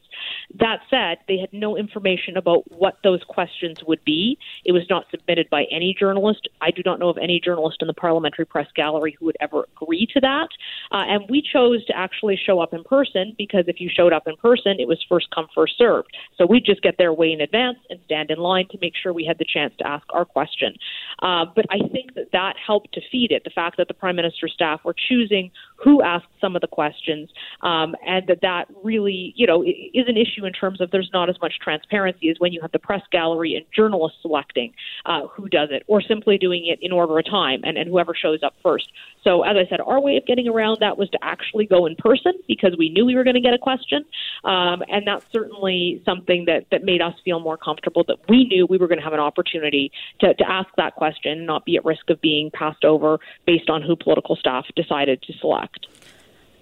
That 0.60 0.79
said, 0.89 1.19
they 1.29 1.38
had 1.38 1.53
no 1.53 1.77
information 1.77 2.36
about 2.36 2.69
what 2.71 2.97
those 3.05 3.21
questions 3.23 3.79
would 3.88 4.03
be. 4.03 4.38
It 4.65 4.73
was 4.73 4.84
not 4.89 5.05
submitted 5.12 5.49
by 5.49 5.63
any 5.71 5.95
journalist. 5.97 6.49
I 6.60 6.71
do 6.71 6.82
not 6.86 6.99
know 6.99 7.08
of 7.08 7.17
any 7.17 7.39
journalist 7.39 7.77
in 7.79 7.88
the 7.88 7.93
parliamentary 7.93 8.45
press 8.45 8.67
gallery 8.75 9.15
who 9.17 9.25
would 9.25 9.38
ever 9.39 9.65
agree 9.75 10.05
to 10.13 10.19
that. 10.19 10.49
Uh, 10.91 11.03
and 11.08 11.23
we 11.29 11.41
chose 11.41 11.86
to 11.86 11.95
actually 11.97 12.38
show 12.43 12.60
up 12.60 12.73
in 12.73 12.84
person 12.84 13.34
because 13.38 13.63
if 13.67 13.79
you 13.79 13.89
showed 13.89 14.12
up 14.12 14.27
in 14.27 14.36
person, 14.38 14.75
it 14.77 14.89
was 14.89 15.03
first 15.08 15.27
come, 15.34 15.47
first 15.55 15.77
served. 15.77 16.10
So 16.38 16.45
we 16.45 16.60
just 16.60 16.82
get 16.82 16.95
there 16.97 17.13
way 17.13 17.32
in 17.32 17.39
advance 17.39 17.77
and 17.89 17.99
stand 18.03 18.29
in 18.29 18.39
line 18.39 18.67
to 18.71 18.77
make 18.82 18.93
sure 19.01 19.13
we 19.13 19.25
had 19.25 19.38
the 19.38 19.45
chance 19.45 19.73
to 19.79 19.88
ask 19.88 20.05
our 20.12 20.25
question. 20.25 20.75
Uh, 21.21 21.45
but 21.55 21.65
I 21.69 21.88
think 21.93 22.08
that 22.15 22.31
that 22.31 22.55
helped 22.65 22.93
to 22.93 23.01
feed 23.11 23.31
it. 23.31 23.43
The 23.43 23.49
fact 23.49 23.77
that 23.77 23.87
the 23.87 23.93
prime 23.93 24.15
minister's 24.15 24.53
staff 24.53 24.81
were 24.83 24.95
choosing 25.07 25.51
who 25.75 26.01
asked 26.01 26.27
some 26.41 26.55
of 26.55 26.61
the 26.61 26.67
questions, 26.67 27.29
um, 27.61 27.95
and 28.05 28.27
that 28.27 28.41
that 28.41 28.67
really, 28.83 29.33
you 29.35 29.47
know, 29.47 29.63
is 29.63 30.07
an 30.07 30.17
issue 30.17 30.45
in 30.45 30.53
terms 30.53 30.81
of 30.81 30.91
there's 30.91 31.09
not 31.13 31.29
as 31.29 31.35
much 31.41 31.53
transparency 31.61 32.29
as 32.29 32.35
when 32.39 32.51
you 32.51 32.59
have 32.61 32.71
the 32.71 32.79
press 32.79 33.01
gallery 33.11 33.55
and 33.55 33.65
journalists 33.73 34.19
selecting 34.21 34.73
uh, 35.05 35.27
who 35.27 35.47
does 35.47 35.69
it, 35.71 35.83
or 35.87 36.01
simply 36.01 36.37
doing 36.37 36.65
it 36.65 36.79
in 36.81 36.91
order 36.91 37.17
of 37.17 37.25
time, 37.25 37.61
and, 37.63 37.77
and 37.77 37.89
whoever 37.89 38.13
shows 38.13 38.43
up 38.43 38.53
first. 38.61 38.91
So, 39.23 39.43
as 39.43 39.55
I 39.55 39.69
said, 39.69 39.79
our 39.79 40.01
way 40.01 40.17
of 40.17 40.25
getting 40.25 40.47
around 40.47 40.77
that 40.81 40.97
was 40.97 41.09
to 41.11 41.19
actually 41.21 41.65
go 41.65 41.85
in 41.85 41.95
person 41.95 42.33
because 42.47 42.75
we 42.77 42.89
knew 42.89 43.05
we 43.05 43.15
were 43.15 43.23
going 43.23 43.35
to 43.35 43.41
get 43.41 43.53
a 43.53 43.57
question, 43.57 44.05
um, 44.43 44.83
and 44.89 45.07
that's 45.07 45.25
certainly 45.31 46.01
something 46.05 46.45
that 46.45 46.65
that 46.71 46.83
made 46.83 47.01
us 47.01 47.13
feel 47.23 47.39
more 47.39 47.57
comfortable 47.57 48.03
that 48.07 48.17
we 48.27 48.45
knew 48.45 48.65
we 48.65 48.77
were 48.77 48.87
going 48.87 48.99
to 48.99 49.03
have 49.03 49.13
an 49.13 49.19
opportunity 49.19 49.91
to, 50.19 50.33
to 50.33 50.49
ask 50.49 50.69
that 50.77 50.95
question 50.95 51.31
and 51.31 51.45
not 51.45 51.65
be 51.65 51.77
at 51.77 51.85
risk 51.85 51.98
of 52.07 52.21
being 52.21 52.51
passed 52.51 52.85
over 52.85 53.19
based 53.45 53.69
on 53.69 53.81
who 53.81 53.95
political 53.95 54.35
staff 54.35 54.65
decided 54.75 55.21
to 55.23 55.33
select. 55.33 55.88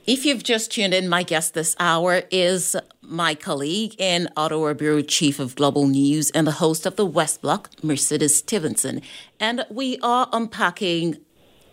If 0.07 0.25
you've 0.25 0.43
just 0.43 0.71
tuned 0.71 0.93
in, 0.93 1.09
my 1.09 1.23
guest 1.23 1.53
this 1.53 1.75
hour 1.81 2.21
is 2.31 2.77
my 3.01 3.35
colleague 3.35 3.93
and 3.99 4.29
Ottawa 4.37 4.73
Bureau 4.73 5.01
Chief 5.01 5.37
of 5.37 5.55
Global 5.55 5.85
News 5.87 6.31
and 6.31 6.47
the 6.47 6.53
host 6.53 6.85
of 6.85 6.95
the 6.95 7.05
West 7.05 7.41
Block, 7.41 7.69
Mercedes 7.83 8.37
Stephenson. 8.37 9.01
And 9.37 9.65
we 9.69 9.99
are 10.01 10.29
unpacking 10.31 11.15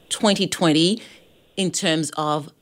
2020 0.08 1.00
in 1.56 1.70
terms 1.70 2.10
of 2.16 2.52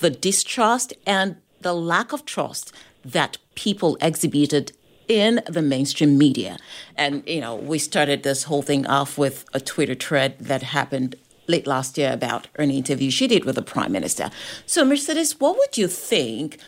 the 0.00 0.10
distrust 0.10 0.92
and 1.06 1.36
the 1.62 1.72
lack 1.72 2.12
of 2.12 2.26
trust 2.26 2.70
that 3.02 3.38
people 3.54 3.96
exhibited 4.02 4.72
in 5.08 5.40
the 5.46 5.62
mainstream 5.62 6.18
media. 6.18 6.58
And, 6.96 7.22
you 7.26 7.40
know, 7.40 7.54
we 7.54 7.78
started 7.78 8.22
this 8.22 8.44
whole 8.44 8.62
thing 8.62 8.86
off 8.86 9.18
with 9.18 9.44
a 9.52 9.60
Twitter 9.60 9.94
thread 9.94 10.38
that 10.38 10.62
happened 10.62 11.16
late 11.48 11.66
last 11.66 11.98
year 11.98 12.12
about 12.12 12.48
an 12.56 12.70
interview 12.70 13.10
she 13.10 13.26
did 13.26 13.44
with 13.44 13.56
the 13.56 13.62
prime 13.62 13.92
minister. 13.92 14.30
So, 14.66 14.84
Mercedes, 14.84 15.40
what 15.40 15.56
would 15.58 15.76
you 15.76 15.88
think 15.88 16.58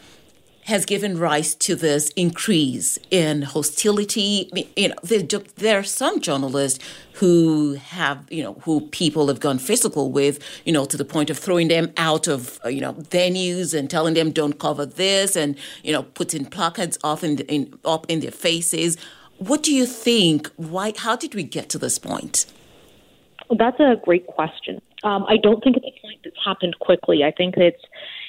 has 0.65 0.87
given 0.87 1.19
rise 1.19 1.55
to 1.55 1.75
this 1.75 2.11
increase 2.11 2.99
in 3.11 3.43
hostility? 3.43 4.51
You 4.77 4.89
know, 4.89 4.95
there, 5.03 5.23
there, 5.57 5.79
are 5.79 5.83
some 5.83 6.21
journalists 6.21 6.83
who 7.15 7.75
have, 7.75 8.27
you 8.31 8.43
know, 8.43 8.55
who 8.63 8.81
people 8.89 9.29
have 9.29 9.41
gone 9.41 9.59
physical 9.59 10.11
with, 10.11 10.39
you 10.65 10.73
know, 10.73 10.85
to 10.87 10.97
the 10.97 11.05
point 11.05 11.31
of 11.31 11.39
throwing 11.39 11.69
them 11.69 11.93
out 11.97 12.27
of, 12.27 12.59
you 12.65 12.81
know, 12.81 12.95
venues 12.95 13.79
and 13.79 13.91
telling 13.91 14.15
them 14.15 14.31
don't 14.31 14.59
cover 14.59 14.87
this, 14.87 15.37
and 15.37 15.57
you 15.83 15.93
know, 15.93 16.03
putting 16.03 16.47
placards 16.47 16.99
off 17.05 17.23
in, 17.23 17.39
in 17.41 17.79
up 17.85 18.07
in 18.09 18.21
their 18.21 18.31
faces. 18.31 18.97
What 19.39 19.63
do 19.63 19.75
you 19.75 19.85
think? 19.85 20.51
Why? 20.57 20.93
How 20.97 21.17
did 21.17 21.35
we 21.35 21.43
get 21.43 21.69
to 21.71 21.79
this 21.79 21.99
point? 21.99 22.47
That's 23.51 23.79
a 23.81 23.97
great 24.03 24.27
question. 24.27 24.81
Um, 25.03 25.25
I 25.29 25.37
don't 25.37 25.63
think 25.63 25.77
it's 25.77 25.87
a 25.87 26.01
point 26.01 26.21
that's 26.25 26.37
happened 26.43 26.79
quickly. 26.79 27.25
I 27.25 27.31
think 27.31 27.57
it's 27.59 27.83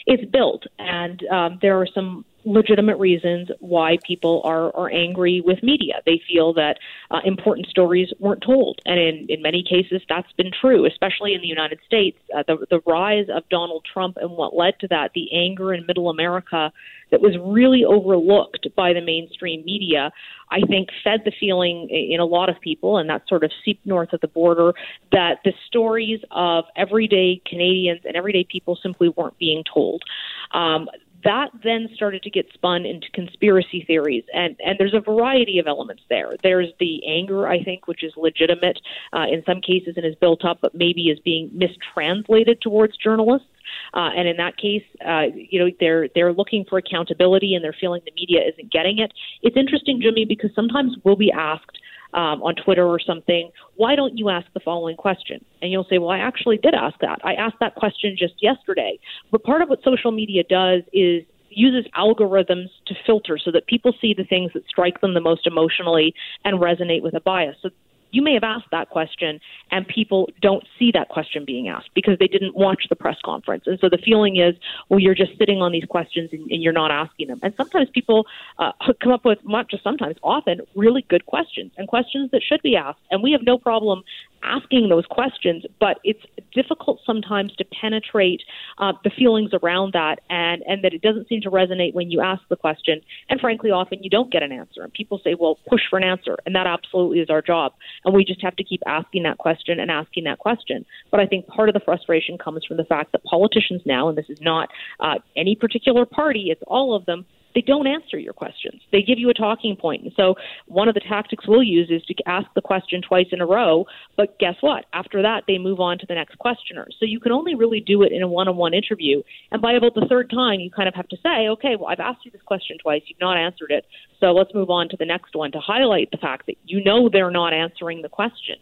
it's 0.06 0.30
built, 0.32 0.63
and 0.78 1.26
um, 1.28 1.60
there 1.62 1.80
are 1.80 1.88
some 1.88 2.26
legitimate 2.45 2.97
reasons 2.97 3.49
why 3.60 3.97
people 4.05 4.41
are, 4.43 4.75
are 4.75 4.89
angry 4.91 5.41
with 5.43 5.62
media. 5.63 5.95
They 6.05 6.21
feel 6.27 6.53
that 6.53 6.77
uh, 7.12 7.19
important 7.25 7.67
stories 7.67 8.10
weren't 8.19 8.43
told. 8.43 8.79
And 8.86 8.99
in, 8.99 9.25
in 9.29 9.41
many 9.41 9.63
cases, 9.63 10.01
that's 10.08 10.31
been 10.34 10.51
true, 10.62 10.86
especially 10.86 11.34
in 11.34 11.41
the 11.41 11.47
United 11.47 11.79
States. 11.86 12.17
Uh, 12.36 12.43
the, 12.47 12.65
the 12.69 12.81
rise 12.86 13.27
of 13.34 13.47
Donald 13.49 13.86
Trump 13.91 14.17
and 14.17 14.31
what 14.31 14.55
led 14.55 14.79
to 14.79 14.88
that, 14.89 15.12
the 15.13 15.27
anger 15.34 15.73
in 15.73 15.86
middle 15.86 16.10
America 16.10 16.71
that 17.12 17.21
was 17.21 17.36
really 17.39 17.86
overlooked 17.86 18.67
by 18.75 18.93
the 18.93 19.01
mainstream 19.01 19.63
media, 19.63 20.12
I 20.49 20.62
think 20.62 20.89
fed 21.03 21.21
the 21.23 21.31
feeling 21.39 21.88
in 21.89 22.19
a 22.19 22.25
lot 22.25 22.49
of 22.49 22.60
people, 22.62 22.97
and 22.97 23.10
that 23.10 23.27
sort 23.27 23.43
of 23.43 23.51
seeped 23.63 23.86
north 23.86 24.13
of 24.13 24.21
the 24.21 24.27
border, 24.27 24.73
that 25.12 25.39
the 25.43 25.53
stories 25.67 26.19
of 26.31 26.65
everyday 26.75 27.41
Canadians 27.45 28.01
and 28.05 28.15
everyday 28.15 28.43
people 28.43 28.77
simply 28.81 29.10
weren't 29.10 29.38
being 29.38 29.63
told. 29.71 30.03
Um, 30.51 30.89
that 31.25 31.49
then 31.63 31.89
started 31.93 32.23
to 32.23 32.29
get 32.29 32.45
spun 32.53 32.85
into 32.85 33.09
conspiracy 33.11 33.83
theories, 33.85 34.23
and 34.33 34.55
and 34.63 34.77
there's 34.79 34.93
a 34.93 35.01
variety 35.01 35.59
of 35.59 35.67
elements 35.67 36.03
there. 36.09 36.35
There's 36.43 36.69
the 36.79 37.05
anger, 37.07 37.47
I 37.47 37.63
think, 37.63 37.88
which 37.88 38.03
is 38.03 38.13
legitimate 38.15 38.79
uh, 39.11 39.25
in 39.29 39.43
some 39.45 39.59
cases 39.59 39.95
and 39.97 40.05
is 40.05 40.15
built 40.15 40.45
up, 40.45 40.59
but 40.61 40.73
maybe 40.73 41.09
is 41.09 41.19
being 41.19 41.49
mistranslated 41.53 42.61
towards 42.61 42.95
journalists. 42.97 43.47
Uh, 43.93 44.11
and 44.15 44.27
in 44.27 44.38
that 44.38 44.55
case, 44.57 44.83
uh, 45.05 45.25
you 45.33 45.59
know, 45.59 45.69
they're 45.79 46.07
they're 46.15 46.33
looking 46.33 46.63
for 46.69 46.77
accountability 46.77 47.55
and 47.55 47.63
they're 47.63 47.75
feeling 47.79 48.01
the 48.05 48.11
media 48.15 48.41
isn't 48.47 48.71
getting 48.71 48.99
it. 48.99 49.11
It's 49.41 49.57
interesting, 49.57 49.99
Jimmy, 50.01 50.25
because 50.25 50.51
sometimes 50.55 50.95
we'll 51.03 51.15
be 51.15 51.31
asked 51.31 51.79
um, 52.15 52.41
on 52.41 52.56
Twitter 52.56 52.88
or 52.88 52.99
something, 52.99 53.51
why 53.75 53.95
don't 53.95 54.17
you 54.17 54.30
ask 54.30 54.47
the 54.54 54.60
following 54.62 54.95
question? 54.95 55.43
And 55.62 55.71
you'll 55.71 55.86
say, 55.89 55.97
well, 55.97 56.10
I 56.10 56.19
actually 56.19 56.58
did 56.58 56.73
ask 56.73 56.97
that. 57.01 57.19
I 57.23 57.34
asked 57.34 57.58
that 57.60 57.75
question 57.75 58.15
just 58.17 58.36
yesterday. 58.41 58.97
But 59.32 59.43
part 59.43 59.62
of 59.62 59.69
what 59.69 59.84
social 59.84 60.12
media 60.12 60.43
does 60.43 60.82
is 60.93 61.23
uses 61.49 61.89
algorithms 61.97 62.69
to 62.88 62.95
filter 63.06 63.38
so 63.38 63.51
that 63.51 63.67
people 63.67 63.93
see 64.01 64.13
the 64.13 64.23
things 64.23 64.51
that 64.54 64.65
strike 64.67 64.99
them 65.01 65.13
the 65.13 65.21
most 65.21 65.45
emotionally 65.45 66.13
and 66.43 66.60
resonate 66.60 67.01
with 67.01 67.13
a 67.13 67.21
bias. 67.21 67.56
So 67.62 67.69
you 68.15 68.21
may 68.21 68.34
have 68.34 68.43
asked 68.43 68.71
that 68.71 68.89
question 68.89 69.41
and 69.71 69.86
people 69.88 70.30
don't 70.41 70.63
see 70.80 70.89
that 70.93 71.10
question 71.10 71.43
being 71.45 71.67
asked 71.67 71.89
because 71.93 72.17
they 72.17 72.28
didn't 72.28 72.56
watch 72.56 72.84
the 72.89 72.95
press 72.95 73.17
conference. 73.25 73.63
And 73.65 73.78
so 73.80 73.89
the 73.89 73.97
feeling 73.97 74.38
is, 74.38 74.56
well, 74.88 74.99
you're 74.99 75.15
just 75.15 75.38
sitting 75.38 75.62
on 75.62 75.73
these 75.73 75.84
questions 75.84 76.30
and, 76.32 76.49
and 76.49 76.63
you're 76.63 76.73
not 76.73 76.91
asking 76.91 77.28
them. 77.28 77.39
And 77.43 77.54
sometimes 77.58 77.89
people 77.93 78.25
uh, 78.58 78.71
come 79.04 79.12
up 79.12 79.25
with, 79.25 79.39
not 79.43 79.69
just 79.69 79.84
sometimes, 79.84 80.15
often, 80.23 80.62
really 80.75 81.06
good 81.10 81.25
questions 81.25 81.71
and 81.78 81.89
questions 81.89 82.32
that 82.32 82.41
should 82.41 82.62
be 82.62 82.78
asked. 82.78 82.99
And 83.12 83.21
we 83.21 83.34
have 83.34 83.41
no 83.43 83.58
problem 83.58 84.04
asking 84.45 84.89
those 84.89 85.06
questions, 85.06 85.63
but 85.80 85.99
it's 86.04 86.21
difficult 86.54 86.99
sometimes 87.06 87.54
to 87.56 87.65
penetrate 87.65 88.41
uh, 88.78 88.93
the 89.04 89.10
feelings 89.10 89.51
around 89.54 89.93
that, 89.93 90.21
and 90.30 90.63
and 90.67 90.84
that 90.84 90.93
it 90.93 91.01
doesn't 91.01 91.28
seem 91.28 91.41
to 91.41 91.51
resonate 91.51 91.93
when 91.93 92.12
you 92.12 92.21
ask 92.21 92.41
the 92.49 92.56
question. 92.56 93.01
And 93.30 93.39
frankly, 93.39 93.71
often 93.71 94.04
you 94.04 94.10
don't 94.10 94.32
get 94.32 94.43
an 94.43 94.51
answer, 94.51 94.84
and 94.84 94.93
people 94.93 95.19
say, 95.23 95.34
"Well, 95.34 95.58
push 95.67 95.82
for 95.89 95.97
an 95.97 96.04
answer," 96.04 96.38
and 96.45 96.56
that 96.56 96.67
absolutely 96.67 97.19
is 97.19 97.30
our 97.30 97.41
job, 97.41 97.74
and 98.06 98.14
we 98.14 98.24
just 98.24 98.41
have 98.41 98.56
to 98.56 98.64
keep 98.64 98.82
asking 98.86 99.24
that 99.24 99.38
question 99.38 99.80
and 99.80 99.91
asking 99.91 100.24
that 100.26 100.39
question. 100.39 100.86
But 101.12 101.20
I 101.20 101.26
think 101.26 101.47
part 101.47 101.70
of 101.70 101.74
the 101.74 101.82
frustration 101.82 102.38
comes 102.38 102.64
from 102.66 102.78
the 102.78 102.86
fact 102.86 103.12
that 103.12 103.24
politicians 103.24 103.82
now, 103.86 104.08
and 104.08 104.18
this 104.18 104.30
is 104.30 104.39
not 104.41 104.70
uh, 104.99 105.16
any 105.36 105.56
particular 105.56 106.06
party, 106.06 106.47
it's 106.49 106.62
all 106.68 106.95
of 106.95 107.06
them 107.06 107.26
they 107.56 107.62
don't 107.62 107.88
answer 107.88 108.20
your 108.20 108.34
questions. 108.34 108.82
They 108.91 109.01
give 109.01 109.18
you 109.18 109.30
a 109.30 109.34
talking 109.34 109.76
point. 109.76 110.03
And 110.03 110.12
so 110.16 110.36
one 110.68 110.88
of 110.88 110.93
the 110.93 110.99
tactics 110.99 111.47
we'll 111.47 111.64
use 111.64 111.89
is 111.89 112.03
to 112.06 112.16
ask 112.28 112.47
the 112.53 112.62
question 112.62 113.01
twice 113.01 113.28
in 113.32 113.41
a 113.41 113.45
row, 113.45 113.86
but 114.18 114.38
guess 114.39 114.56
what? 114.60 114.86
After 114.93 115.22
that, 115.22 115.43
they 115.47 115.58
move 115.58 115.80
on 115.80 115.97
to 115.99 116.06
the 116.06 116.16
next 116.16 116.38
questioner. 116.38 116.88
So 116.99 117.06
you 117.06 117.20
can 117.20 117.32
only 117.32 117.56
really 117.56 117.80
do 117.80 118.03
it 118.03 118.12
in 118.12 118.22
a 118.22 118.28
one 118.28 118.49
on 118.49 118.58
one 118.58 118.74
interview. 118.74 119.24
And 119.51 119.62
by 119.62 119.74
about 119.74 119.95
the 119.95 120.06
third 120.10 120.30
time, 120.30 120.60
you 120.60 120.70
kind 120.70 120.89
of 120.89 120.95
have 120.95 121.08
to 121.08 121.18
say, 121.24 121.47
okay, 121.47 121.76
well, 121.78 121.88
I've 121.88 121.99
asked 121.99 122.26
you 122.26 122.32
this 122.32 122.41
question 122.41 122.78
twice. 122.78 123.01
You've 123.08 123.20
not 123.22 123.38
answered 123.38 123.72
it. 123.72 123.86
So 124.20 124.28
let's 124.34 124.53
move 124.53 124.70
on 124.70 124.89
to 124.89 124.97
the 124.97 125.06
next 125.06 125.36
one 125.36 125.51
to 125.53 125.60
highlight 125.60 126.12
the 126.12 126.18
fact 126.18 126.47
that 126.47 126.58
you 126.66 126.84
know 126.84 127.10
they're 127.10 127.32
not 127.32 127.53
answering 127.53 128.01
the 128.01 128.10
question. 128.10 128.58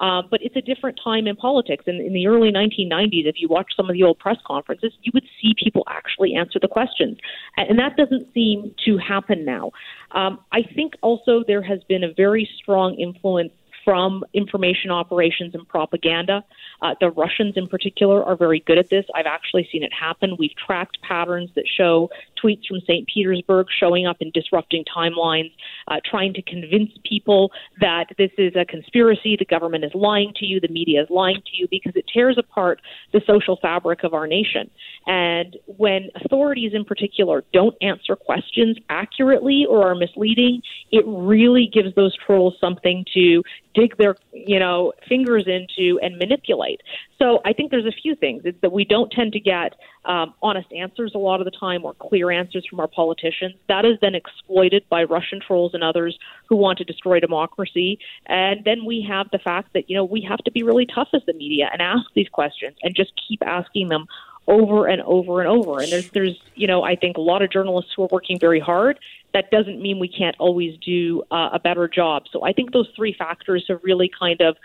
Uh, 0.00 0.22
but 0.30 0.40
it's 0.42 0.56
a 0.56 0.62
different 0.62 0.98
time 1.02 1.26
in 1.26 1.36
politics. 1.36 1.84
And 1.86 2.00
in 2.00 2.14
the 2.14 2.26
early 2.26 2.50
1990s, 2.50 3.26
if 3.26 3.36
you 3.38 3.48
watch 3.48 3.72
some 3.76 3.90
of 3.90 3.92
the 3.92 4.02
old 4.02 4.18
press 4.18 4.38
conferences, 4.46 4.92
you 5.02 5.12
would 5.14 5.24
see 5.40 5.54
people 5.62 5.84
actually 5.88 6.34
answer 6.34 6.58
the 6.58 6.68
questions. 6.68 7.18
And 7.56 7.78
that 7.78 7.96
doesn't 7.96 8.32
seem 8.32 8.74
to 8.86 8.96
happen 8.96 9.44
now. 9.44 9.72
Um, 10.12 10.40
I 10.52 10.62
think 10.62 10.94
also 11.02 11.44
there 11.46 11.62
has 11.62 11.80
been 11.84 12.02
a 12.02 12.12
very 12.14 12.48
strong 12.56 12.94
influence 12.94 13.52
from 13.84 14.24
information 14.34 14.90
operations 14.90 15.54
and 15.54 15.66
propaganda. 15.68 16.44
Uh, 16.82 16.94
the 17.00 17.10
Russians, 17.10 17.54
in 17.56 17.66
particular, 17.66 18.24
are 18.24 18.36
very 18.36 18.60
good 18.66 18.78
at 18.78 18.88
this. 18.90 19.04
I've 19.14 19.26
actually 19.26 19.68
seen 19.70 19.82
it 19.82 19.92
happen. 19.92 20.36
We've 20.38 20.54
tracked 20.66 21.00
patterns 21.02 21.50
that 21.54 21.64
show 21.66 22.10
tweets 22.42 22.66
from 22.66 22.80
St. 22.80 23.06
Petersburg 23.06 23.66
showing 23.78 24.06
up 24.06 24.16
and 24.20 24.32
disrupting 24.32 24.84
timelines, 24.84 25.52
uh, 25.88 25.96
trying 26.04 26.34
to 26.34 26.42
convince 26.42 26.90
people 27.04 27.50
that 27.80 28.06
this 28.18 28.30
is 28.38 28.54
a 28.56 28.64
conspiracy, 28.64 29.36
the 29.38 29.44
government 29.44 29.84
is 29.84 29.92
lying 29.94 30.32
to 30.36 30.46
you, 30.46 30.60
the 30.60 30.68
media 30.68 31.02
is 31.02 31.08
lying 31.10 31.36
to 31.36 31.56
you, 31.56 31.68
because 31.70 31.92
it 31.96 32.04
tears 32.12 32.36
apart 32.38 32.80
the 33.12 33.20
social 33.26 33.58
fabric 33.60 34.04
of 34.04 34.14
our 34.14 34.26
nation. 34.26 34.70
And 35.06 35.56
when 35.66 36.10
authorities, 36.24 36.72
in 36.74 36.84
particular, 36.84 37.44
don't 37.52 37.76
answer 37.80 38.16
questions 38.16 38.76
accurately 38.88 39.66
or 39.68 39.90
are 39.90 39.94
misleading, 39.94 40.62
it 40.90 41.04
really 41.06 41.68
gives 41.72 41.94
those 41.94 42.16
trolls 42.16 42.54
something 42.60 43.04
to 43.14 43.42
dig 43.74 43.96
their 43.96 44.16
you 44.32 44.58
know 44.58 44.92
fingers 45.08 45.44
into 45.46 45.98
and 46.00 46.18
manipulate. 46.18 46.80
So 47.18 47.40
I 47.44 47.52
think 47.52 47.70
there's 47.70 47.86
a 47.86 47.92
few 48.02 48.14
things. 48.14 48.42
It's 48.44 48.60
that 48.62 48.72
we 48.72 48.84
don't 48.84 49.10
tend 49.10 49.32
to 49.32 49.40
get 49.40 49.74
um, 50.04 50.34
honest 50.42 50.72
answers 50.72 51.12
a 51.14 51.18
lot 51.18 51.40
of 51.40 51.44
the 51.44 51.50
time 51.50 51.84
or 51.84 51.94
clear 51.94 52.30
answers 52.30 52.66
from 52.68 52.80
our 52.80 52.88
politicians. 52.88 53.54
That 53.68 53.84
is 53.84 53.98
then 54.00 54.14
exploited 54.14 54.84
by 54.88 55.04
Russian 55.04 55.40
trolls 55.46 55.74
and 55.74 55.84
others 55.84 56.18
who 56.48 56.56
want 56.56 56.78
to 56.78 56.84
destroy 56.84 57.20
democracy. 57.20 57.98
And 58.26 58.64
then 58.64 58.84
we 58.86 59.04
have 59.08 59.28
the 59.30 59.38
fact 59.38 59.72
that 59.74 59.88
you 59.88 59.96
know 59.96 60.04
we 60.04 60.20
have 60.22 60.38
to 60.40 60.50
be 60.50 60.62
really 60.62 60.86
tough 60.86 61.08
as 61.12 61.22
the 61.26 61.34
media 61.34 61.68
and 61.72 61.82
ask 61.82 62.06
these 62.14 62.28
questions 62.28 62.76
and 62.82 62.94
just 62.94 63.12
keep 63.28 63.42
asking 63.46 63.88
them 63.88 64.06
over 64.46 64.86
and 64.86 65.00
over 65.02 65.40
and 65.40 65.48
over. 65.48 65.80
And 65.80 65.90
there's 65.90 66.10
there's 66.10 66.40
you 66.54 66.66
know 66.66 66.82
I 66.82 66.96
think 66.96 67.16
a 67.16 67.20
lot 67.20 67.42
of 67.42 67.50
journalists 67.50 67.92
who 67.96 68.02
are 68.04 68.08
working 68.10 68.38
very 68.38 68.60
hard. 68.60 68.98
That 69.32 69.50
doesn't 69.50 69.80
mean 69.80 70.00
we 70.00 70.08
can't 70.08 70.36
always 70.38 70.76
do 70.78 71.22
uh, 71.30 71.50
a 71.52 71.60
better 71.60 71.86
job. 71.86 72.24
So 72.32 72.44
I 72.44 72.52
think 72.52 72.72
those 72.72 72.88
three 72.96 73.14
factors 73.16 73.64
have 73.68 73.80
really 73.84 74.10
kind 74.18 74.40
of 74.40 74.56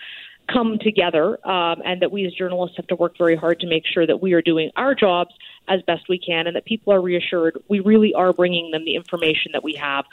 come 0.51 0.77
together, 0.79 1.45
um, 1.47 1.81
and 1.83 2.01
that 2.01 2.11
we 2.11 2.25
as 2.25 2.33
journalists 2.33 2.77
have 2.77 2.87
to 2.87 2.95
work 2.95 3.17
very 3.17 3.35
hard 3.35 3.59
to 3.59 3.67
make 3.67 3.83
sure 3.85 4.05
that 4.05 4.21
we 4.21 4.33
are 4.33 4.41
doing 4.41 4.71
our 4.75 4.93
jobs 4.93 5.31
as 5.67 5.81
best 5.83 6.07
we 6.09 6.19
can, 6.19 6.47
and 6.47 6.55
that 6.55 6.65
people 6.65 6.93
are 6.93 7.01
reassured 7.01 7.57
we 7.67 7.79
really 7.79 8.13
are 8.13 8.33
bringing 8.33 8.71
them 8.71 8.85
the 8.85 8.95
information 8.95 9.51
that 9.53 9.63
we 9.63 9.73
have. 9.73 10.05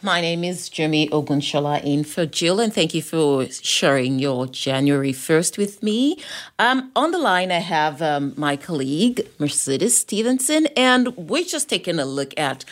My 0.00 0.20
name 0.20 0.44
is 0.44 0.68
Jimmy 0.68 1.08
Ogunshola 1.08 1.82
in 1.82 2.04
for 2.04 2.24
Jill, 2.24 2.60
and 2.60 2.72
thank 2.72 2.94
you 2.94 3.02
for 3.02 3.46
sharing 3.50 4.20
your 4.20 4.46
January 4.46 5.12
1st 5.12 5.58
with 5.58 5.82
me. 5.82 6.22
Um, 6.56 6.92
on 6.94 7.10
the 7.10 7.18
line, 7.18 7.50
I 7.50 7.58
have 7.58 8.00
um, 8.00 8.32
my 8.36 8.56
colleague, 8.56 9.26
Mercedes 9.40 9.98
Stephenson, 9.98 10.66
and 10.76 11.08
we're 11.16 11.42
just 11.42 11.68
taking 11.68 11.98
a 11.98 12.04
look 12.04 12.32
at 12.38 12.64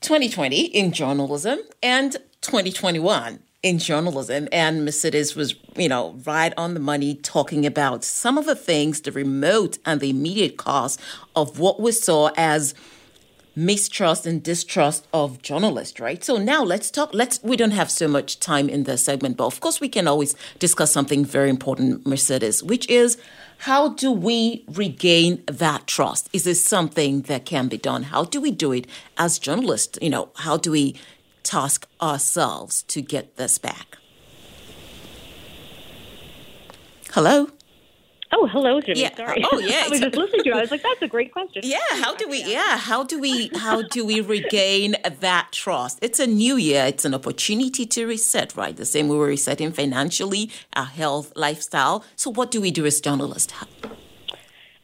2020 0.00 0.66
in 0.66 0.92
journalism 0.92 1.58
and 1.82 2.12
2021 2.42 3.40
in 3.64 3.80
journalism. 3.80 4.46
And 4.52 4.84
Mercedes 4.84 5.34
was, 5.34 5.56
you 5.74 5.88
know, 5.88 6.16
right 6.24 6.54
on 6.56 6.74
the 6.74 6.80
money 6.80 7.16
talking 7.16 7.66
about 7.66 8.04
some 8.04 8.38
of 8.38 8.46
the 8.46 8.54
things, 8.54 9.00
the 9.00 9.10
remote 9.10 9.78
and 9.84 10.00
the 10.00 10.10
immediate 10.10 10.58
cost 10.58 11.00
of 11.34 11.58
what 11.58 11.80
we 11.80 11.90
saw 11.90 12.30
as– 12.36 12.72
mistrust 13.58 14.24
and 14.24 14.40
distrust 14.40 15.08
of 15.12 15.42
journalists, 15.42 15.98
right? 15.98 16.22
So 16.22 16.36
now 16.36 16.62
let's 16.62 16.92
talk. 16.92 17.10
Let's. 17.12 17.42
We 17.42 17.56
don't 17.56 17.72
have 17.72 17.90
so 17.90 18.06
much 18.06 18.38
time 18.38 18.68
in 18.68 18.84
this 18.84 19.04
segment, 19.04 19.36
but 19.36 19.46
of 19.46 19.58
course 19.58 19.80
we 19.80 19.88
can 19.88 20.06
always 20.06 20.36
discuss 20.60 20.92
something 20.92 21.24
very 21.24 21.50
important, 21.50 22.06
Mercedes, 22.06 22.62
which 22.62 22.88
is 22.88 23.18
how 23.62 23.88
do 23.88 24.12
we 24.12 24.64
regain 24.68 25.42
that 25.46 25.88
trust? 25.88 26.30
Is 26.32 26.44
this 26.44 26.64
something 26.64 27.22
that 27.22 27.44
can 27.44 27.66
be 27.66 27.78
done? 27.78 28.04
How 28.04 28.22
do 28.22 28.40
we 28.40 28.52
do 28.52 28.70
it 28.70 28.86
as 29.16 29.40
journalists? 29.40 29.98
You 30.00 30.10
know, 30.10 30.28
how 30.36 30.56
do 30.56 30.70
we 30.70 30.94
task 31.42 31.88
ourselves 32.00 32.82
to 32.82 33.02
get 33.02 33.36
this 33.36 33.58
back? 33.58 33.98
Hello. 37.10 37.48
Oh, 38.30 38.46
hello, 38.46 38.80
Jimmy. 38.80 39.00
Yeah. 39.00 39.14
Sorry. 39.16 39.42
Oh, 39.50 39.58
yeah. 39.58 39.82
I 39.86 39.88
was 39.88 40.00
just 40.00 40.16
listening 40.16 40.42
to 40.42 40.48
you. 40.50 40.54
I 40.54 40.60
was 40.60 40.70
like, 40.70 40.82
that's 40.82 41.00
a 41.02 41.08
great 41.08 41.32
question. 41.32 41.62
Yeah. 41.64 41.78
How 41.92 42.14
do 42.14 42.28
we? 42.28 42.44
Yeah. 42.44 42.76
How 42.76 43.02
do 43.02 43.18
we? 43.18 43.50
How 43.54 43.82
do 43.82 44.04
we 44.04 44.20
regain 44.20 44.96
that 45.20 45.48
trust? 45.52 45.98
It's 46.02 46.20
a 46.20 46.26
new 46.26 46.56
year. 46.56 46.84
It's 46.84 47.04
an 47.04 47.14
opportunity 47.14 47.86
to 47.86 48.06
reset, 48.06 48.54
right? 48.56 48.76
The 48.76 48.84
same 48.84 49.08
way 49.08 49.16
we're 49.16 49.28
resetting 49.28 49.72
financially, 49.72 50.50
our 50.74 50.84
health, 50.84 51.32
lifestyle. 51.36 52.04
So, 52.16 52.30
what 52.30 52.50
do 52.50 52.60
we 52.60 52.70
do 52.70 52.84
as 52.84 53.00
journalists? 53.00 53.52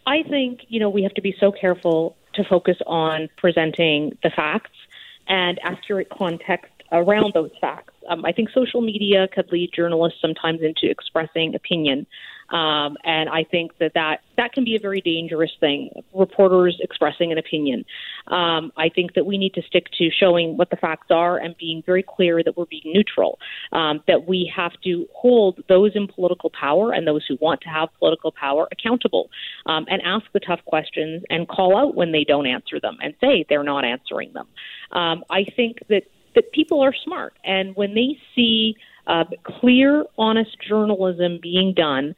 I 0.07 0.23
think 0.23 0.61
you 0.69 0.81
know 0.81 0.89
we 0.89 1.03
have 1.03 1.15
to 1.15 1.23
be 1.23 1.35
so 1.39 1.53
careful 1.53 2.17
to 2.35 2.45
focus 2.45 2.79
on 2.87 3.29
presenting 3.37 4.17
the 4.23 4.31
facts 4.31 4.73
and 5.29 5.59
accurate 5.63 6.09
context 6.11 6.73
around 6.93 7.33
those 7.35 7.51
facts. 7.61 7.93
Um, 8.09 8.25
I 8.25 8.33
think 8.33 8.51
social 8.51 8.81
media 8.81 9.29
could 9.29 9.51
lead 9.51 9.71
journalists 9.75 10.21
sometimes 10.21 10.61
into 10.63 10.91
expressing 10.91 11.55
opinion 11.55 12.07
um, 12.55 12.97
and 13.03 13.29
I 13.29 13.43
think 13.43 13.73
that, 13.81 13.95
that 13.95 14.21
that 14.37 14.53
can 14.53 14.65
be 14.65 14.77
a 14.77 14.79
very 14.79 15.01
dangerous 15.01 15.51
thing, 15.59 15.91
reporters 16.15 16.79
expressing 16.81 17.33
an 17.33 17.39
opinion. 17.39 17.85
Um, 18.29 18.71
I 18.77 18.91
think 18.95 19.15
that 19.15 19.27
we 19.27 19.39
need 19.39 19.55
to 19.55 19.63
stick 19.63 19.87
to 19.99 20.09
showing 20.09 20.57
what 20.57 20.71
the 20.71 20.77
facts 20.77 21.09
are 21.11 21.37
and 21.37 21.57
being 21.59 21.83
very 21.85 22.05
clear 22.05 22.45
that 22.45 22.57
we're 22.57 22.67
being 22.67 22.93
neutral, 22.95 23.41
um, 23.73 24.05
that 24.07 24.29
we 24.29 24.51
have 24.55 24.71
to 24.85 25.09
hold 25.13 25.65
those 25.69 25.97
in 25.97 26.07
political 26.07 26.49
power 26.51 26.93
and 26.93 27.09
those 27.09 27.25
who 27.29 27.37
want 27.41 27.61
to 27.63 27.69
have 27.69 27.89
political 27.99 28.31
power 28.31 28.69
accountable 28.71 29.31
um, 29.67 29.85
and 29.89 30.01
ask 30.03 30.25
the 30.33 30.41
tough 30.41 30.61
questions 30.65 31.25
and 31.31 31.49
call 31.49 31.77
out 31.77 31.97
when 31.97 32.13
they 32.13 32.23
don't 32.23 32.47
answer 32.47 32.79
them 32.79 32.97
and 33.03 33.15
say 33.21 33.45
they're 33.49 33.65
not 33.65 33.85
answering 33.85 34.33
them. 34.33 34.47
Um, 34.93 35.25
I 35.29 35.45
think 35.57 35.79
that, 35.89 36.05
that 36.37 36.53
people 36.53 36.81
are 36.81 36.95
smart, 37.05 37.35
and 37.45 37.75
when 37.75 37.95
they 37.95 38.17
see 38.37 38.77
uh, 39.09 39.25
clear, 39.61 40.05
honest 40.17 40.57
journalism 40.67 41.39
being 41.43 41.75
done, 41.75 42.15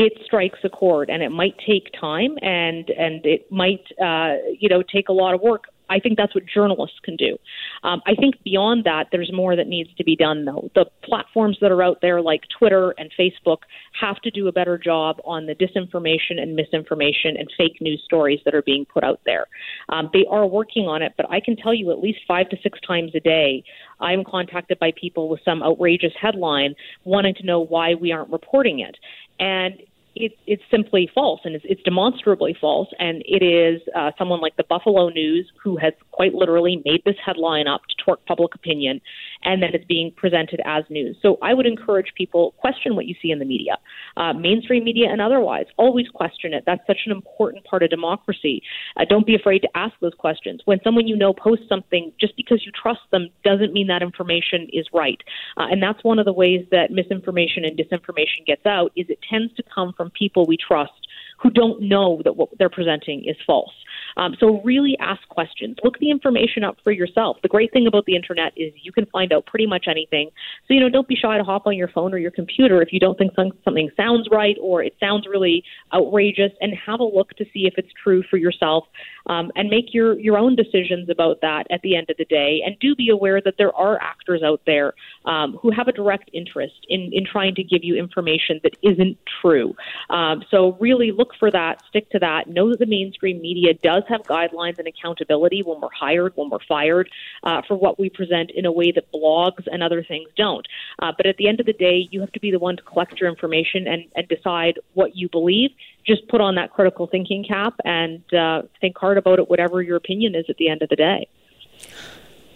it 0.00 0.14
strikes 0.24 0.58
a 0.64 0.70
chord 0.70 1.10
and 1.10 1.22
it 1.22 1.30
might 1.30 1.54
take 1.66 1.90
time 2.00 2.36
and 2.40 2.88
and 2.90 3.24
it 3.26 3.50
might 3.52 3.84
uh, 4.02 4.36
you 4.58 4.68
know 4.68 4.82
take 4.82 5.08
a 5.08 5.12
lot 5.12 5.34
of 5.34 5.40
work 5.40 5.64
I 5.90 5.98
think 5.98 6.16
that's 6.16 6.34
what 6.34 6.46
journalists 6.46 6.98
can 7.02 7.16
do. 7.16 7.36
Um, 7.82 8.00
I 8.06 8.14
think 8.14 8.36
beyond 8.44 8.84
that, 8.84 9.08
there's 9.10 9.32
more 9.32 9.56
that 9.56 9.66
needs 9.66 9.92
to 9.96 10.04
be 10.04 10.14
done, 10.14 10.44
though. 10.44 10.70
The 10.76 10.86
platforms 11.02 11.58
that 11.60 11.72
are 11.72 11.82
out 11.82 11.98
there, 12.00 12.22
like 12.22 12.42
Twitter 12.56 12.94
and 12.96 13.10
Facebook, 13.18 13.58
have 14.00 14.20
to 14.20 14.30
do 14.30 14.46
a 14.46 14.52
better 14.52 14.78
job 14.78 15.20
on 15.24 15.46
the 15.46 15.54
disinformation 15.54 16.40
and 16.40 16.54
misinformation 16.54 17.36
and 17.36 17.50
fake 17.58 17.78
news 17.80 18.00
stories 18.04 18.38
that 18.44 18.54
are 18.54 18.62
being 18.62 18.86
put 18.86 19.02
out 19.02 19.20
there. 19.26 19.46
Um, 19.88 20.08
they 20.12 20.24
are 20.30 20.46
working 20.46 20.86
on 20.86 21.02
it, 21.02 21.12
but 21.16 21.28
I 21.28 21.40
can 21.40 21.56
tell 21.56 21.74
you 21.74 21.90
at 21.90 21.98
least 21.98 22.20
five 22.26 22.48
to 22.50 22.56
six 22.62 22.78
times 22.86 23.10
a 23.16 23.20
day, 23.20 23.64
I'm 23.98 24.22
contacted 24.24 24.78
by 24.78 24.92
people 24.98 25.28
with 25.28 25.40
some 25.44 25.60
outrageous 25.62 26.12
headline 26.18 26.76
wanting 27.04 27.34
to 27.34 27.44
know 27.44 27.60
why 27.60 27.94
we 27.94 28.12
aren't 28.12 28.30
reporting 28.30 28.78
it. 28.78 28.96
And 29.40 29.82
it, 30.14 30.32
it's 30.46 30.62
simply 30.70 31.10
false 31.14 31.40
and 31.44 31.54
it's, 31.54 31.64
it's 31.68 31.82
demonstrably 31.82 32.56
false. 32.60 32.88
And 32.98 33.22
it 33.26 33.42
is 33.42 33.80
uh, 33.94 34.10
someone 34.18 34.40
like 34.40 34.56
the 34.56 34.64
Buffalo 34.64 35.08
News 35.08 35.50
who 35.62 35.76
has 35.76 35.92
quite 36.10 36.34
literally 36.34 36.82
made 36.84 37.02
this 37.04 37.16
headline 37.24 37.66
up 37.66 37.82
to 37.88 38.04
twerk 38.04 38.18
public 38.26 38.54
opinion. 38.54 39.00
and 39.42 39.62
then 39.62 39.70
it's 39.72 39.84
being 39.84 40.12
presented 40.16 40.60
as 40.64 40.84
news. 40.90 41.16
So 41.22 41.38
I 41.42 41.54
would 41.54 41.66
encourage 41.66 42.12
people 42.16 42.52
question 42.58 42.94
what 42.94 43.06
you 43.06 43.14
see 43.22 43.30
in 43.30 43.38
the 43.38 43.44
media, 43.44 43.78
uh, 44.16 44.32
mainstream 44.32 44.84
media 44.84 45.08
and 45.10 45.20
otherwise. 45.20 45.66
Always 45.76 46.08
question 46.08 46.52
it. 46.52 46.64
That's 46.66 46.86
such 46.86 46.98
an 47.06 47.12
important 47.12 47.64
part 47.64 47.82
of 47.82 47.90
democracy. 47.90 48.62
Uh, 48.96 49.04
don't 49.08 49.26
be 49.26 49.34
afraid 49.34 49.60
to 49.60 49.68
ask 49.74 49.94
those 50.00 50.14
questions. 50.18 50.60
When 50.64 50.78
someone 50.84 51.06
you 51.06 51.16
know 51.16 51.32
posts 51.32 51.66
something, 51.68 52.12
just 52.20 52.36
because 52.36 52.64
you 52.64 52.72
trust 52.72 53.00
them 53.10 53.28
doesn't 53.44 53.72
mean 53.72 53.86
that 53.86 54.02
information 54.02 54.68
is 54.72 54.86
right. 54.92 55.20
Uh, 55.56 55.66
and 55.70 55.82
that's 55.82 56.02
one 56.04 56.18
of 56.18 56.26
the 56.26 56.32
ways 56.32 56.66
that 56.70 56.90
misinformation 56.90 57.64
and 57.64 57.78
disinformation 57.78 58.44
gets 58.46 58.66
out 58.66 58.92
is 58.96 59.06
it 59.08 59.18
tends 59.28 59.54
to 59.54 59.62
come 59.74 59.92
from 60.00 60.10
people 60.12 60.46
we 60.46 60.56
trust 60.56 61.06
who 61.42 61.50
don't 61.50 61.82
know 61.82 62.22
that 62.24 62.36
what 62.36 62.48
they're 62.58 62.70
presenting 62.70 63.22
is 63.26 63.36
false. 63.46 63.72
Um, 64.16 64.34
so 64.40 64.62
really 64.62 64.96
ask 65.00 65.26
questions. 65.28 65.76
Look 65.84 65.98
the 65.98 66.10
information 66.10 66.64
up 66.64 66.76
for 66.82 66.90
yourself. 66.90 67.36
The 67.42 67.48
great 67.48 67.72
thing 67.72 67.86
about 67.86 68.06
the 68.06 68.16
internet 68.16 68.52
is 68.56 68.72
you 68.82 68.92
can 68.92 69.06
find 69.06 69.32
out 69.32 69.46
pretty 69.46 69.66
much 69.66 69.86
anything. 69.88 70.30
So 70.66 70.74
you 70.74 70.80
know, 70.80 70.88
don't 70.88 71.06
be 71.06 71.16
shy 71.16 71.36
to 71.36 71.44
hop 71.44 71.66
on 71.66 71.76
your 71.76 71.88
phone 71.88 72.14
or 72.14 72.18
your 72.18 72.30
computer 72.30 72.82
if 72.82 72.92
you 72.92 73.00
don't 73.00 73.16
think 73.18 73.32
something 73.64 73.90
sounds 73.96 74.28
right 74.30 74.56
or 74.60 74.82
it 74.82 74.94
sounds 74.98 75.26
really 75.26 75.62
outrageous, 75.94 76.52
and 76.60 76.72
have 76.86 77.00
a 77.00 77.04
look 77.04 77.30
to 77.30 77.44
see 77.52 77.66
if 77.66 77.74
it's 77.76 77.90
true 78.02 78.22
for 78.28 78.36
yourself, 78.36 78.84
um, 79.30 79.52
and 79.54 79.70
make 79.70 79.94
your 79.94 80.18
your 80.18 80.36
own 80.36 80.56
decisions 80.56 81.08
about 81.08 81.40
that 81.40 81.64
at 81.70 81.80
the 81.82 81.96
end 81.96 82.10
of 82.10 82.16
the 82.16 82.24
day. 82.24 82.62
And 82.64 82.76
do 82.80 82.94
be 82.96 83.08
aware 83.10 83.40
that 83.40 83.54
there 83.58 83.74
are 83.74 83.96
actors 84.12 84.42
out 84.42 84.60
there 84.66 84.94
um, 85.24 85.58
who 85.62 85.70
have 85.70 85.86
a 85.86 85.92
direct 85.92 86.30
interest 86.32 86.80
in 86.88 87.10
in 87.12 87.24
trying 87.24 87.54
to 87.54 87.62
give 87.62 87.82
you 87.84 87.94
information 87.96 88.60
that 88.64 88.74
isn't 88.82 89.16
true. 89.40 89.74
Um, 90.10 90.42
so 90.50 90.76
really 90.80 91.12
look 91.12 91.32
for 91.38 91.50
that, 91.50 91.82
stick 91.88 92.10
to 92.10 92.18
that. 92.18 92.48
Know 92.48 92.70
that 92.70 92.80
the 92.80 92.86
mainstream 92.86 93.40
media 93.40 93.74
does 93.74 94.02
have 94.08 94.22
guidelines 94.22 94.78
and 94.78 94.88
accountability 94.88 95.62
when 95.62 95.80
we're 95.80 95.96
hired, 95.96 96.32
when 96.34 96.50
we're 96.50 96.66
fired, 96.66 97.08
uh, 97.44 97.62
for 97.68 97.76
what 97.76 97.98
we 97.98 98.10
present 98.10 98.50
in 98.50 98.66
a 98.66 98.72
way 98.72 98.90
that 98.92 99.12
blogs 99.12 99.64
and 99.70 99.82
other 99.82 100.02
things 100.02 100.28
don't. 100.36 100.66
Uh, 101.00 101.12
but 101.16 101.26
at 101.26 101.36
the 101.36 101.46
end 101.48 101.60
of 101.60 101.66
the 101.66 101.72
day, 101.72 102.08
you 102.10 102.20
have 102.20 102.32
to 102.32 102.40
be 102.40 102.50
the 102.50 102.58
one 102.58 102.76
to 102.76 102.82
collect 102.82 103.20
your 103.20 103.30
information 103.30 103.86
and, 103.86 104.04
and 104.16 104.26
decide 104.28 104.78
what 104.94 105.16
you 105.16 105.28
believe. 105.28 105.70
Just 106.06 106.26
put 106.28 106.40
on 106.40 106.54
that 106.56 106.72
critical 106.72 107.06
thinking 107.06 107.44
cap 107.44 107.74
and 107.84 108.22
uh, 108.34 108.62
think 108.80 108.96
hard 108.96 109.18
about 109.18 109.38
it, 109.38 109.48
whatever 109.48 109.82
your 109.82 109.96
opinion 109.96 110.34
is 110.34 110.46
at 110.48 110.56
the 110.56 110.68
end 110.68 110.82
of 110.82 110.88
the 110.88 110.96
day. 110.96 111.28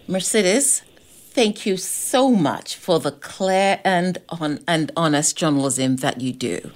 Mercedes, 0.06 0.82
thank 1.30 1.66
you 1.66 1.76
so 1.76 2.30
much 2.30 2.76
for 2.76 2.98
the 3.00 3.12
clear 3.12 3.80
and 3.84 4.18
on 4.28 4.60
and 4.66 4.92
honest 4.96 5.36
journalism 5.36 5.96
that 5.96 6.20
you 6.20 6.32
do. 6.32 6.70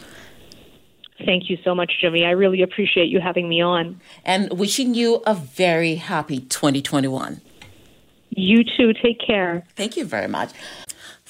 Thank 1.24 1.50
you 1.50 1.58
so 1.64 1.74
much, 1.74 1.92
Jimmy. 2.00 2.24
I 2.24 2.30
really 2.30 2.62
appreciate 2.62 3.08
you 3.08 3.20
having 3.20 3.48
me 3.48 3.60
on. 3.60 4.00
And 4.24 4.56
wishing 4.56 4.94
you 4.94 5.16
a 5.26 5.34
very 5.34 5.96
happy 5.96 6.40
2021. 6.40 7.40
You 8.30 8.62
too. 8.62 8.92
Take 9.02 9.18
care. 9.20 9.64
Thank 9.74 9.96
you 9.96 10.04
very 10.04 10.28
much. 10.28 10.50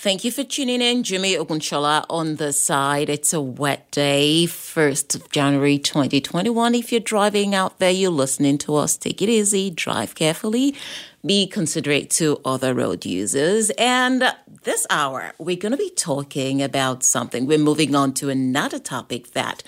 Thank 0.00 0.22
you 0.22 0.30
for 0.30 0.44
tuning 0.44 0.80
in. 0.80 1.02
Jimmy 1.02 1.34
Ogunshola 1.34 2.06
on 2.08 2.36
the 2.36 2.52
side. 2.52 3.10
It's 3.10 3.32
a 3.32 3.40
wet 3.40 3.90
day, 3.90 4.44
1st 4.46 5.16
of 5.16 5.28
January 5.32 5.76
2021. 5.76 6.76
If 6.76 6.92
you're 6.92 7.00
driving 7.00 7.52
out 7.52 7.80
there, 7.80 7.90
you're 7.90 8.12
listening 8.12 8.58
to 8.58 8.76
us, 8.76 8.96
take 8.96 9.20
it 9.22 9.28
easy, 9.28 9.70
drive 9.70 10.14
carefully, 10.14 10.76
be 11.26 11.48
considerate 11.48 12.10
to 12.10 12.40
other 12.44 12.74
road 12.74 13.04
users. 13.04 13.70
And 13.70 14.22
this 14.62 14.86
hour, 14.88 15.32
we're 15.36 15.56
going 15.56 15.72
to 15.72 15.76
be 15.76 15.90
talking 15.90 16.62
about 16.62 17.02
something. 17.02 17.44
We're 17.44 17.58
moving 17.58 17.96
on 17.96 18.14
to 18.14 18.28
another 18.28 18.78
topic 18.78 19.32
that 19.32 19.64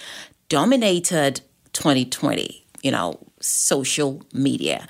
dominated 0.48 1.40
2020, 1.72 2.64
you 2.84 2.92
know, 2.92 3.18
social 3.40 4.22
media 4.32 4.86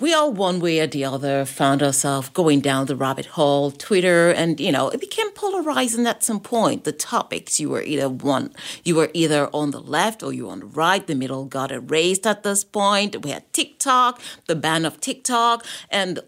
we 0.00 0.14
all, 0.14 0.32
one 0.32 0.60
way 0.60 0.78
or 0.78 0.86
the 0.86 1.04
other, 1.04 1.44
found 1.44 1.82
ourselves 1.82 2.28
going 2.28 2.60
down 2.60 2.86
the 2.86 2.94
rabbit 2.94 3.26
hole, 3.26 3.72
Twitter, 3.72 4.30
and 4.30 4.60
you 4.60 4.70
know, 4.70 4.88
it 4.90 5.00
became 5.00 5.30
polarizing 5.32 6.06
at 6.06 6.22
some 6.22 6.40
point. 6.40 6.84
The 6.84 6.92
topics 6.92 7.58
you 7.58 7.70
were 7.70 7.82
either 7.82 8.08
one, 8.08 8.52
you 8.84 8.94
were 8.94 9.10
either 9.12 9.48
on 9.52 9.72
the 9.72 9.80
left 9.80 10.22
or 10.22 10.32
you 10.32 10.46
were 10.46 10.52
on 10.52 10.60
the 10.60 10.66
right. 10.66 11.04
The 11.04 11.14
middle 11.14 11.46
got 11.46 11.72
erased 11.72 12.26
at 12.26 12.44
this 12.44 12.62
point. 12.62 13.24
We 13.24 13.30
had 13.30 13.52
TikTok, 13.52 14.20
the 14.46 14.54
ban 14.54 14.84
of 14.84 15.00
TikTok, 15.00 15.66
and 15.90 16.20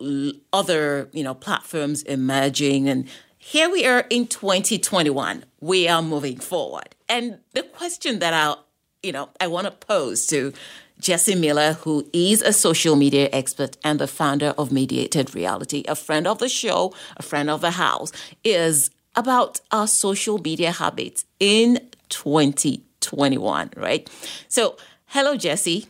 other 0.53 1.09
you 1.13 1.23
know 1.23 1.35
platforms 1.35 2.03
emerging. 2.03 2.89
And 2.89 3.09
here 3.39 3.71
we 3.71 3.87
are 3.87 4.05
in 4.11 4.27
2021. 4.27 5.45
We 5.61 5.87
are 5.87 6.03
moving 6.03 6.41
forward, 6.41 6.97
and 7.09 7.39
the 7.55 7.63
question 7.63 8.19
that 8.19 8.35
I, 8.35 8.57
you 9.03 9.13
know, 9.13 9.29
I 9.41 9.47
want 9.47 9.67
to 9.67 9.71
pose 9.71 10.27
to 10.27 10.53
Jesse 11.01 11.35
Miller, 11.35 11.73
who 11.73 12.07
is 12.13 12.43
a 12.43 12.53
social 12.53 12.95
media 12.95 13.29
expert 13.33 13.77
and 13.83 13.99
the 13.99 14.07
founder 14.07 14.55
of 14.59 14.71
Mediated 14.71 15.35
Reality, 15.35 15.83
a 15.89 15.97
friend 15.97 16.27
of 16.27 16.39
the 16.39 16.49
show, 16.49 16.95
a 17.17 17.23
friend 17.23 17.49
of 17.49 17.63
the 17.63 17.73
house, 17.73 18.13
is 18.45 18.91
about 19.17 19.61
our 19.73 19.87
social 19.87 20.39
media 20.39 20.71
habits 20.71 21.25
in 21.41 21.81
2021, 22.11 23.71
right? 23.77 24.11
So, 24.49 24.77
hello, 25.07 25.37
Jesse. 25.37 25.87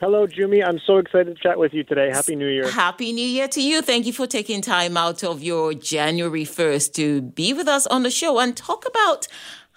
Hello, 0.00 0.26
Jimmy. 0.26 0.64
I'm 0.64 0.80
so 0.86 0.96
excited 0.96 1.36
to 1.36 1.42
chat 1.42 1.58
with 1.58 1.74
you 1.74 1.84
today. 1.84 2.08
Happy 2.10 2.34
New 2.34 2.48
Year. 2.48 2.70
Happy 2.70 3.12
New 3.12 3.26
Year 3.26 3.46
to 3.48 3.62
you. 3.62 3.82
Thank 3.82 4.06
you 4.06 4.14
for 4.14 4.26
taking 4.26 4.62
time 4.62 4.96
out 4.96 5.22
of 5.22 5.42
your 5.42 5.74
January 5.74 6.44
1st 6.44 6.94
to 6.94 7.20
be 7.20 7.52
with 7.52 7.68
us 7.68 7.86
on 7.86 8.02
the 8.02 8.10
show 8.10 8.38
and 8.38 8.56
talk 8.56 8.86
about 8.88 9.28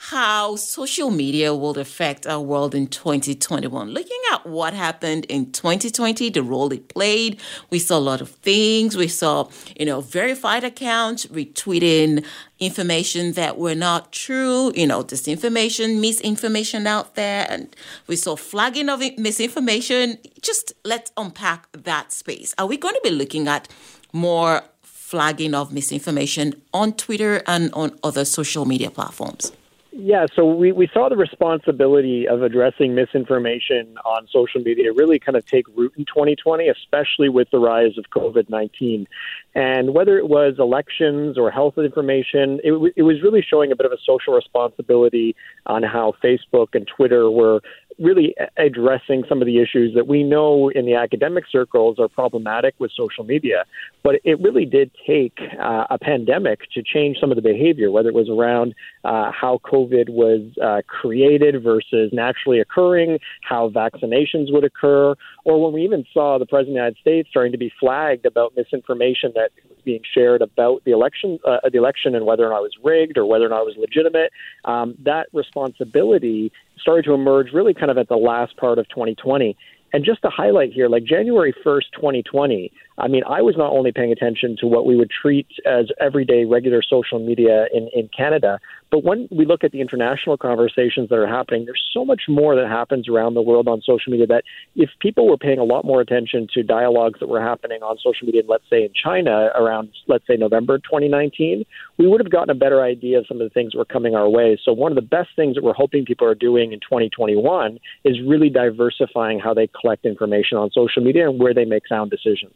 how 0.09 0.53
social 0.57 1.09
media 1.09 1.55
will 1.55 1.79
affect 1.79 2.27
our 2.27 2.41
world 2.41 2.75
in 2.75 2.85
2021. 2.87 3.89
Looking 3.89 4.19
at 4.33 4.45
what 4.45 4.73
happened 4.73 5.23
in 5.29 5.49
2020, 5.53 6.29
the 6.29 6.43
role 6.43 6.73
it 6.73 6.89
played, 6.89 7.39
we 7.69 7.79
saw 7.79 7.99
a 7.99 7.99
lot 7.99 8.19
of 8.19 8.29
things. 8.29 8.97
We 8.97 9.07
saw, 9.07 9.47
you 9.79 9.85
know, 9.85 10.01
verified 10.01 10.65
accounts 10.65 11.25
retweeting 11.27 12.25
information 12.59 13.31
that 13.33 13.57
were 13.57 13.75
not 13.75 14.11
true, 14.11 14.73
you 14.75 14.85
know, 14.85 15.05
disinformation, 15.05 16.01
misinformation 16.01 16.85
out 16.85 17.15
there, 17.15 17.47
and 17.49 17.73
we 18.07 18.17
saw 18.17 18.35
flagging 18.35 18.89
of 18.89 18.99
misinformation. 19.17 20.17
Just 20.41 20.73
let's 20.83 21.13
unpack 21.15 21.71
that 21.71 22.11
space. 22.11 22.53
Are 22.57 22.67
we 22.67 22.75
going 22.75 22.95
to 22.95 23.01
be 23.05 23.09
looking 23.09 23.47
at 23.47 23.69
more 24.11 24.63
flagging 24.81 25.53
of 25.55 25.71
misinformation 25.71 26.61
on 26.73 26.91
Twitter 26.91 27.41
and 27.47 27.71
on 27.73 27.97
other 28.03 28.25
social 28.25 28.65
media 28.65 28.91
platforms? 28.91 29.53
Yeah, 29.95 30.25
so 30.35 30.43
we, 30.43 30.71
we 30.71 30.89
saw 30.91 31.07
the 31.07 31.15
responsibility 31.15 32.27
of 32.27 32.41
addressing 32.41 32.95
misinformation 32.95 33.95
on 34.03 34.27
social 34.31 34.59
media 34.59 34.91
really 34.91 35.19
kind 35.19 35.35
of 35.35 35.45
take 35.45 35.67
root 35.77 35.93
in 35.95 36.05
2020, 36.05 36.67
especially 36.67 37.29
with 37.29 37.47
the 37.51 37.59
rise 37.59 37.95
of 37.99 38.05
COVID 38.09 38.49
19. 38.49 39.07
And 39.53 39.93
whether 39.93 40.17
it 40.17 40.27
was 40.27 40.55
elections 40.57 41.37
or 41.37 41.51
health 41.51 41.77
information, 41.77 42.59
it, 42.63 42.93
it 42.95 43.03
was 43.03 43.21
really 43.21 43.45
showing 43.47 43.71
a 43.71 43.75
bit 43.75 43.85
of 43.85 43.91
a 43.91 43.99
social 44.03 44.33
responsibility 44.33 45.35
on 45.67 45.83
how 45.83 46.15
Facebook 46.23 46.69
and 46.73 46.87
Twitter 46.87 47.29
were 47.29 47.61
really 47.99 48.35
addressing 48.57 49.23
some 49.27 49.41
of 49.41 49.45
the 49.45 49.59
issues 49.59 49.93
that 49.95 50.07
we 50.07 50.23
know 50.23 50.69
in 50.69 50.85
the 50.85 50.95
academic 50.95 51.45
circles 51.51 51.99
are 51.99 52.07
problematic 52.07 52.75
with 52.79 52.91
social 52.91 53.23
media. 53.23 53.65
But 54.03 54.15
it 54.23 54.39
really 54.41 54.65
did 54.65 54.91
take 55.07 55.37
uh, 55.59 55.85
a 55.89 55.97
pandemic 55.97 56.59
to 56.73 56.83
change 56.83 57.17
some 57.19 57.31
of 57.31 57.35
the 57.35 57.41
behavior, 57.41 57.91
whether 57.91 58.09
it 58.09 58.15
was 58.15 58.29
around 58.29 58.75
uh, 59.03 59.31
how 59.31 59.59
COVID 59.63 60.09
was 60.09 60.41
uh, 60.61 60.81
created 60.87 61.61
versus 61.63 62.11
naturally 62.13 62.59
occurring, 62.59 63.19
how 63.41 63.69
vaccinations 63.69 64.51
would 64.51 64.63
occur, 64.63 65.15
or 65.45 65.63
when 65.63 65.73
we 65.73 65.83
even 65.83 66.05
saw 66.13 66.37
the 66.37 66.45
President 66.45 66.69
of 66.69 66.73
the 66.73 66.79
United 66.79 66.97
States 66.99 67.29
starting 67.29 67.51
to 67.51 67.57
be 67.57 67.71
flagged 67.79 68.25
about 68.25 68.53
misinformation 68.55 69.31
that 69.35 69.51
was 69.67 69.77
being 69.83 70.01
shared 70.13 70.41
about 70.41 70.83
the 70.85 70.91
election, 70.91 71.39
uh, 71.45 71.57
the 71.71 71.77
election 71.77 72.15
and 72.15 72.25
whether 72.25 72.45
or 72.45 72.49
not 72.49 72.59
it 72.59 72.61
was 72.61 72.77
rigged 72.83 73.17
or 73.17 73.25
whether 73.25 73.45
or 73.45 73.49
not 73.49 73.61
it 73.61 73.65
was 73.65 73.77
legitimate. 73.77 74.31
Um, 74.65 74.95
that 75.03 75.27
responsibility 75.33 76.51
started 76.79 77.05
to 77.05 77.13
emerge 77.13 77.53
really 77.53 77.73
kind 77.73 77.91
of 77.91 77.97
at 77.97 78.09
the 78.09 78.17
last 78.17 78.57
part 78.57 78.79
of 78.79 78.87
2020. 78.89 79.55
And 79.93 80.03
just 80.03 80.21
to 80.23 80.29
highlight 80.29 80.73
here, 80.73 80.89
like 80.89 81.03
January 81.03 81.53
1st, 81.65 81.91
2020, 81.95 82.71
I 82.97 83.07
mean, 83.07 83.23
I 83.27 83.41
was 83.41 83.55
not 83.57 83.71
only 83.71 83.91
paying 83.91 84.11
attention 84.11 84.55
to 84.59 84.67
what 84.67 84.85
we 84.85 84.95
would 84.95 85.09
treat 85.09 85.47
as 85.65 85.87
everyday 85.99 86.45
regular 86.45 86.81
social 86.81 87.19
media 87.19 87.65
in, 87.73 87.89
in 87.93 88.09
Canada, 88.15 88.59
but 88.91 89.03
when 89.03 89.27
we 89.31 89.47
look 89.47 89.63
at 89.63 89.71
the 89.71 89.81
international 89.81 90.37
conversations 90.37 91.09
that 91.09 91.15
are 91.15 91.25
happening, 91.25 91.65
there's 91.65 91.83
so 91.91 92.05
much 92.05 92.23
more 92.29 92.55
that 92.55 92.67
happens 92.67 93.09
around 93.09 93.33
the 93.33 93.41
world 93.41 93.67
on 93.67 93.81
social 93.81 94.11
media 94.11 94.27
that 94.27 94.43
if 94.75 94.91
people 94.99 95.27
were 95.27 95.37
paying 95.37 95.57
a 95.57 95.63
lot 95.63 95.83
more 95.83 95.99
attention 95.99 96.47
to 96.53 96.61
dialogues 96.61 97.19
that 97.19 97.27
were 97.27 97.41
happening 97.41 97.81
on 97.81 97.97
social 97.97 98.27
media, 98.27 98.43
let's 98.47 98.63
say 98.69 98.83
in 98.83 98.91
China 98.93 99.49
around, 99.55 99.89
let's 100.07 100.27
say, 100.27 100.35
November 100.35 100.77
2019, 100.77 101.65
we 101.97 102.07
would 102.07 102.21
have 102.21 102.31
gotten 102.31 102.51
a 102.51 102.55
better 102.55 102.83
idea 102.83 103.17
of 103.17 103.25
some 103.27 103.41
of 103.41 103.49
the 103.49 103.53
things 103.53 103.71
that 103.71 103.79
were 103.79 103.85
coming 103.85 104.13
our 104.13 104.29
way. 104.29 104.59
So, 104.63 104.73
one 104.73 104.91
of 104.91 104.95
the 104.95 105.01
best 105.01 105.29
things 105.35 105.55
that 105.55 105.63
we're 105.63 105.73
hoping 105.73 106.05
people 106.05 106.27
are 106.27 106.35
doing 106.35 106.71
in 106.71 106.79
2021 106.79 107.79
is 108.03 108.21
really 108.21 108.49
diversifying 108.49 109.39
how 109.39 109.55
they 109.55 109.67
collect 109.81 110.05
information 110.05 110.59
on 110.59 110.69
social 110.69 111.03
media 111.03 111.27
and 111.27 111.39
where 111.39 111.55
they 111.55 111.65
make 111.65 111.87
sound 111.87 112.11
decisions. 112.11 112.53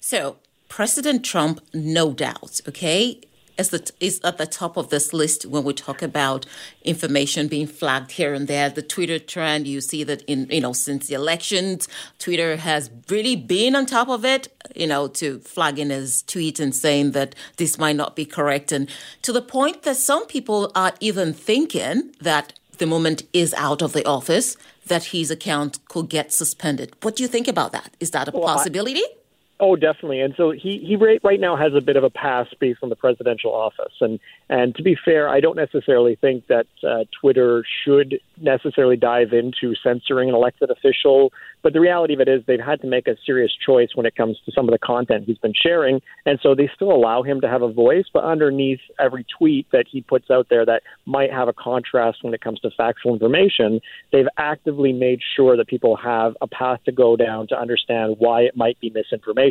So, 0.00 0.36
President 0.68 1.24
Trump, 1.24 1.60
no 1.74 2.12
doubt, 2.12 2.60
okay, 2.68 3.20
is, 3.60 3.68
the, 3.68 3.92
is 4.00 4.20
at 4.24 4.38
the 4.38 4.46
top 4.46 4.76
of 4.76 4.88
this 4.88 5.12
list 5.12 5.46
when 5.46 5.62
we 5.62 5.72
talk 5.72 6.02
about 6.02 6.46
information 6.82 7.46
being 7.46 7.66
flagged 7.66 8.12
here 8.12 8.34
and 8.34 8.48
there. 8.48 8.70
The 8.70 8.82
Twitter 8.82 9.18
trend, 9.18 9.68
you 9.68 9.80
see 9.80 10.02
that 10.04 10.22
in 10.22 10.48
you 10.50 10.60
know 10.60 10.72
since 10.72 11.06
the 11.06 11.14
elections, 11.14 11.86
Twitter 12.18 12.56
has 12.56 12.90
really 13.08 13.36
been 13.36 13.76
on 13.76 13.86
top 13.86 14.08
of 14.08 14.24
it. 14.24 14.48
You 14.74 14.86
know, 14.86 15.08
to 15.08 15.40
flagging 15.40 15.90
his 15.90 16.22
tweet 16.22 16.58
and 16.58 16.74
saying 16.74 17.12
that 17.12 17.34
this 17.56 17.78
might 17.78 17.96
not 17.96 18.16
be 18.16 18.24
correct, 18.24 18.72
and 18.72 18.88
to 19.22 19.32
the 19.32 19.42
point 19.42 19.82
that 19.82 19.96
some 19.96 20.26
people 20.26 20.72
are 20.74 20.94
even 21.00 21.32
thinking 21.32 22.14
that 22.20 22.58
the 22.78 22.86
moment 22.86 23.24
is 23.32 23.52
out 23.54 23.82
of 23.82 23.92
the 23.92 24.06
office 24.06 24.56
that 24.86 25.04
his 25.04 25.30
account 25.30 25.78
could 25.88 26.08
get 26.08 26.32
suspended. 26.32 26.96
What 27.02 27.16
do 27.16 27.22
you 27.22 27.28
think 27.28 27.46
about 27.46 27.72
that? 27.72 27.94
Is 28.00 28.10
that 28.12 28.28
a 28.28 28.30
well, 28.32 28.44
possibility? 28.44 29.02
I- 29.02 29.19
Oh, 29.62 29.76
definitely. 29.76 30.20
And 30.20 30.32
so 30.38 30.52
he 30.52 30.78
he 30.78 30.96
right 30.96 31.38
now 31.38 31.54
has 31.54 31.74
a 31.74 31.82
bit 31.82 31.96
of 31.96 32.02
a 32.02 32.08
pass 32.08 32.46
based 32.58 32.78
on 32.82 32.88
the 32.88 32.96
presidential 32.96 33.52
office. 33.52 33.92
And 34.00 34.18
and 34.48 34.74
to 34.76 34.82
be 34.82 34.96
fair, 35.04 35.28
I 35.28 35.40
don't 35.40 35.56
necessarily 35.56 36.16
think 36.16 36.46
that 36.46 36.66
uh, 36.82 37.04
Twitter 37.20 37.62
should 37.84 38.20
necessarily 38.40 38.96
dive 38.96 39.34
into 39.34 39.74
censoring 39.82 40.30
an 40.30 40.34
elected 40.34 40.70
official. 40.70 41.30
But 41.62 41.74
the 41.74 41.80
reality 41.80 42.14
of 42.14 42.20
it 42.20 42.28
is 42.28 42.42
they've 42.46 42.58
had 42.58 42.80
to 42.80 42.86
make 42.86 43.06
a 43.06 43.16
serious 43.26 43.52
choice 43.54 43.90
when 43.94 44.06
it 44.06 44.16
comes 44.16 44.38
to 44.46 44.52
some 44.52 44.66
of 44.66 44.72
the 44.72 44.78
content 44.78 45.24
he's 45.26 45.36
been 45.36 45.52
sharing. 45.54 46.00
And 46.24 46.38
so 46.42 46.54
they 46.54 46.70
still 46.74 46.90
allow 46.90 47.22
him 47.22 47.42
to 47.42 47.48
have 47.48 47.60
a 47.60 47.70
voice, 47.70 48.06
but 48.10 48.24
underneath 48.24 48.80
every 48.98 49.26
tweet 49.38 49.66
that 49.72 49.84
he 49.86 50.00
puts 50.00 50.30
out 50.30 50.46
there 50.48 50.64
that 50.64 50.82
might 51.04 51.30
have 51.30 51.48
a 51.48 51.52
contrast 51.52 52.24
when 52.24 52.32
it 52.32 52.40
comes 52.40 52.60
to 52.60 52.70
factual 52.70 53.12
information, 53.12 53.80
they've 54.10 54.28
actively 54.38 54.94
made 54.94 55.20
sure 55.36 55.58
that 55.58 55.66
people 55.66 55.96
have 55.96 56.34
a 56.40 56.46
path 56.46 56.80
to 56.86 56.92
go 56.92 57.14
down 57.14 57.46
to 57.48 57.60
understand 57.60 58.16
why 58.18 58.40
it 58.40 58.56
might 58.56 58.80
be 58.80 58.88
misinformation. 58.88 59.49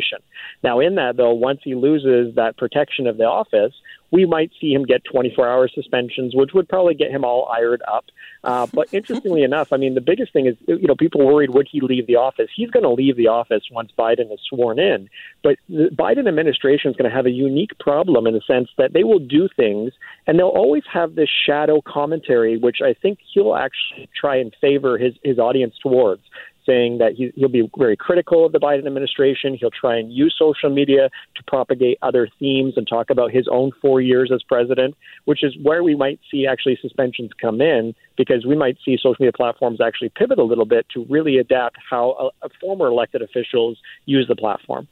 Now, 0.62 0.80
in 0.80 0.96
that, 0.96 1.16
though, 1.16 1.34
once 1.34 1.60
he 1.62 1.74
loses 1.74 2.34
that 2.34 2.56
protection 2.56 3.06
of 3.06 3.16
the 3.16 3.24
office, 3.24 3.72
we 4.10 4.26
might 4.26 4.50
see 4.60 4.72
him 4.72 4.84
get 4.84 5.02
24 5.04 5.48
hour 5.48 5.68
suspensions, 5.68 6.34
which 6.34 6.50
would 6.52 6.68
probably 6.68 6.94
get 6.94 7.10
him 7.10 7.24
all 7.24 7.48
ironed 7.48 7.82
up. 7.86 8.04
Uh, 8.42 8.66
but 8.72 8.88
interestingly 8.92 9.42
enough, 9.42 9.72
I 9.72 9.76
mean, 9.76 9.94
the 9.94 10.00
biggest 10.00 10.32
thing 10.32 10.46
is, 10.46 10.56
you 10.66 10.86
know, 10.86 10.96
people 10.96 11.24
worried 11.24 11.50
would 11.50 11.68
he 11.70 11.80
leave 11.80 12.06
the 12.06 12.16
office? 12.16 12.48
He's 12.54 12.70
going 12.70 12.82
to 12.82 12.90
leave 12.90 13.16
the 13.16 13.28
office 13.28 13.62
once 13.70 13.92
Biden 13.96 14.32
is 14.32 14.40
sworn 14.48 14.78
in. 14.78 15.08
But 15.42 15.56
the 15.68 15.90
Biden 15.92 16.26
administration 16.26 16.90
is 16.90 16.96
going 16.96 17.08
to 17.08 17.14
have 17.14 17.26
a 17.26 17.30
unique 17.30 17.78
problem 17.78 18.26
in 18.26 18.34
the 18.34 18.42
sense 18.46 18.68
that 18.78 18.92
they 18.92 19.04
will 19.04 19.18
do 19.18 19.48
things 19.56 19.92
and 20.26 20.38
they'll 20.38 20.48
always 20.48 20.84
have 20.92 21.14
this 21.14 21.30
shadow 21.46 21.80
commentary, 21.80 22.56
which 22.56 22.78
I 22.82 22.94
think 22.94 23.18
he'll 23.32 23.54
actually 23.54 24.08
try 24.18 24.36
and 24.36 24.54
favor 24.60 24.98
his, 24.98 25.14
his 25.22 25.38
audience 25.38 25.74
towards 25.82 26.22
saying 26.66 26.98
that 26.98 27.14
he, 27.14 27.32
will 27.36 27.48
be 27.48 27.68
very 27.76 27.96
critical 27.96 28.46
of 28.46 28.52
the 28.52 28.60
Biden 28.60 28.86
administration. 28.86 29.54
He'll 29.54 29.70
try 29.70 29.96
and 29.96 30.12
use 30.12 30.34
social 30.38 30.70
media 30.70 31.10
to 31.36 31.42
propagate 31.44 31.98
other 32.02 32.28
themes 32.38 32.74
and 32.76 32.86
talk 32.86 33.10
about 33.10 33.30
his 33.30 33.46
own 33.50 33.72
four 33.80 34.00
years 34.00 34.30
as 34.32 34.42
president, 34.42 34.96
which 35.24 35.42
is 35.42 35.56
where 35.62 35.82
we 35.82 35.94
might 35.94 36.20
see 36.30 36.46
actually 36.46 36.78
suspensions 36.80 37.30
come 37.40 37.60
in 37.60 37.94
because 38.16 38.46
we 38.46 38.56
might 38.56 38.76
see 38.84 38.96
social 38.96 39.16
media 39.20 39.32
platforms 39.32 39.80
actually 39.80 40.10
pivot 40.10 40.38
a 40.38 40.44
little 40.44 40.66
bit 40.66 40.86
to 40.94 41.04
really 41.08 41.38
adapt 41.38 41.76
how 41.90 42.32
a, 42.42 42.46
a 42.46 42.50
former 42.60 42.86
elected 42.86 43.22
officials 43.22 43.78
use 44.06 44.26
the 44.28 44.36
platform. 44.36 44.88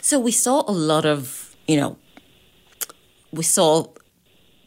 So 0.00 0.18
we 0.18 0.32
saw 0.32 0.64
a 0.68 0.72
lot 0.72 1.06
of, 1.06 1.54
you 1.66 1.76
know, 1.76 1.96
we 3.32 3.42
saw 3.42 3.86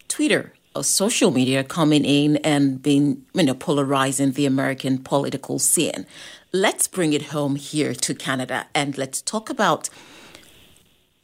Twitter 0.07 0.54
social 0.83 1.31
media 1.31 1.63
coming 1.63 2.05
in 2.05 2.37
and 2.37 2.81
being, 2.81 3.25
you 3.33 3.43
know, 3.43 3.53
polarizing 3.53 4.31
the 4.31 4.45
American 4.45 4.97
political 4.97 5.59
scene. 5.59 6.05
Let's 6.51 6.87
bring 6.87 7.13
it 7.13 7.23
home 7.27 7.55
here 7.55 7.93
to 7.93 8.13
Canada 8.13 8.67
and 8.73 8.97
let's 8.97 9.21
talk 9.21 9.49
about 9.49 9.89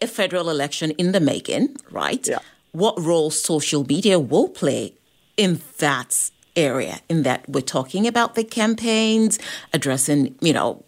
a 0.02 0.08
federal 0.08 0.50
election 0.50 0.92
in 0.92 1.12
the 1.12 1.20
making, 1.20 1.78
right? 1.90 2.28
Yeah. 2.28 2.40
What 2.72 3.00
role 3.00 3.30
social 3.32 3.86
media 3.86 4.20
will 4.20 4.50
play 4.50 4.96
in 5.38 5.62
that 5.78 6.32
area, 6.56 7.00
in 7.10 7.24
that 7.24 7.48
we're 7.48 7.62
talking 7.62 8.08
about 8.08 8.36
the 8.36 8.44
campaigns, 8.44 9.40
addressing, 9.74 10.36
you 10.42 10.54
know, 10.54 10.84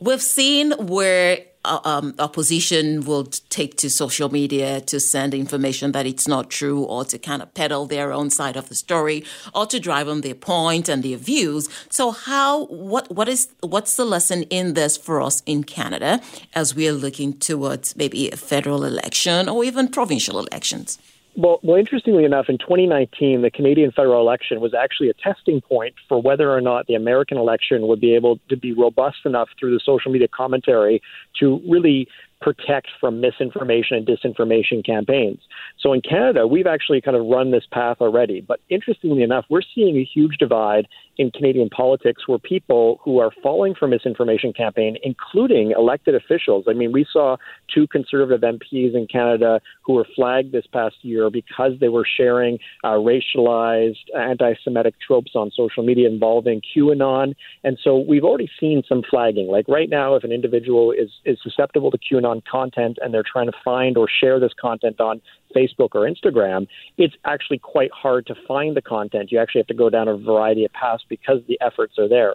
we've 0.00 0.22
seen 0.22 0.72
where 0.72 1.44
um, 1.64 2.14
opposition 2.18 3.04
will 3.04 3.24
take 3.24 3.76
to 3.78 3.90
social 3.90 4.30
media 4.30 4.80
to 4.82 5.00
send 5.00 5.34
information 5.34 5.92
that 5.92 6.06
it's 6.06 6.28
not 6.28 6.50
true 6.50 6.82
or 6.82 7.04
to 7.04 7.18
kind 7.18 7.42
of 7.42 7.52
peddle 7.54 7.86
their 7.86 8.12
own 8.12 8.30
side 8.30 8.56
of 8.56 8.68
the 8.68 8.74
story 8.74 9.24
or 9.54 9.66
to 9.66 9.80
drive 9.80 10.08
on 10.08 10.20
their 10.20 10.34
point 10.34 10.88
and 10.88 11.02
their 11.02 11.16
views. 11.16 11.68
So 11.90 12.10
how 12.10 12.66
what 12.66 13.10
what 13.10 13.28
is 13.28 13.48
what's 13.60 13.96
the 13.96 14.04
lesson 14.04 14.42
in 14.44 14.74
this 14.74 14.96
for 14.96 15.20
us 15.20 15.42
in 15.46 15.64
Canada 15.64 16.20
as 16.54 16.74
we 16.74 16.88
are 16.88 16.92
looking 16.92 17.32
towards 17.38 17.96
maybe 17.96 18.30
a 18.30 18.36
federal 18.36 18.84
election 18.84 19.48
or 19.48 19.64
even 19.64 19.88
provincial 19.88 20.38
elections? 20.38 20.98
Well, 21.36 21.58
well, 21.62 21.76
interestingly 21.76 22.24
enough, 22.24 22.46
in 22.48 22.58
2019, 22.58 23.42
the 23.42 23.50
Canadian 23.50 23.90
federal 23.90 24.20
election 24.20 24.60
was 24.60 24.72
actually 24.72 25.08
a 25.08 25.14
testing 25.14 25.60
point 25.60 25.94
for 26.08 26.22
whether 26.22 26.52
or 26.52 26.60
not 26.60 26.86
the 26.86 26.94
American 26.94 27.38
election 27.38 27.88
would 27.88 28.00
be 28.00 28.14
able 28.14 28.38
to 28.48 28.56
be 28.56 28.72
robust 28.72 29.18
enough 29.24 29.48
through 29.58 29.74
the 29.74 29.80
social 29.84 30.12
media 30.12 30.28
commentary 30.28 31.02
to 31.40 31.60
really 31.68 32.06
protect 32.44 32.88
from 33.00 33.22
misinformation 33.22 33.96
and 33.96 34.06
disinformation 34.06 34.84
campaigns. 34.84 35.40
So 35.80 35.94
in 35.94 36.02
Canada, 36.02 36.46
we've 36.46 36.66
actually 36.66 37.00
kind 37.00 37.16
of 37.16 37.24
run 37.24 37.52
this 37.52 37.64
path 37.72 37.96
already. 38.02 38.42
But 38.42 38.60
interestingly 38.68 39.22
enough, 39.22 39.46
we're 39.48 39.62
seeing 39.74 39.96
a 39.96 40.04
huge 40.04 40.36
divide 40.36 40.86
in 41.16 41.30
Canadian 41.30 41.70
politics 41.70 42.26
where 42.26 42.38
people 42.38 43.00
who 43.02 43.18
are 43.18 43.30
falling 43.42 43.74
for 43.74 43.88
misinformation 43.88 44.52
campaign, 44.52 44.98
including 45.02 45.70
elected 45.70 46.14
officials. 46.14 46.66
I 46.68 46.74
mean, 46.74 46.92
we 46.92 47.06
saw 47.10 47.36
two 47.72 47.86
conservative 47.86 48.42
MPs 48.42 48.94
in 48.94 49.06
Canada 49.06 49.60
who 49.82 49.94
were 49.94 50.06
flagged 50.14 50.52
this 50.52 50.66
past 50.66 50.96
year 51.02 51.30
because 51.30 51.72
they 51.80 51.88
were 51.88 52.04
sharing 52.04 52.58
uh, 52.82 52.98
racialized 52.98 54.04
anti 54.18 54.54
Semitic 54.62 54.96
tropes 55.06 55.32
on 55.34 55.50
social 55.56 55.82
media 55.82 56.08
involving 56.08 56.60
QAnon. 56.76 57.34
And 57.62 57.78
so 57.82 57.96
we've 57.96 58.24
already 58.24 58.50
seen 58.60 58.82
some 58.88 59.02
flagging. 59.08 59.46
Like 59.48 59.66
right 59.68 59.88
now, 59.88 60.14
if 60.14 60.24
an 60.24 60.32
individual 60.32 60.92
is, 60.92 61.10
is 61.24 61.38
susceptible 61.42 61.90
to 61.90 61.98
QAnon 61.98 62.33
content 62.42 62.98
and 63.00 63.12
they're 63.12 63.24
trying 63.30 63.46
to 63.46 63.56
find 63.64 63.96
or 63.96 64.08
share 64.08 64.40
this 64.40 64.52
content 64.60 65.00
on 65.00 65.20
Facebook 65.54 65.90
or 65.94 66.08
Instagram, 66.08 66.66
it's 66.98 67.14
actually 67.24 67.58
quite 67.58 67.90
hard 67.92 68.26
to 68.26 68.34
find 68.46 68.76
the 68.76 68.82
content. 68.82 69.30
You 69.30 69.38
actually 69.38 69.60
have 69.60 69.68
to 69.68 69.74
go 69.74 69.90
down 69.90 70.08
a 70.08 70.16
variety 70.16 70.64
of 70.64 70.72
paths 70.72 71.04
because 71.08 71.40
the 71.46 71.58
efforts 71.60 71.98
are 71.98 72.08
there. 72.08 72.34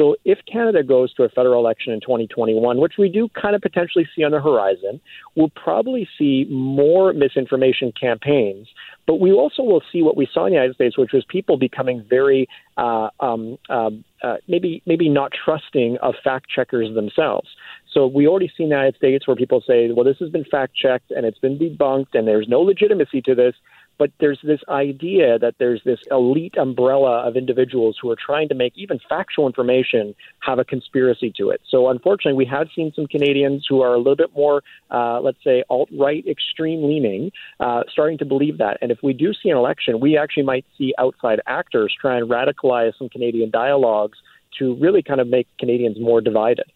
So 0.00 0.16
if 0.24 0.38
Canada 0.50 0.82
goes 0.82 1.12
to 1.14 1.24
a 1.24 1.28
federal 1.28 1.60
election 1.60 1.92
in 1.92 2.00
2021, 2.00 2.80
which 2.80 2.94
we 2.98 3.10
do 3.10 3.28
kind 3.40 3.54
of 3.54 3.60
potentially 3.60 4.08
see 4.16 4.24
on 4.24 4.30
the 4.30 4.40
horizon, 4.40 4.98
we'll 5.36 5.50
probably 5.50 6.08
see 6.18 6.46
more 6.48 7.12
misinformation 7.12 7.92
campaigns. 8.00 8.68
But 9.06 9.20
we 9.20 9.30
also 9.30 9.62
will 9.62 9.82
see 9.92 10.02
what 10.02 10.16
we 10.16 10.26
saw 10.32 10.46
in 10.46 10.52
the 10.52 10.54
United 10.54 10.76
States, 10.76 10.96
which 10.96 11.12
was 11.12 11.24
people 11.28 11.58
becoming 11.58 12.02
very 12.08 12.48
uh, 12.78 13.10
um, 13.20 13.58
uh, 13.68 13.90
uh, 14.22 14.36
maybe 14.48 14.82
maybe 14.86 15.08
not 15.10 15.32
trusting 15.44 15.98
of 16.02 16.14
fact 16.24 16.46
checkers 16.48 16.94
themselves. 16.94 17.48
So 17.92 18.06
we 18.06 18.26
already 18.26 18.48
see 18.56 18.64
in 18.64 18.68
the 18.68 18.76
United 18.76 18.96
States 18.96 19.26
where 19.26 19.36
people 19.36 19.62
say, 19.66 19.90
well, 19.90 20.04
this 20.04 20.18
has 20.20 20.30
been 20.30 20.44
fact 20.44 20.74
checked 20.74 21.10
and 21.10 21.26
it's 21.26 21.38
been 21.38 21.58
debunked 21.58 22.14
and 22.14 22.26
there's 22.26 22.48
no 22.48 22.60
legitimacy 22.60 23.22
to 23.22 23.34
this. 23.34 23.54
But 23.98 24.12
there's 24.18 24.38
this 24.42 24.60
idea 24.66 25.38
that 25.38 25.56
there's 25.58 25.82
this 25.84 25.98
elite 26.10 26.56
umbrella 26.56 27.20
of 27.28 27.36
individuals 27.36 27.98
who 28.00 28.10
are 28.10 28.16
trying 28.16 28.48
to 28.48 28.54
make 28.54 28.72
even 28.74 28.98
factual 29.10 29.46
information 29.46 30.14
have 30.38 30.58
a 30.58 30.64
conspiracy 30.64 31.30
to 31.36 31.50
it. 31.50 31.60
So 31.68 31.90
unfortunately, 31.90 32.38
we 32.38 32.46
have 32.46 32.68
seen 32.74 32.92
some 32.96 33.06
Canadians 33.06 33.66
who 33.68 33.82
are 33.82 33.92
a 33.92 33.98
little 33.98 34.16
bit 34.16 34.34
more, 34.34 34.62
uh, 34.90 35.20
let's 35.20 35.44
say, 35.44 35.64
alt 35.68 35.90
right, 35.92 36.26
extreme 36.26 36.82
leaning, 36.82 37.30
uh, 37.58 37.82
starting 37.92 38.16
to 38.18 38.24
believe 38.24 38.56
that. 38.56 38.78
And 38.80 38.90
if 38.90 39.00
we 39.02 39.12
do 39.12 39.34
see 39.34 39.50
an 39.50 39.58
election, 39.58 40.00
we 40.00 40.16
actually 40.16 40.44
might 40.44 40.64
see 40.78 40.94
outside 40.98 41.42
actors 41.46 41.94
try 42.00 42.16
and 42.16 42.30
radicalize 42.30 42.96
some 42.96 43.10
Canadian 43.10 43.50
dialogues 43.50 44.16
to 44.60 44.76
really 44.76 45.02
kind 45.02 45.20
of 45.20 45.28
make 45.28 45.46
Canadians 45.58 45.98
more 46.00 46.22
divided. 46.22 46.72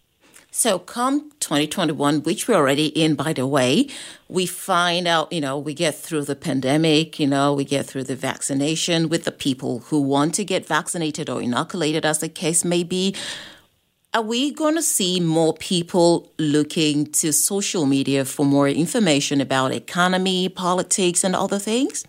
So 0.57 0.79
come 0.79 1.33
2021, 1.41 2.23
which 2.23 2.47
we're 2.47 2.55
already 2.55 2.87
in, 2.87 3.17
by 3.17 3.33
the 3.33 3.45
way, 3.45 3.89
we 4.29 4.47
find 4.47 5.09
out, 5.09 5.33
you 5.33 5.41
know, 5.41 5.59
we 5.59 5.75
get 5.75 5.97
through 5.97 6.27
the 6.27 6.37
pandemic, 6.37 7.19
you 7.19 7.27
know, 7.27 7.53
we 7.53 7.65
get 7.65 7.87
through 7.87 8.05
the 8.05 8.15
vaccination 8.15 9.09
with 9.09 9.25
the 9.25 9.33
people 9.33 9.81
who 9.81 10.01
want 10.01 10.33
to 10.37 10.45
get 10.45 10.65
vaccinated 10.65 11.29
or 11.29 11.43
inoculated, 11.43 12.07
as 12.07 12.21
the 12.21 12.29
case 12.29 12.65
may 12.65 12.85
be. 12.85 13.17
Are 14.15 14.23
we 14.23 14.53
going 14.53 14.77
to 14.77 14.83
see 14.83 15.19
more 15.19 15.55
people 15.55 16.33
looking 16.39 17.07
to 17.15 17.33
social 17.33 17.85
media 17.85 18.25
for 18.25 18.47
more 18.47 18.69
information 18.69 19.41
about 19.41 19.73
economy, 19.73 20.49
politics, 20.49 21.25
and 21.25 21.35
other 21.35 21.59
things? 21.59 22.05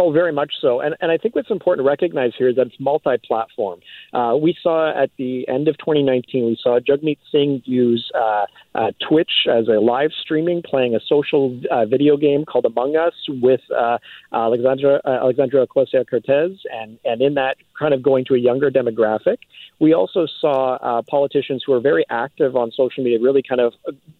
Oh, 0.00 0.12
very 0.12 0.30
much 0.32 0.52
so. 0.60 0.78
And, 0.80 0.94
and 1.00 1.10
I 1.10 1.18
think 1.18 1.34
what's 1.34 1.50
important 1.50 1.84
to 1.84 1.88
recognize 1.88 2.30
here 2.38 2.48
is 2.48 2.54
that 2.54 2.68
it's 2.68 2.78
multi 2.78 3.16
platform. 3.26 3.80
Uh, 4.12 4.36
we 4.40 4.56
saw 4.62 4.90
at 4.90 5.10
the 5.18 5.46
end 5.48 5.66
of 5.66 5.76
2019, 5.78 6.46
we 6.46 6.58
saw 6.62 6.78
Jagmeet 6.78 7.18
Singh 7.32 7.62
use 7.64 8.08
uh, 8.14 8.46
uh, 8.76 8.92
Twitch 9.08 9.48
as 9.50 9.66
a 9.66 9.80
live 9.80 10.10
streaming, 10.22 10.62
playing 10.62 10.94
a 10.94 11.00
social 11.08 11.60
uh, 11.72 11.84
video 11.84 12.16
game 12.16 12.44
called 12.44 12.64
Among 12.64 12.94
Us 12.94 13.14
with 13.28 13.60
uh, 13.76 13.98
Alexandra, 14.32 15.00
uh, 15.04 15.08
Alexandra 15.08 15.66
Ocasio 15.66 16.08
Cortez, 16.08 16.52
and, 16.70 17.00
and 17.04 17.20
in 17.20 17.34
that, 17.34 17.56
kind 17.76 17.92
of 17.92 18.00
going 18.00 18.24
to 18.26 18.34
a 18.34 18.38
younger 18.38 18.70
demographic. 18.70 19.38
We 19.80 19.94
also 19.94 20.26
saw 20.40 21.02
politicians 21.08 21.62
who 21.64 21.72
are 21.72 21.80
very 21.80 22.04
active 22.10 22.56
on 22.56 22.72
social 22.72 23.04
media 23.04 23.20
really 23.20 23.42
kind 23.48 23.60
of 23.60 23.72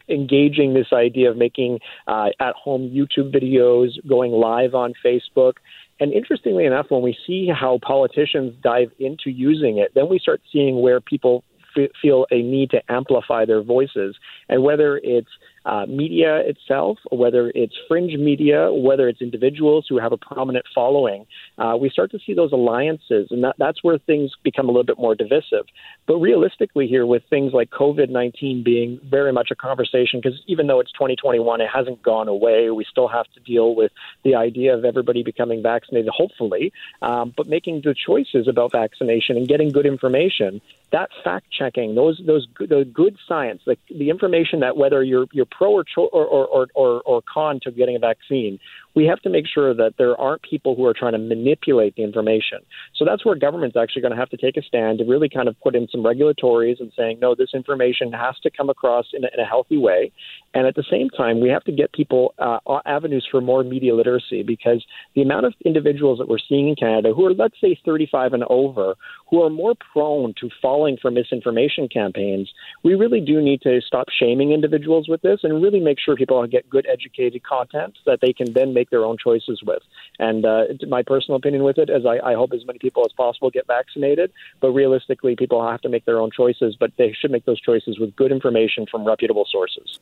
engaging 0.09 0.75
this 0.75 0.93
idea 0.93 1.29
of 1.29 1.37
making 1.37 1.81
at 2.07 2.55
home 2.55 2.89
YouTube 2.91 3.35
videos, 3.35 3.91
going 4.09 4.31
live 4.31 4.77
on 4.77 4.93
Facebook. 5.05 5.55
And 6.01 6.13
interestingly 6.13 6.65
enough, 6.65 6.87
when 6.91 7.03
we 7.03 7.17
see 7.27 7.49
how 7.49 7.79
politicians 7.83 8.55
dive 8.63 8.91
into 8.99 9.31
using 9.31 9.79
it, 9.79 9.93
then 9.95 10.09
we 10.09 10.19
start 10.19 10.41
seeing 10.53 10.81
where 10.81 11.01
people 11.01 11.43
f- 11.77 11.91
feel 12.01 12.27
a 12.31 12.43
need 12.43 12.71
to 12.71 12.81
amplify 12.91 13.45
their 13.45 13.63
voices. 13.63 14.17
And 14.49 14.63
whether 14.63 15.01
it's 15.03 15.29
uh, 15.69 15.85
media 15.87 16.39
itself, 16.39 16.99
whether 17.11 17.53
it's 17.55 17.75
fringe 17.87 18.17
media, 18.19 18.73
whether 18.73 19.07
it's 19.07 19.21
individuals 19.21 19.85
who 19.87 19.99
have 19.99 20.13
a 20.13 20.17
prominent 20.17 20.65
following, 20.75 21.27
uh, 21.59 21.77
we 21.79 21.91
start 21.91 22.11
to 22.11 22.19
see 22.25 22.33
those 22.33 22.53
alliances, 22.53 23.29
and 23.31 23.45
that, 23.45 23.55
that's 23.59 23.85
where 23.85 23.99
things 23.99 24.31
become 24.43 24.67
a 24.67 24.73
little 24.73 24.85
bit 24.85 24.99
more 24.99 25.15
divisive. 25.15 25.67
But 26.07 26.17
realistically, 26.17 26.87
here 26.87 27.05
with 27.05 27.23
things 27.29 27.53
like 27.53 27.69
COVID 27.69 28.09
19 28.09 28.65
being 28.65 28.99
very 29.05 29.31
much 29.31 29.51
a 29.51 29.55
conversation, 29.55 30.21
because 30.23 30.41
even 30.47 30.69
though 30.69 30.81
it's 30.81 30.93
2021, 30.93 31.61
it 31.61 31.69
hasn't 31.73 32.03
gone 32.03 32.29
away. 32.29 32.71
We 32.71 32.87
still 32.91 33.09
have 33.09 33.27
to 33.35 33.41
deal 33.41 33.75
with 33.75 33.93
the 34.25 34.37
idea 34.37 34.75
of 34.75 34.87
everybody 34.87 35.23
becoming 35.23 35.63
vaccinated, 35.63 36.09
hopefully, 36.09 36.73
um, 37.03 37.35
but 37.37 37.47
making 37.47 37.83
the 37.85 37.95
choices 37.95 38.49
about 38.49 38.73
vaccination 38.73 39.37
and 39.37 39.47
getting 39.47 39.69
good 39.71 39.85
information. 39.85 40.63
That 40.91 41.11
fact 41.23 41.47
checking, 41.51 41.95
those 41.95 42.21
those 42.27 42.47
the 42.59 42.89
good 42.91 43.17
science, 43.27 43.61
the, 43.67 43.77
the 43.91 44.09
information 44.09 44.61
that 44.61 44.77
whether 44.77 45.03
you're 45.03 45.27
you're 45.33 45.47
pro 45.51 45.73
or, 45.73 45.85
cho- 45.85 46.07
or, 46.07 46.25
or, 46.25 46.69
or, 46.75 47.03
or 47.03 47.23
con 47.23 47.61
to 47.65 47.71
getting 47.71 47.97
a 47.97 47.99
vaccine, 47.99 48.59
we 48.95 49.05
have 49.07 49.21
to 49.21 49.31
make 49.31 49.47
sure 49.47 49.75
that 49.75 49.95
there 49.99 50.17
aren't 50.21 50.43
people 50.43 50.75
who 50.75 50.85
are 50.85 50.95
trying 50.95 51.13
to 51.13 51.19
manipulate 51.19 51.95
the 51.97 52.03
information. 52.03 52.59
So 52.97 53.05
that's 53.05 53.25
where 53.25 53.35
government's 53.37 53.77
actually 53.77 54.03
going 54.03 54.13
to 54.13 54.19
have 54.19 54.31
to 54.31 54.37
take 54.37 54.57
a 54.57 54.63
stand 54.63 54.99
to 54.99 55.05
really 55.05 55.29
kind 55.29 55.49
of 55.49 55.59
put 55.61 55.75
in 55.77 55.89
some 55.91 56.03
regulatories 56.03 56.81
and 56.81 56.93
saying, 56.97 57.19
no, 57.21 57.35
this 57.35 57.51
information 57.55 58.13
has 58.13 58.37
to 58.43 58.51
come 58.51 58.71
across 58.71 59.07
in 59.13 59.25
a, 59.25 59.29
in 59.33 59.41
a 59.41 59.47
healthy 59.47 59.79
way. 59.79 60.13
And 60.55 60.67
at 60.67 60.75
the 60.75 60.85
same 60.91 61.11
time, 61.11 61.41
we 61.41 61.49
have 61.49 61.65
to 61.65 61.73
get 61.73 61.93
people 61.93 62.35
uh, 62.39 62.59
avenues 62.87 63.27
for 63.31 63.41
more 63.41 63.63
media 63.63 63.95
literacy 63.95 64.43
because 64.43 64.85
the 65.15 65.23
amount 65.23 65.47
of 65.47 65.55
individuals 65.65 66.19
that 66.19 66.29
we're 66.29 66.39
seeing 66.49 66.69
in 66.69 66.75
Canada 66.75 67.13
who 67.15 67.27
are, 67.27 67.35
let's 67.35 67.61
say, 67.61 67.79
35 67.85 68.33
and 68.33 68.45
over, 68.51 68.95
who 69.31 69.43
are 69.43 69.51
more 69.51 69.75
prone 69.93 70.35
to 70.41 70.49
falling 70.61 70.97
for 71.01 71.11
misinformation 71.11 71.89
campaigns, 71.89 72.51
we 72.83 72.95
really 72.95 73.21
do 73.21 73.41
need 73.41 73.61
to 73.63 73.81
stop 73.87 74.07
shaming 74.19 74.53
individuals 74.53 75.09
with 75.09 75.21
this 75.23 75.41
and 75.43 75.63
really 75.63 75.81
make 75.81 75.99
sure 76.01 76.17
people 76.17 76.45
get 76.47 76.69
good 76.69 76.87
educated 76.91 77.43
content 77.43 77.97
that 78.07 78.21
they 78.21 78.33
can 78.33 78.53
then 78.53 78.73
make 78.79 78.91
their 78.91 79.05
own 79.09 79.17
choices 79.27 79.59
with. 79.71 79.83
And 80.19 80.41
uh, 80.45 80.63
my 80.97 81.03
personal 81.13 81.37
opinion 81.37 81.63
with 81.69 81.79
it 81.79 81.89
is 81.97 82.03
I, 82.07 82.17
I 82.31 82.35
hope 82.41 82.51
as 82.53 82.65
many 82.67 82.79
people 82.79 83.03
as 83.05 83.13
possible 83.25 83.51
get 83.51 83.67
vaccinated, 83.67 84.29
but 84.63 84.71
realistically, 84.83 85.35
people 85.37 85.61
have 85.71 85.81
to 85.83 85.89
make 85.95 86.05
their 86.05 86.21
own 86.23 86.31
choices, 86.41 86.77
but 86.83 86.91
they 86.99 87.11
should 87.19 87.33
make 87.37 87.45
those 87.45 87.61
choices 87.61 87.99
with 87.99 88.17
good 88.17 88.33
information 88.39 88.87
from 88.91 89.01
reputable 89.05 89.47
sources. 89.57 89.99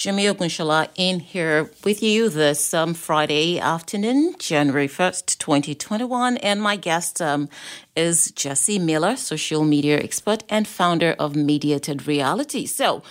Jimmy 0.00 0.24
Ogunshola 0.24 0.88
in 0.96 1.20
here 1.20 1.70
with 1.84 2.02
you 2.02 2.30
this 2.30 2.72
um, 2.72 2.94
Friday 2.94 3.58
afternoon, 3.58 4.34
January 4.38 4.88
1st, 4.88 5.36
2021. 5.36 6.38
And 6.38 6.62
my 6.62 6.76
guest 6.76 7.20
um, 7.20 7.50
is 7.94 8.30
Jesse 8.30 8.78
Miller, 8.78 9.14
social 9.16 9.62
media 9.62 9.98
expert 9.98 10.42
and 10.48 10.66
founder 10.66 11.14
of 11.18 11.36
Mediated 11.36 12.06
Reality. 12.06 12.64
So 12.64 13.02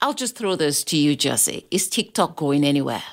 I'll 0.00 0.14
just 0.14 0.34
throw 0.38 0.56
this 0.56 0.82
to 0.84 0.96
you, 0.96 1.14
Jesse. 1.14 1.66
Is 1.70 1.86
TikTok 1.86 2.34
going 2.34 2.64
anywhere? 2.64 3.04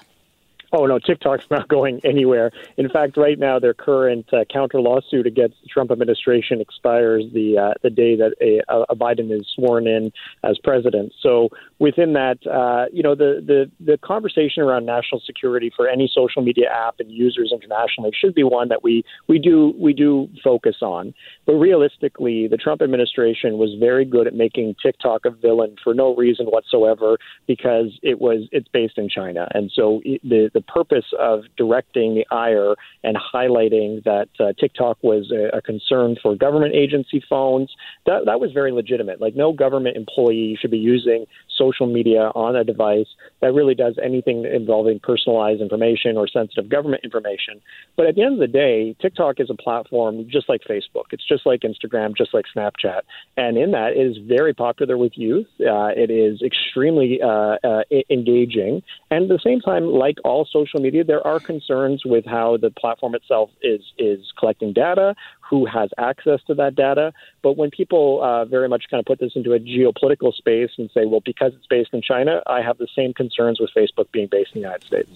Oh 0.72 0.86
no, 0.86 1.00
TikTok's 1.00 1.46
not 1.52 1.68
going 1.68 2.00
anywhere. 2.04 2.52
In 2.78 2.90
fact, 2.90 3.18
right 3.18 3.38
now 3.38 3.60
their 3.60 3.74
current 3.74 4.32
uh, 4.34 4.46
counter 4.52 4.80
lawsuit 4.80 5.26
against 5.26 5.58
the 5.62 5.68
Trump 5.68 5.92
administration 5.92 6.62
expires 6.62 7.24
the 7.34 7.58
uh, 7.58 7.74
the 7.82 7.90
day 7.90 8.16
that 8.16 8.34
a, 8.42 8.62
a, 8.90 8.96
Biden 8.96 9.32
is 9.32 9.48
sworn 9.56 9.88
in 9.88 10.12
as 10.44 10.58
president. 10.64 11.14
So 11.22 11.50
within 11.80 12.14
that, 12.14 12.46
uh, 12.46 12.86
you 12.92 13.02
know, 13.02 13.16
the, 13.16 13.44
the 13.46 13.72
the 13.84 13.98
conversation 13.98 14.64
around 14.64 14.86
national 14.86 15.22
security 15.26 15.72
for 15.76 15.88
any 15.88 16.12
social 16.14 16.42
media 16.42 16.70
app 16.70 16.96
and 17.00 17.12
users 17.12 17.52
internationally 17.54 18.12
should 18.20 18.36
be 18.36 18.44
one 18.44 18.70
that 18.70 18.84
we 18.84 19.04
we 19.28 19.40
do 19.40 19.74
we 19.78 19.94
do 19.94 20.30
focus 20.44 20.78
on. 20.82 21.14
But 21.46 21.54
realistically, 21.54 22.48
the 22.48 22.58
Trump 22.58 22.82
administration 22.82 23.58
was 23.58 23.76
very 23.80 24.06
good 24.06 24.28
at 24.28 24.36
making 24.36 24.76
TikTok 24.82 25.26
a 25.26 25.32
villain 25.32 25.76
for 25.84 25.94
no 25.94 26.16
reason 26.16 26.46
whatsoever 26.48 27.18
because 27.48 27.98
it 28.04 28.20
was 28.20 28.48
it's 28.52 28.68
based 28.68 28.98
in 28.98 29.10
China, 29.10 29.48
and 29.54 29.72
so 29.74 30.02
the 30.24 30.52
the 30.54 30.59
purpose 30.62 31.06
of 31.18 31.42
directing 31.58 32.16
the 32.16 32.26
ire 32.36 32.76
and 33.04 33.18
highlighting 33.18 34.04
that 34.04 34.30
uh, 34.40 34.54
TikTok 34.60 34.98
was 35.02 35.32
a, 35.32 35.58
a, 35.58 35.62
concern 35.62 36.16
for 36.22 36.36
government 36.36 36.74
agency 36.74 37.24
phones, 37.30 37.70
that, 38.06 38.26
that 38.26 38.40
was 38.40 38.52
very 38.52 38.72
legitimate. 38.72 39.22
Like, 39.22 39.36
no 39.36 39.54
government 39.54 39.98
employee 39.98 40.58
should 40.60 40.72
be 40.72 40.78
using 40.78 41.26
social 41.58 41.88
media 41.88 42.32
on 42.36 42.56
a 42.56 42.64
device 42.64 43.08
that 43.42 43.54
really 43.54 43.76
does 43.76 43.98
anything 44.04 44.46
involving 44.46 45.00
personalized 45.00 45.62
information 45.62 46.18
or 46.18 46.28
sensitive 46.28 46.70
government 46.70 47.04
information. 47.04 47.62
But 47.98 48.08
at 48.08 48.16
the 48.16 48.24
end 48.24 48.34
of 48.34 48.40
the 48.40 48.48
day, 48.48 48.96
TikTok 49.02 49.40
is 49.40 49.50
a 49.50 49.56
platform 49.56 50.28
just 50.30 50.50
like 50.50 50.62
Facebook. 50.70 51.06
It's 51.12 51.28
just 51.28 51.46
like 51.46 51.62
Instagram, 51.62 52.16
just 52.18 52.34
like 52.34 52.46
Snapchat. 52.56 53.02
And 53.38 53.58
in 53.58 53.72
that, 53.72 53.94
it 53.96 54.00
is 54.00 54.18
very 54.26 54.54
popular 54.54 54.98
with 54.98 55.14
youth. 55.16 55.48
Uh, 55.60 55.92
it 55.96 56.10
is 56.10 56.42
extremely 56.42 57.20
uh, 57.22 57.58
uh, 57.64 57.84
engaging. 58.10 58.82
And 59.12 59.24
at 59.24 59.30
the 59.30 59.40
same 59.44 59.60
time, 59.60 59.86
like 59.86 60.18
all 60.24 60.48
social 60.52 60.80
media, 60.80 61.04
there 61.04 61.26
are 61.26 61.40
concerns 61.40 62.04
with 62.06 62.26
how 62.26 62.58
the 62.58 62.70
platform 62.72 63.16
itself 63.16 63.50
is 63.62 63.82
is 63.98 64.32
collecting 64.38 64.74
data, 64.74 65.16
who 65.50 65.66
has 65.66 65.90
access 65.98 66.40
to 66.48 66.54
that 66.56 66.76
data. 66.76 67.12
But 67.42 67.58
when 67.58 67.72
people 67.72 68.22
uh, 68.24 68.46
very 68.46 68.70
much 68.70 68.86
kind 68.90 69.00
of 69.00 69.06
put 69.06 69.20
this 69.20 69.34
into 69.36 69.54
a 69.54 69.60
geopolitical 69.60 70.34
space 70.34 70.72
and 70.78 70.90
say, 70.94 71.06
well, 71.06 71.22
because 71.26 71.54
it's 71.56 71.68
based 71.68 71.94
in 71.94 72.02
China, 72.02 72.42
I 72.48 72.62
have 72.62 72.78
the 72.78 72.88
same 72.96 73.14
concerns 73.14 73.60
with 73.60 73.70
Facebook 73.76 74.12
being 74.12 74.28
based 74.30 74.52
in 74.54 74.62
the 74.62 74.68
United 74.68 74.86
States. 74.86 75.10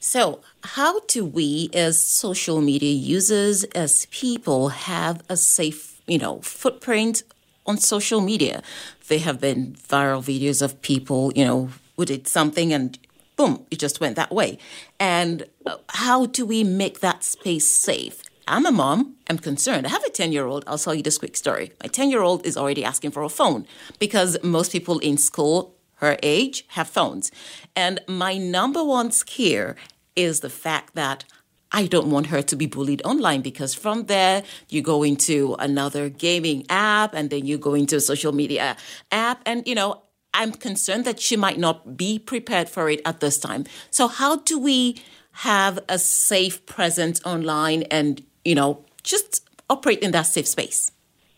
So, 0.00 0.40
how 0.62 1.00
do 1.00 1.24
we, 1.24 1.70
as 1.74 2.04
social 2.04 2.60
media 2.60 2.92
users, 2.92 3.64
as 3.64 4.06
people, 4.06 4.68
have 4.68 5.22
a 5.28 5.36
safe, 5.36 6.00
you 6.06 6.18
know, 6.18 6.40
footprint 6.40 7.24
on 7.66 7.78
social 7.78 8.20
media? 8.20 8.62
There 9.08 9.18
have 9.18 9.40
been 9.40 9.72
viral 9.72 10.22
videos 10.22 10.62
of 10.62 10.80
people, 10.82 11.32
you 11.34 11.44
know, 11.44 11.70
who 11.96 12.04
did 12.04 12.28
something 12.28 12.72
and 12.72 12.96
boom, 13.38 13.64
it 13.70 13.78
just 13.78 14.00
went 14.00 14.16
that 14.16 14.30
way. 14.30 14.58
And 15.00 15.46
uh, 15.64 15.76
how 15.88 16.26
do 16.26 16.44
we 16.44 16.62
make 16.64 17.00
that 17.00 17.24
space 17.24 17.72
safe? 17.72 18.22
I'm 18.46 18.66
a 18.66 18.72
mom. 18.72 19.16
I'm 19.30 19.38
concerned. 19.38 19.86
I 19.86 19.90
have 19.90 20.04
a 20.04 20.10
10 20.10 20.32
year 20.32 20.46
old. 20.46 20.64
I'll 20.66 20.78
tell 20.78 20.94
you 20.94 21.02
this 21.02 21.18
quick 21.18 21.36
story. 21.36 21.72
My 21.82 21.88
10 21.88 22.10
year 22.10 22.22
old 22.22 22.44
is 22.44 22.56
already 22.56 22.84
asking 22.84 23.12
for 23.12 23.22
a 23.22 23.28
phone 23.28 23.66
because 23.98 24.36
most 24.42 24.72
people 24.72 24.98
in 24.98 25.16
school 25.16 25.74
her 25.96 26.16
age 26.22 26.64
have 26.68 26.88
phones. 26.88 27.30
And 27.74 28.00
my 28.08 28.38
number 28.38 28.84
one 28.84 29.10
scare 29.10 29.76
is 30.16 30.40
the 30.40 30.50
fact 30.50 30.94
that 30.94 31.24
I 31.70 31.86
don't 31.86 32.10
want 32.10 32.28
her 32.28 32.40
to 32.40 32.56
be 32.56 32.66
bullied 32.66 33.02
online 33.04 33.42
because 33.42 33.74
from 33.74 34.06
there 34.06 34.42
you 34.68 34.80
go 34.80 35.02
into 35.02 35.54
another 35.58 36.08
gaming 36.08 36.64
app 36.70 37.14
and 37.14 37.30
then 37.30 37.44
you 37.44 37.58
go 37.58 37.74
into 37.74 37.96
a 37.96 38.00
social 38.00 38.32
media 38.32 38.76
app. 39.12 39.42
And, 39.44 39.66
you 39.66 39.74
know, 39.74 40.02
I'm 40.34 40.52
concerned 40.52 41.04
that 41.04 41.20
she 41.20 41.36
might 41.36 41.58
not 41.58 41.96
be 41.96 42.18
prepared 42.18 42.68
for 42.68 42.88
it 42.88 43.00
at 43.04 43.20
this 43.20 43.38
time. 43.38 43.64
So, 43.90 44.08
how 44.08 44.36
do 44.36 44.58
we 44.58 45.00
have 45.32 45.78
a 45.88 45.98
safe 45.98 46.64
presence 46.66 47.20
online 47.24 47.82
and, 47.84 48.22
you 48.44 48.54
know, 48.54 48.84
just 49.02 49.48
operate 49.70 50.00
in 50.00 50.12
that 50.12 50.22
safe 50.22 50.46
space? 50.46 50.92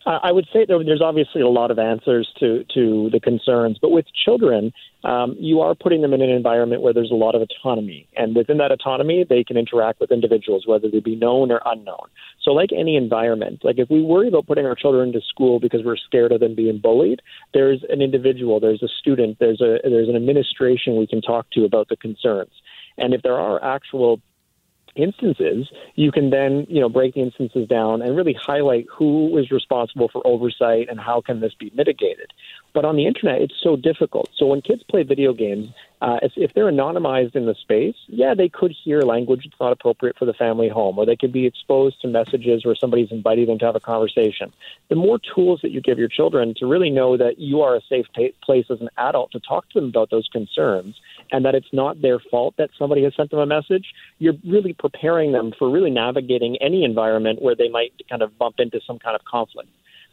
I 0.05 0.31
would 0.31 0.47
say 0.51 0.65
there's 0.67 1.01
obviously 1.01 1.41
a 1.41 1.47
lot 1.47 1.69
of 1.69 1.77
answers 1.77 2.27
to, 2.39 2.65
to 2.73 3.09
the 3.11 3.19
concerns, 3.19 3.77
but 3.79 3.91
with 3.91 4.05
children, 4.25 4.73
um, 5.03 5.35
you 5.39 5.61
are 5.61 5.75
putting 5.75 6.01
them 6.01 6.13
in 6.13 6.21
an 6.21 6.29
environment 6.29 6.81
where 6.81 6.93
there's 6.93 7.11
a 7.11 7.15
lot 7.15 7.35
of 7.35 7.41
autonomy. 7.41 8.07
And 8.15 8.35
within 8.35 8.57
that 8.57 8.71
autonomy, 8.71 9.25
they 9.27 9.43
can 9.43 9.57
interact 9.57 9.99
with 9.99 10.11
individuals, 10.11 10.63
whether 10.65 10.89
they 10.89 11.01
be 11.01 11.15
known 11.15 11.51
or 11.51 11.61
unknown. 11.65 12.07
So, 12.41 12.51
like 12.51 12.71
any 12.71 12.95
environment, 12.95 13.61
like 13.63 13.77
if 13.77 13.89
we 13.91 14.01
worry 14.01 14.27
about 14.27 14.47
putting 14.47 14.65
our 14.65 14.75
children 14.75 15.09
into 15.09 15.21
school 15.21 15.59
because 15.59 15.81
we're 15.85 15.97
scared 15.97 16.31
of 16.31 16.39
them 16.39 16.55
being 16.55 16.79
bullied, 16.79 17.21
there's 17.53 17.83
an 17.89 18.01
individual, 18.01 18.59
there's 18.59 18.81
a 18.81 18.87
student, 18.87 19.37
there's 19.39 19.61
a 19.61 19.77
there's 19.83 20.09
an 20.09 20.15
administration 20.15 20.97
we 20.97 21.07
can 21.07 21.21
talk 21.21 21.45
to 21.51 21.63
about 21.63 21.89
the 21.89 21.95
concerns. 21.95 22.51
And 22.97 23.13
if 23.13 23.21
there 23.21 23.39
are 23.39 23.63
actual 23.63 24.19
instances, 24.95 25.69
you 25.95 26.11
can 26.11 26.29
then 26.29 26.65
you 26.69 26.79
know 26.79 26.89
break 26.89 27.13
the 27.13 27.21
instances 27.21 27.67
down 27.67 28.01
and 28.01 28.15
really 28.15 28.33
highlight 28.33 28.85
who 28.91 29.37
is 29.37 29.51
responsible 29.51 30.09
for 30.09 30.25
oversight 30.25 30.87
and 30.89 30.99
how 30.99 31.21
can 31.21 31.39
this 31.39 31.53
be 31.53 31.71
mitigated. 31.75 32.31
But 32.73 32.85
on 32.85 32.95
the 32.95 33.05
internet, 33.05 33.41
it's 33.41 33.53
so 33.61 33.75
difficult. 33.75 34.29
So 34.37 34.45
when 34.45 34.61
kids 34.61 34.83
play 34.89 35.03
video 35.03 35.33
games, 35.33 35.69
uh, 36.01 36.17
if, 36.21 36.31
if 36.35 36.53
they're 36.53 36.71
anonymized 36.71 37.35
in 37.35 37.45
the 37.45 37.55
space, 37.55 37.95
yeah, 38.07 38.33
they 38.33 38.49
could 38.49 38.73
hear 38.83 39.01
language 39.01 39.43
that's 39.43 39.59
not 39.59 39.71
appropriate 39.71 40.17
for 40.17 40.25
the 40.25 40.33
family 40.33 40.69
home, 40.69 40.97
or 40.97 41.05
they 41.05 41.17
could 41.17 41.33
be 41.33 41.45
exposed 41.45 42.01
to 42.01 42.07
messages 42.07 42.65
where 42.65 42.75
somebody's 42.75 43.11
inviting 43.11 43.47
them 43.47 43.59
to 43.59 43.65
have 43.65 43.75
a 43.75 43.81
conversation. 43.81 44.51
The 44.89 44.95
more 44.95 45.19
tools 45.35 45.59
that 45.61 45.71
you 45.71 45.81
give 45.81 45.99
your 45.99 46.07
children 46.07 46.53
to 46.57 46.65
really 46.65 46.89
know 46.89 47.17
that 47.17 47.39
you 47.39 47.61
are 47.61 47.75
a 47.75 47.81
safe 47.89 48.05
place 48.41 48.65
as 48.69 48.81
an 48.81 48.89
adult 48.97 49.31
to 49.33 49.39
talk 49.39 49.69
to 49.69 49.79
them 49.79 49.89
about 49.89 50.09
those 50.09 50.27
concerns 50.31 50.95
and 51.31 51.45
that 51.45 51.55
it's 51.55 51.71
not 51.71 52.01
their 52.01 52.19
fault 52.19 52.55
that 52.57 52.69
somebody 52.77 53.03
has 53.03 53.15
sent 53.15 53.31
them 53.31 53.39
a 53.39 53.45
message, 53.45 53.85
you're 54.19 54.35
really 54.47 54.73
preparing 54.73 55.31
them 55.31 55.53
for 55.57 55.69
really 55.69 55.89
navigating 55.89 56.57
any 56.61 56.83
environment 56.83 57.41
where 57.41 57.55
they 57.55 57.69
might 57.69 57.93
kind 58.09 58.21
of 58.21 58.37
bump 58.37 58.55
into 58.59 58.79
some 58.85 58.99
kind 58.99 59.15
of 59.15 59.23
conflict. 59.25 59.69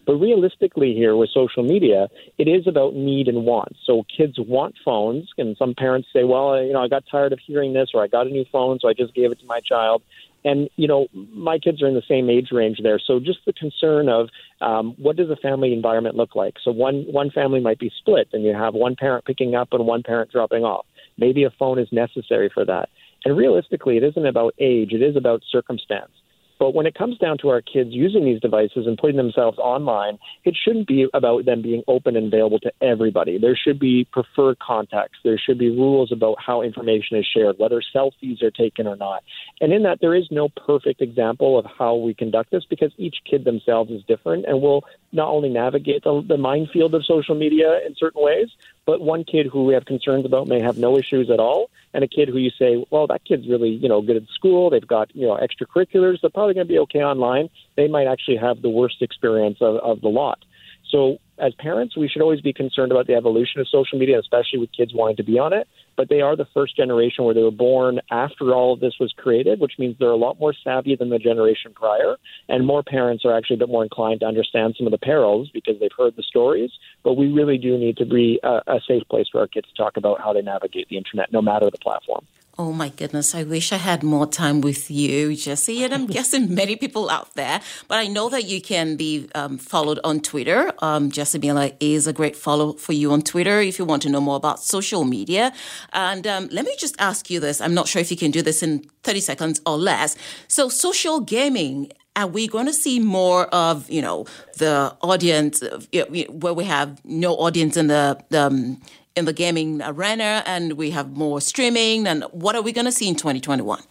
But 0.07 0.15
realistically, 0.15 0.95
here 0.95 1.17
with 1.17 1.29
social 1.35 1.63
media, 1.63 2.09
it 2.39 2.49
is 2.49 2.67
about 2.67 2.95
need 2.95 3.29
and 3.29 3.45
want. 3.45 3.77
So 3.85 4.05
kids 4.05 4.39
want 4.39 4.75
phones, 4.83 5.29
and 5.37 5.55
some 5.59 5.75
parents 5.75 6.09
say, 6.15 6.25
"Well, 6.25 6.65
you 6.65 6.73
know, 6.73 6.81
I 6.81 6.89
got 6.89 7.05
tired 7.11 7.35
of 7.35 7.41
hearing 7.41 7.75
this, 7.75 7.91
or 7.93 8.03
I 8.03 8.07
got 8.07 8.27
a 8.27 8.31
new 8.31 8.47
phone, 8.51 8.79
so 8.81 8.89
I 8.89 8.95
just 8.95 9.13
gave 9.15 9.31
it 9.33 9.41
to 9.41 9.47
my 9.47 9.61
child." 9.61 10.01
And 10.47 10.71
you 10.77 10.89
know, 10.89 11.09
my 11.13 11.59
kids 11.59 11.83
are 11.83 11.89
in 11.89 11.95
the 11.95 12.09
same 12.09 12.31
age 12.31 12.53
range 12.53 12.79
there, 12.83 12.99
so 12.99 13.21
just 13.21 13.41
the 13.45 13.53
concern 13.53 14.09
of 14.09 14.31
um, 14.63 14.95
what 14.97 15.17
does 15.17 15.29
a 15.29 15.37
family 15.37 15.75
environment 15.75 16.17
look 16.17 16.35
like? 16.35 16.55
So 16.65 16.71
one 16.71 17.05
one 17.11 17.31
family 17.31 17.61
might 17.61 17.79
be 17.79 17.93
split, 17.99 18.29
and 18.33 18.43
you 18.45 18.55
have 18.55 18.73
one 18.73 18.97
parent 18.97 19.27
picking 19.27 19.55
up 19.55 19.69
and 19.73 19.87
one 19.87 20.03
parent 20.03 20.31
dropping 20.31 20.65
off. 20.65 20.87
Maybe 21.19 21.45
a 21.45 21.51
phone 21.51 21.79
is 21.79 21.89
necessary 21.93 22.51
for 22.53 22.65
that. 22.65 22.89
And 23.25 23.37
realistically, 23.37 23.97
it 23.97 24.05
isn't 24.05 24.27
about 24.27 24.55
age; 24.59 24.93
it 24.93 25.03
is 25.03 25.17
about 25.17 25.43
circumstance. 25.51 26.13
But 26.59 26.75
when 26.75 26.87
it 26.87 26.95
comes 26.95 27.19
down 27.19 27.39
to 27.39 27.49
our 27.49 27.63
kids 27.63 27.91
using 27.93 28.25
these 28.25 28.41
devices 28.41 28.87
and 28.87 28.99
putting 28.99 29.17
themselves 29.17 29.59
online, 29.59 30.19
it 30.45 30.57
shouldn't 30.57 30.89
be 30.89 31.07
about 31.15 31.45
them 31.45 31.63
being 31.63 31.83
open 31.87 32.17
and 32.17 32.33
available 32.33 32.59
to 32.61 32.73
everybody. 32.83 33.39
There 33.39 33.57
should 33.57 33.79
be 33.79 34.07
preferred 34.11 34.59
contacts. 34.59 35.19
There 35.23 35.39
should 35.39 35.59
be 35.59 35.71
rules 35.71 36.11
about 36.11 36.37
how 36.45 36.63
information 36.63 37.17
is 37.17 37.27
shared, 37.27 37.59
whether 37.59 37.81
selfies 37.95 38.43
are 38.43 38.51
taken 38.51 38.87
or 38.87 38.97
not. 38.97 39.23
And 39.61 39.73
in 39.73 39.85
that, 39.85 39.99
there 40.01 40.15
is 40.15 40.27
no 40.31 40.49
perfect 40.49 41.01
example 41.01 41.59
of 41.59 41.65
how 41.79 41.95
we 41.95 42.13
conduct 42.13 42.51
this 42.51 42.65
because 42.69 42.93
each 42.99 43.17
kid 43.29 43.45
themselves 43.45 43.91
is 43.91 44.03
different 44.09 44.47
and 44.47 44.61
will 44.61 44.85
not 45.13 45.29
only 45.29 45.49
navigate 45.49 46.05
the, 46.05 46.23
the 46.27 46.37
minefield 46.37 46.95
of 46.95 47.05
social 47.05 47.35
media 47.35 47.81
in 47.87 47.95
certain 47.97 48.23
ways, 48.23 48.49
but 48.85 49.01
one 49.01 49.25
kid 49.25 49.47
who 49.47 49.65
we 49.65 49.75
have 49.75 49.85
concerns 49.85 50.25
about 50.25 50.49
may 50.49 50.61
have 50.61 50.79
no 50.79 50.97
issues 50.99 51.31
at 51.31 51.41
all, 51.41 51.71
and 51.95 52.05
a 52.05 52.09
kid 52.09 52.29
who 52.29 52.39
you 52.39 52.51
say, 52.51 52.85
well, 52.91 53.07
that 53.07 53.25
kid's 53.25 53.49
really 53.49 53.71
you 53.71 53.89
know 53.89 54.03
good 54.03 54.17
at 54.17 54.29
school. 54.29 54.71
They've 54.71 54.87
got 54.87 55.15
you 55.15 55.27
know 55.27 55.37
extracurriculars. 55.37 56.21
They're 56.21 56.31
probably 56.31 56.55
going 56.55 56.67
to 56.67 56.73
be 56.73 56.79
okay 56.81 57.03
online. 57.03 57.49
They 57.77 57.89
might 57.89 58.07
actually 58.07 58.37
have 58.37 58.63
the 58.63 58.69
worst 58.69 59.03
experience 59.03 59.59
of, 59.61 59.77
of 59.77 60.01
the 60.01 60.09
lot. 60.09 60.45
So 60.91 61.19
as 61.41 61.55
parents, 61.55 61.97
we 61.97 62.09
should 62.09 62.23
always 62.23 62.41
be 62.41 62.53
concerned 62.53 62.93
about 62.93 63.07
the 63.07 63.15
evolution 63.15 63.61
of 63.61 63.69
social 63.69 63.99
media, 63.99 64.19
especially 64.19 64.59
with 64.59 64.73
kids 64.73 64.93
wanting 64.95 65.17
to 65.17 65.23
be 65.23 65.39
on 65.39 65.53
it. 65.53 65.69
But 65.97 66.09
they 66.09 66.21
are 66.21 66.37
the 66.37 66.47
first 66.55 66.77
generation 66.77 67.25
where 67.25 67.35
they 67.35 67.43
were 67.43 67.51
born 67.51 68.01
after 68.11 68.55
all 68.55 68.73
of 68.73 68.81
this 68.81 68.95
was 69.01 69.13
created, 69.17 69.61
which 69.61 69.79
means 69.79 69.97
they're 69.99 70.11
a 70.11 70.17
lot 70.17 70.39
more 70.39 70.55
savvy 70.65 70.95
than 70.97 71.11
the 71.11 71.19
generation 71.19 71.73
prior. 71.75 72.17
And 72.49 72.67
more 72.67 72.83
parents 72.83 73.25
are 73.25 73.37
actually 73.37 73.57
a 73.57 73.59
bit 73.61 73.69
more 73.69 73.83
inclined 73.83 74.21
to 74.21 74.27
understand 74.27 74.75
some 74.77 74.87
of 74.87 74.93
the 74.93 74.99
perils 74.99 75.51
because 75.53 75.79
they've 75.81 75.91
heard 75.97 76.15
the 76.17 76.23
stories. 76.23 76.71
But 77.03 77.15
we 77.15 77.33
really 77.33 77.59
do 77.59 77.77
need 77.79 77.97
to 77.99 78.07
be 78.07 78.41
a, 78.43 78.61
a 78.67 78.81
safe 78.87 79.03
place 79.09 79.27
for 79.31 79.41
our 79.41 79.49
kids 79.49 79.69
to 79.69 79.75
talk 79.75 79.97
about 79.97 80.21
how 80.21 80.33
they 80.33 80.43
navigate 80.43 80.89
the 80.89 80.97
internet, 80.97 81.33
no 81.33 81.43
matter 81.43 81.71
the 81.71 81.79
platform. 81.79 82.25
Oh 82.61 82.73
my 82.73 82.89
goodness, 82.89 83.37
I 83.37 83.45
wish 83.45 83.71
I 83.71 83.77
had 83.77 84.03
more 84.03 84.27
time 84.27 84.61
with 84.61 84.91
you, 84.91 85.37
Jesse, 85.37 85.85
and 85.85 85.95
I'm 85.95 86.07
guessing 86.17 86.53
many 86.53 86.75
people 86.75 87.09
out 87.09 87.33
there. 87.35 87.61
But 87.87 87.99
I 87.99 88.09
know 88.09 88.29
that 88.31 88.47
you 88.47 88.61
can 88.61 88.97
be 88.97 89.29
um, 89.37 89.59
followed 89.59 90.01
on 90.03 90.19
Twitter. 90.19 90.73
Um, 90.81 91.09
Jesse 91.13 91.39
Miller 91.39 91.71
is 91.79 92.09
a 92.09 92.13
great 92.13 92.35
follow 92.35 92.73
for 92.73 92.93
you 92.95 93.13
on 93.13 93.23
Twitter 93.23 93.61
if 93.61 93.79
you 93.79 93.85
want 93.85 94.03
to 94.03 94.09
know 94.09 94.21
more 94.21 94.35
about 94.35 94.59
social 94.59 95.05
media. 95.05 95.53
And 95.93 96.27
um, 96.27 96.49
let 96.51 96.65
me 96.65 96.75
just 96.81 96.97
ask 96.99 97.31
you 97.31 97.39
this. 97.39 97.61
I'm 97.61 97.75
not 97.75 97.87
sure 97.87 98.03
if 98.03 98.11
you 98.11 98.17
can 98.17 98.33
do 98.33 98.43
this 98.43 98.61
in 98.61 98.81
30 99.05 99.21
seconds 99.21 99.61
or 99.65 99.79
less. 99.79 100.17
So, 100.49 100.69
social 100.69 101.21
gaming 101.21 101.93
are 102.17 102.27
we 102.27 102.49
going 102.49 102.67
to 102.67 102.73
see 102.73 102.99
more 102.99 103.47
of 103.55 103.89
you 103.89 104.03
know 104.03 104.27
the 104.57 104.97
audience 105.03 105.63
where 105.93 106.55
we 106.55 106.65
have 106.65 107.01
no 107.05 107.35
audience 107.35 107.77
in 107.77 107.87
the, 107.87 108.21
the 108.31 108.43
um, 108.43 108.81
in 109.19 109.27
the 109.27 109.33
gaming 109.35 109.83
arena 109.83 110.43
and 110.47 110.75
we 110.75 110.91
have 110.91 111.17
more 111.17 111.41
streaming. 111.41 112.07
And 112.07 112.25
what 112.31 112.57
are 112.57 112.63
we 112.63 112.73
going 112.73 112.87
to 112.87 112.93
see 112.93 113.09
in 113.09 113.17
2021? 113.17 113.83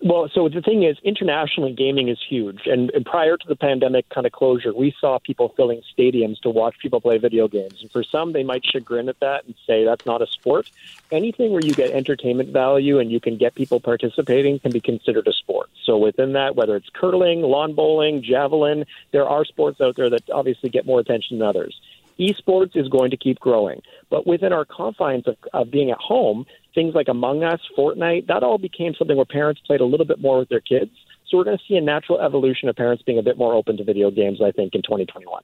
Well, 0.00 0.28
so 0.34 0.50
the 0.50 0.60
thing 0.60 0.82
is, 0.82 0.98
internationally, 1.02 1.72
gaming 1.72 2.08
is 2.08 2.18
huge. 2.28 2.66
And, 2.66 2.90
and, 2.90 3.06
prior 3.06 3.38
to 3.38 3.48
the 3.48 3.56
pandemic 3.56 4.06
kind 4.10 4.26
of 4.26 4.32
closure, 4.32 4.74
we 4.74 4.94
saw 5.00 5.18
people 5.18 5.54
filling 5.56 5.80
stadiums 5.96 6.38
to 6.40 6.50
watch 6.50 6.76
people 6.78 7.00
play 7.00 7.16
video 7.16 7.48
games. 7.48 7.80
And 7.80 7.90
for 7.90 8.04
some, 8.04 8.34
they 8.34 8.42
might 8.42 8.66
chagrin 8.66 9.08
at 9.08 9.18
that 9.20 9.46
and 9.46 9.54
say 9.66 9.82
that's 9.82 10.04
not 10.04 10.20
a 10.20 10.26
sport. 10.26 10.70
Anything 11.10 11.52
where 11.52 11.64
you 11.64 11.72
get 11.72 11.90
entertainment 11.92 12.50
value 12.50 12.98
and 12.98 13.10
you 13.10 13.18
can 13.18 13.38
get 13.38 13.54
people 13.54 13.80
participating 13.80 14.58
can 14.58 14.72
be 14.72 14.80
considered 14.80 15.26
a 15.26 15.32
sport. 15.32 15.70
So 15.84 15.96
within 15.96 16.34
that, 16.34 16.54
whether 16.54 16.76
it's 16.76 16.90
curling, 16.90 17.40
lawn 17.40 17.72
bowling, 17.72 18.22
javelin, 18.22 18.84
there 19.12 19.26
are 19.26 19.46
sports 19.46 19.80
out 19.80 19.96
there 19.96 20.10
that 20.10 20.28
obviously 20.28 20.68
get 20.68 20.84
more 20.84 21.00
attention 21.00 21.38
than 21.38 21.48
others 21.48 21.80
esports 22.18 22.76
is 22.76 22.88
going 22.88 23.10
to 23.10 23.16
keep 23.16 23.38
growing. 23.40 23.80
But 24.10 24.26
within 24.26 24.52
our 24.52 24.64
confines 24.64 25.26
of, 25.26 25.36
of 25.52 25.70
being 25.70 25.90
at 25.90 25.98
home, 25.98 26.46
things 26.74 26.94
like 26.94 27.08
Among 27.08 27.42
Us, 27.42 27.60
Fortnite, 27.76 28.26
that 28.26 28.42
all 28.42 28.58
became 28.58 28.94
something 28.94 29.16
where 29.16 29.26
parents 29.26 29.60
played 29.66 29.80
a 29.80 29.84
little 29.84 30.06
bit 30.06 30.20
more 30.20 30.38
with 30.38 30.48
their 30.48 30.60
kids. 30.60 30.90
So 31.28 31.38
we're 31.38 31.44
going 31.44 31.58
to 31.58 31.64
see 31.66 31.76
a 31.76 31.80
natural 31.80 32.20
evolution 32.20 32.68
of 32.68 32.76
parents 32.76 33.02
being 33.02 33.18
a 33.18 33.22
bit 33.22 33.38
more 33.38 33.54
open 33.54 33.76
to 33.78 33.84
video 33.84 34.10
games, 34.10 34.40
I 34.42 34.50
think, 34.50 34.74
in 34.74 34.82
2021. 34.82 35.42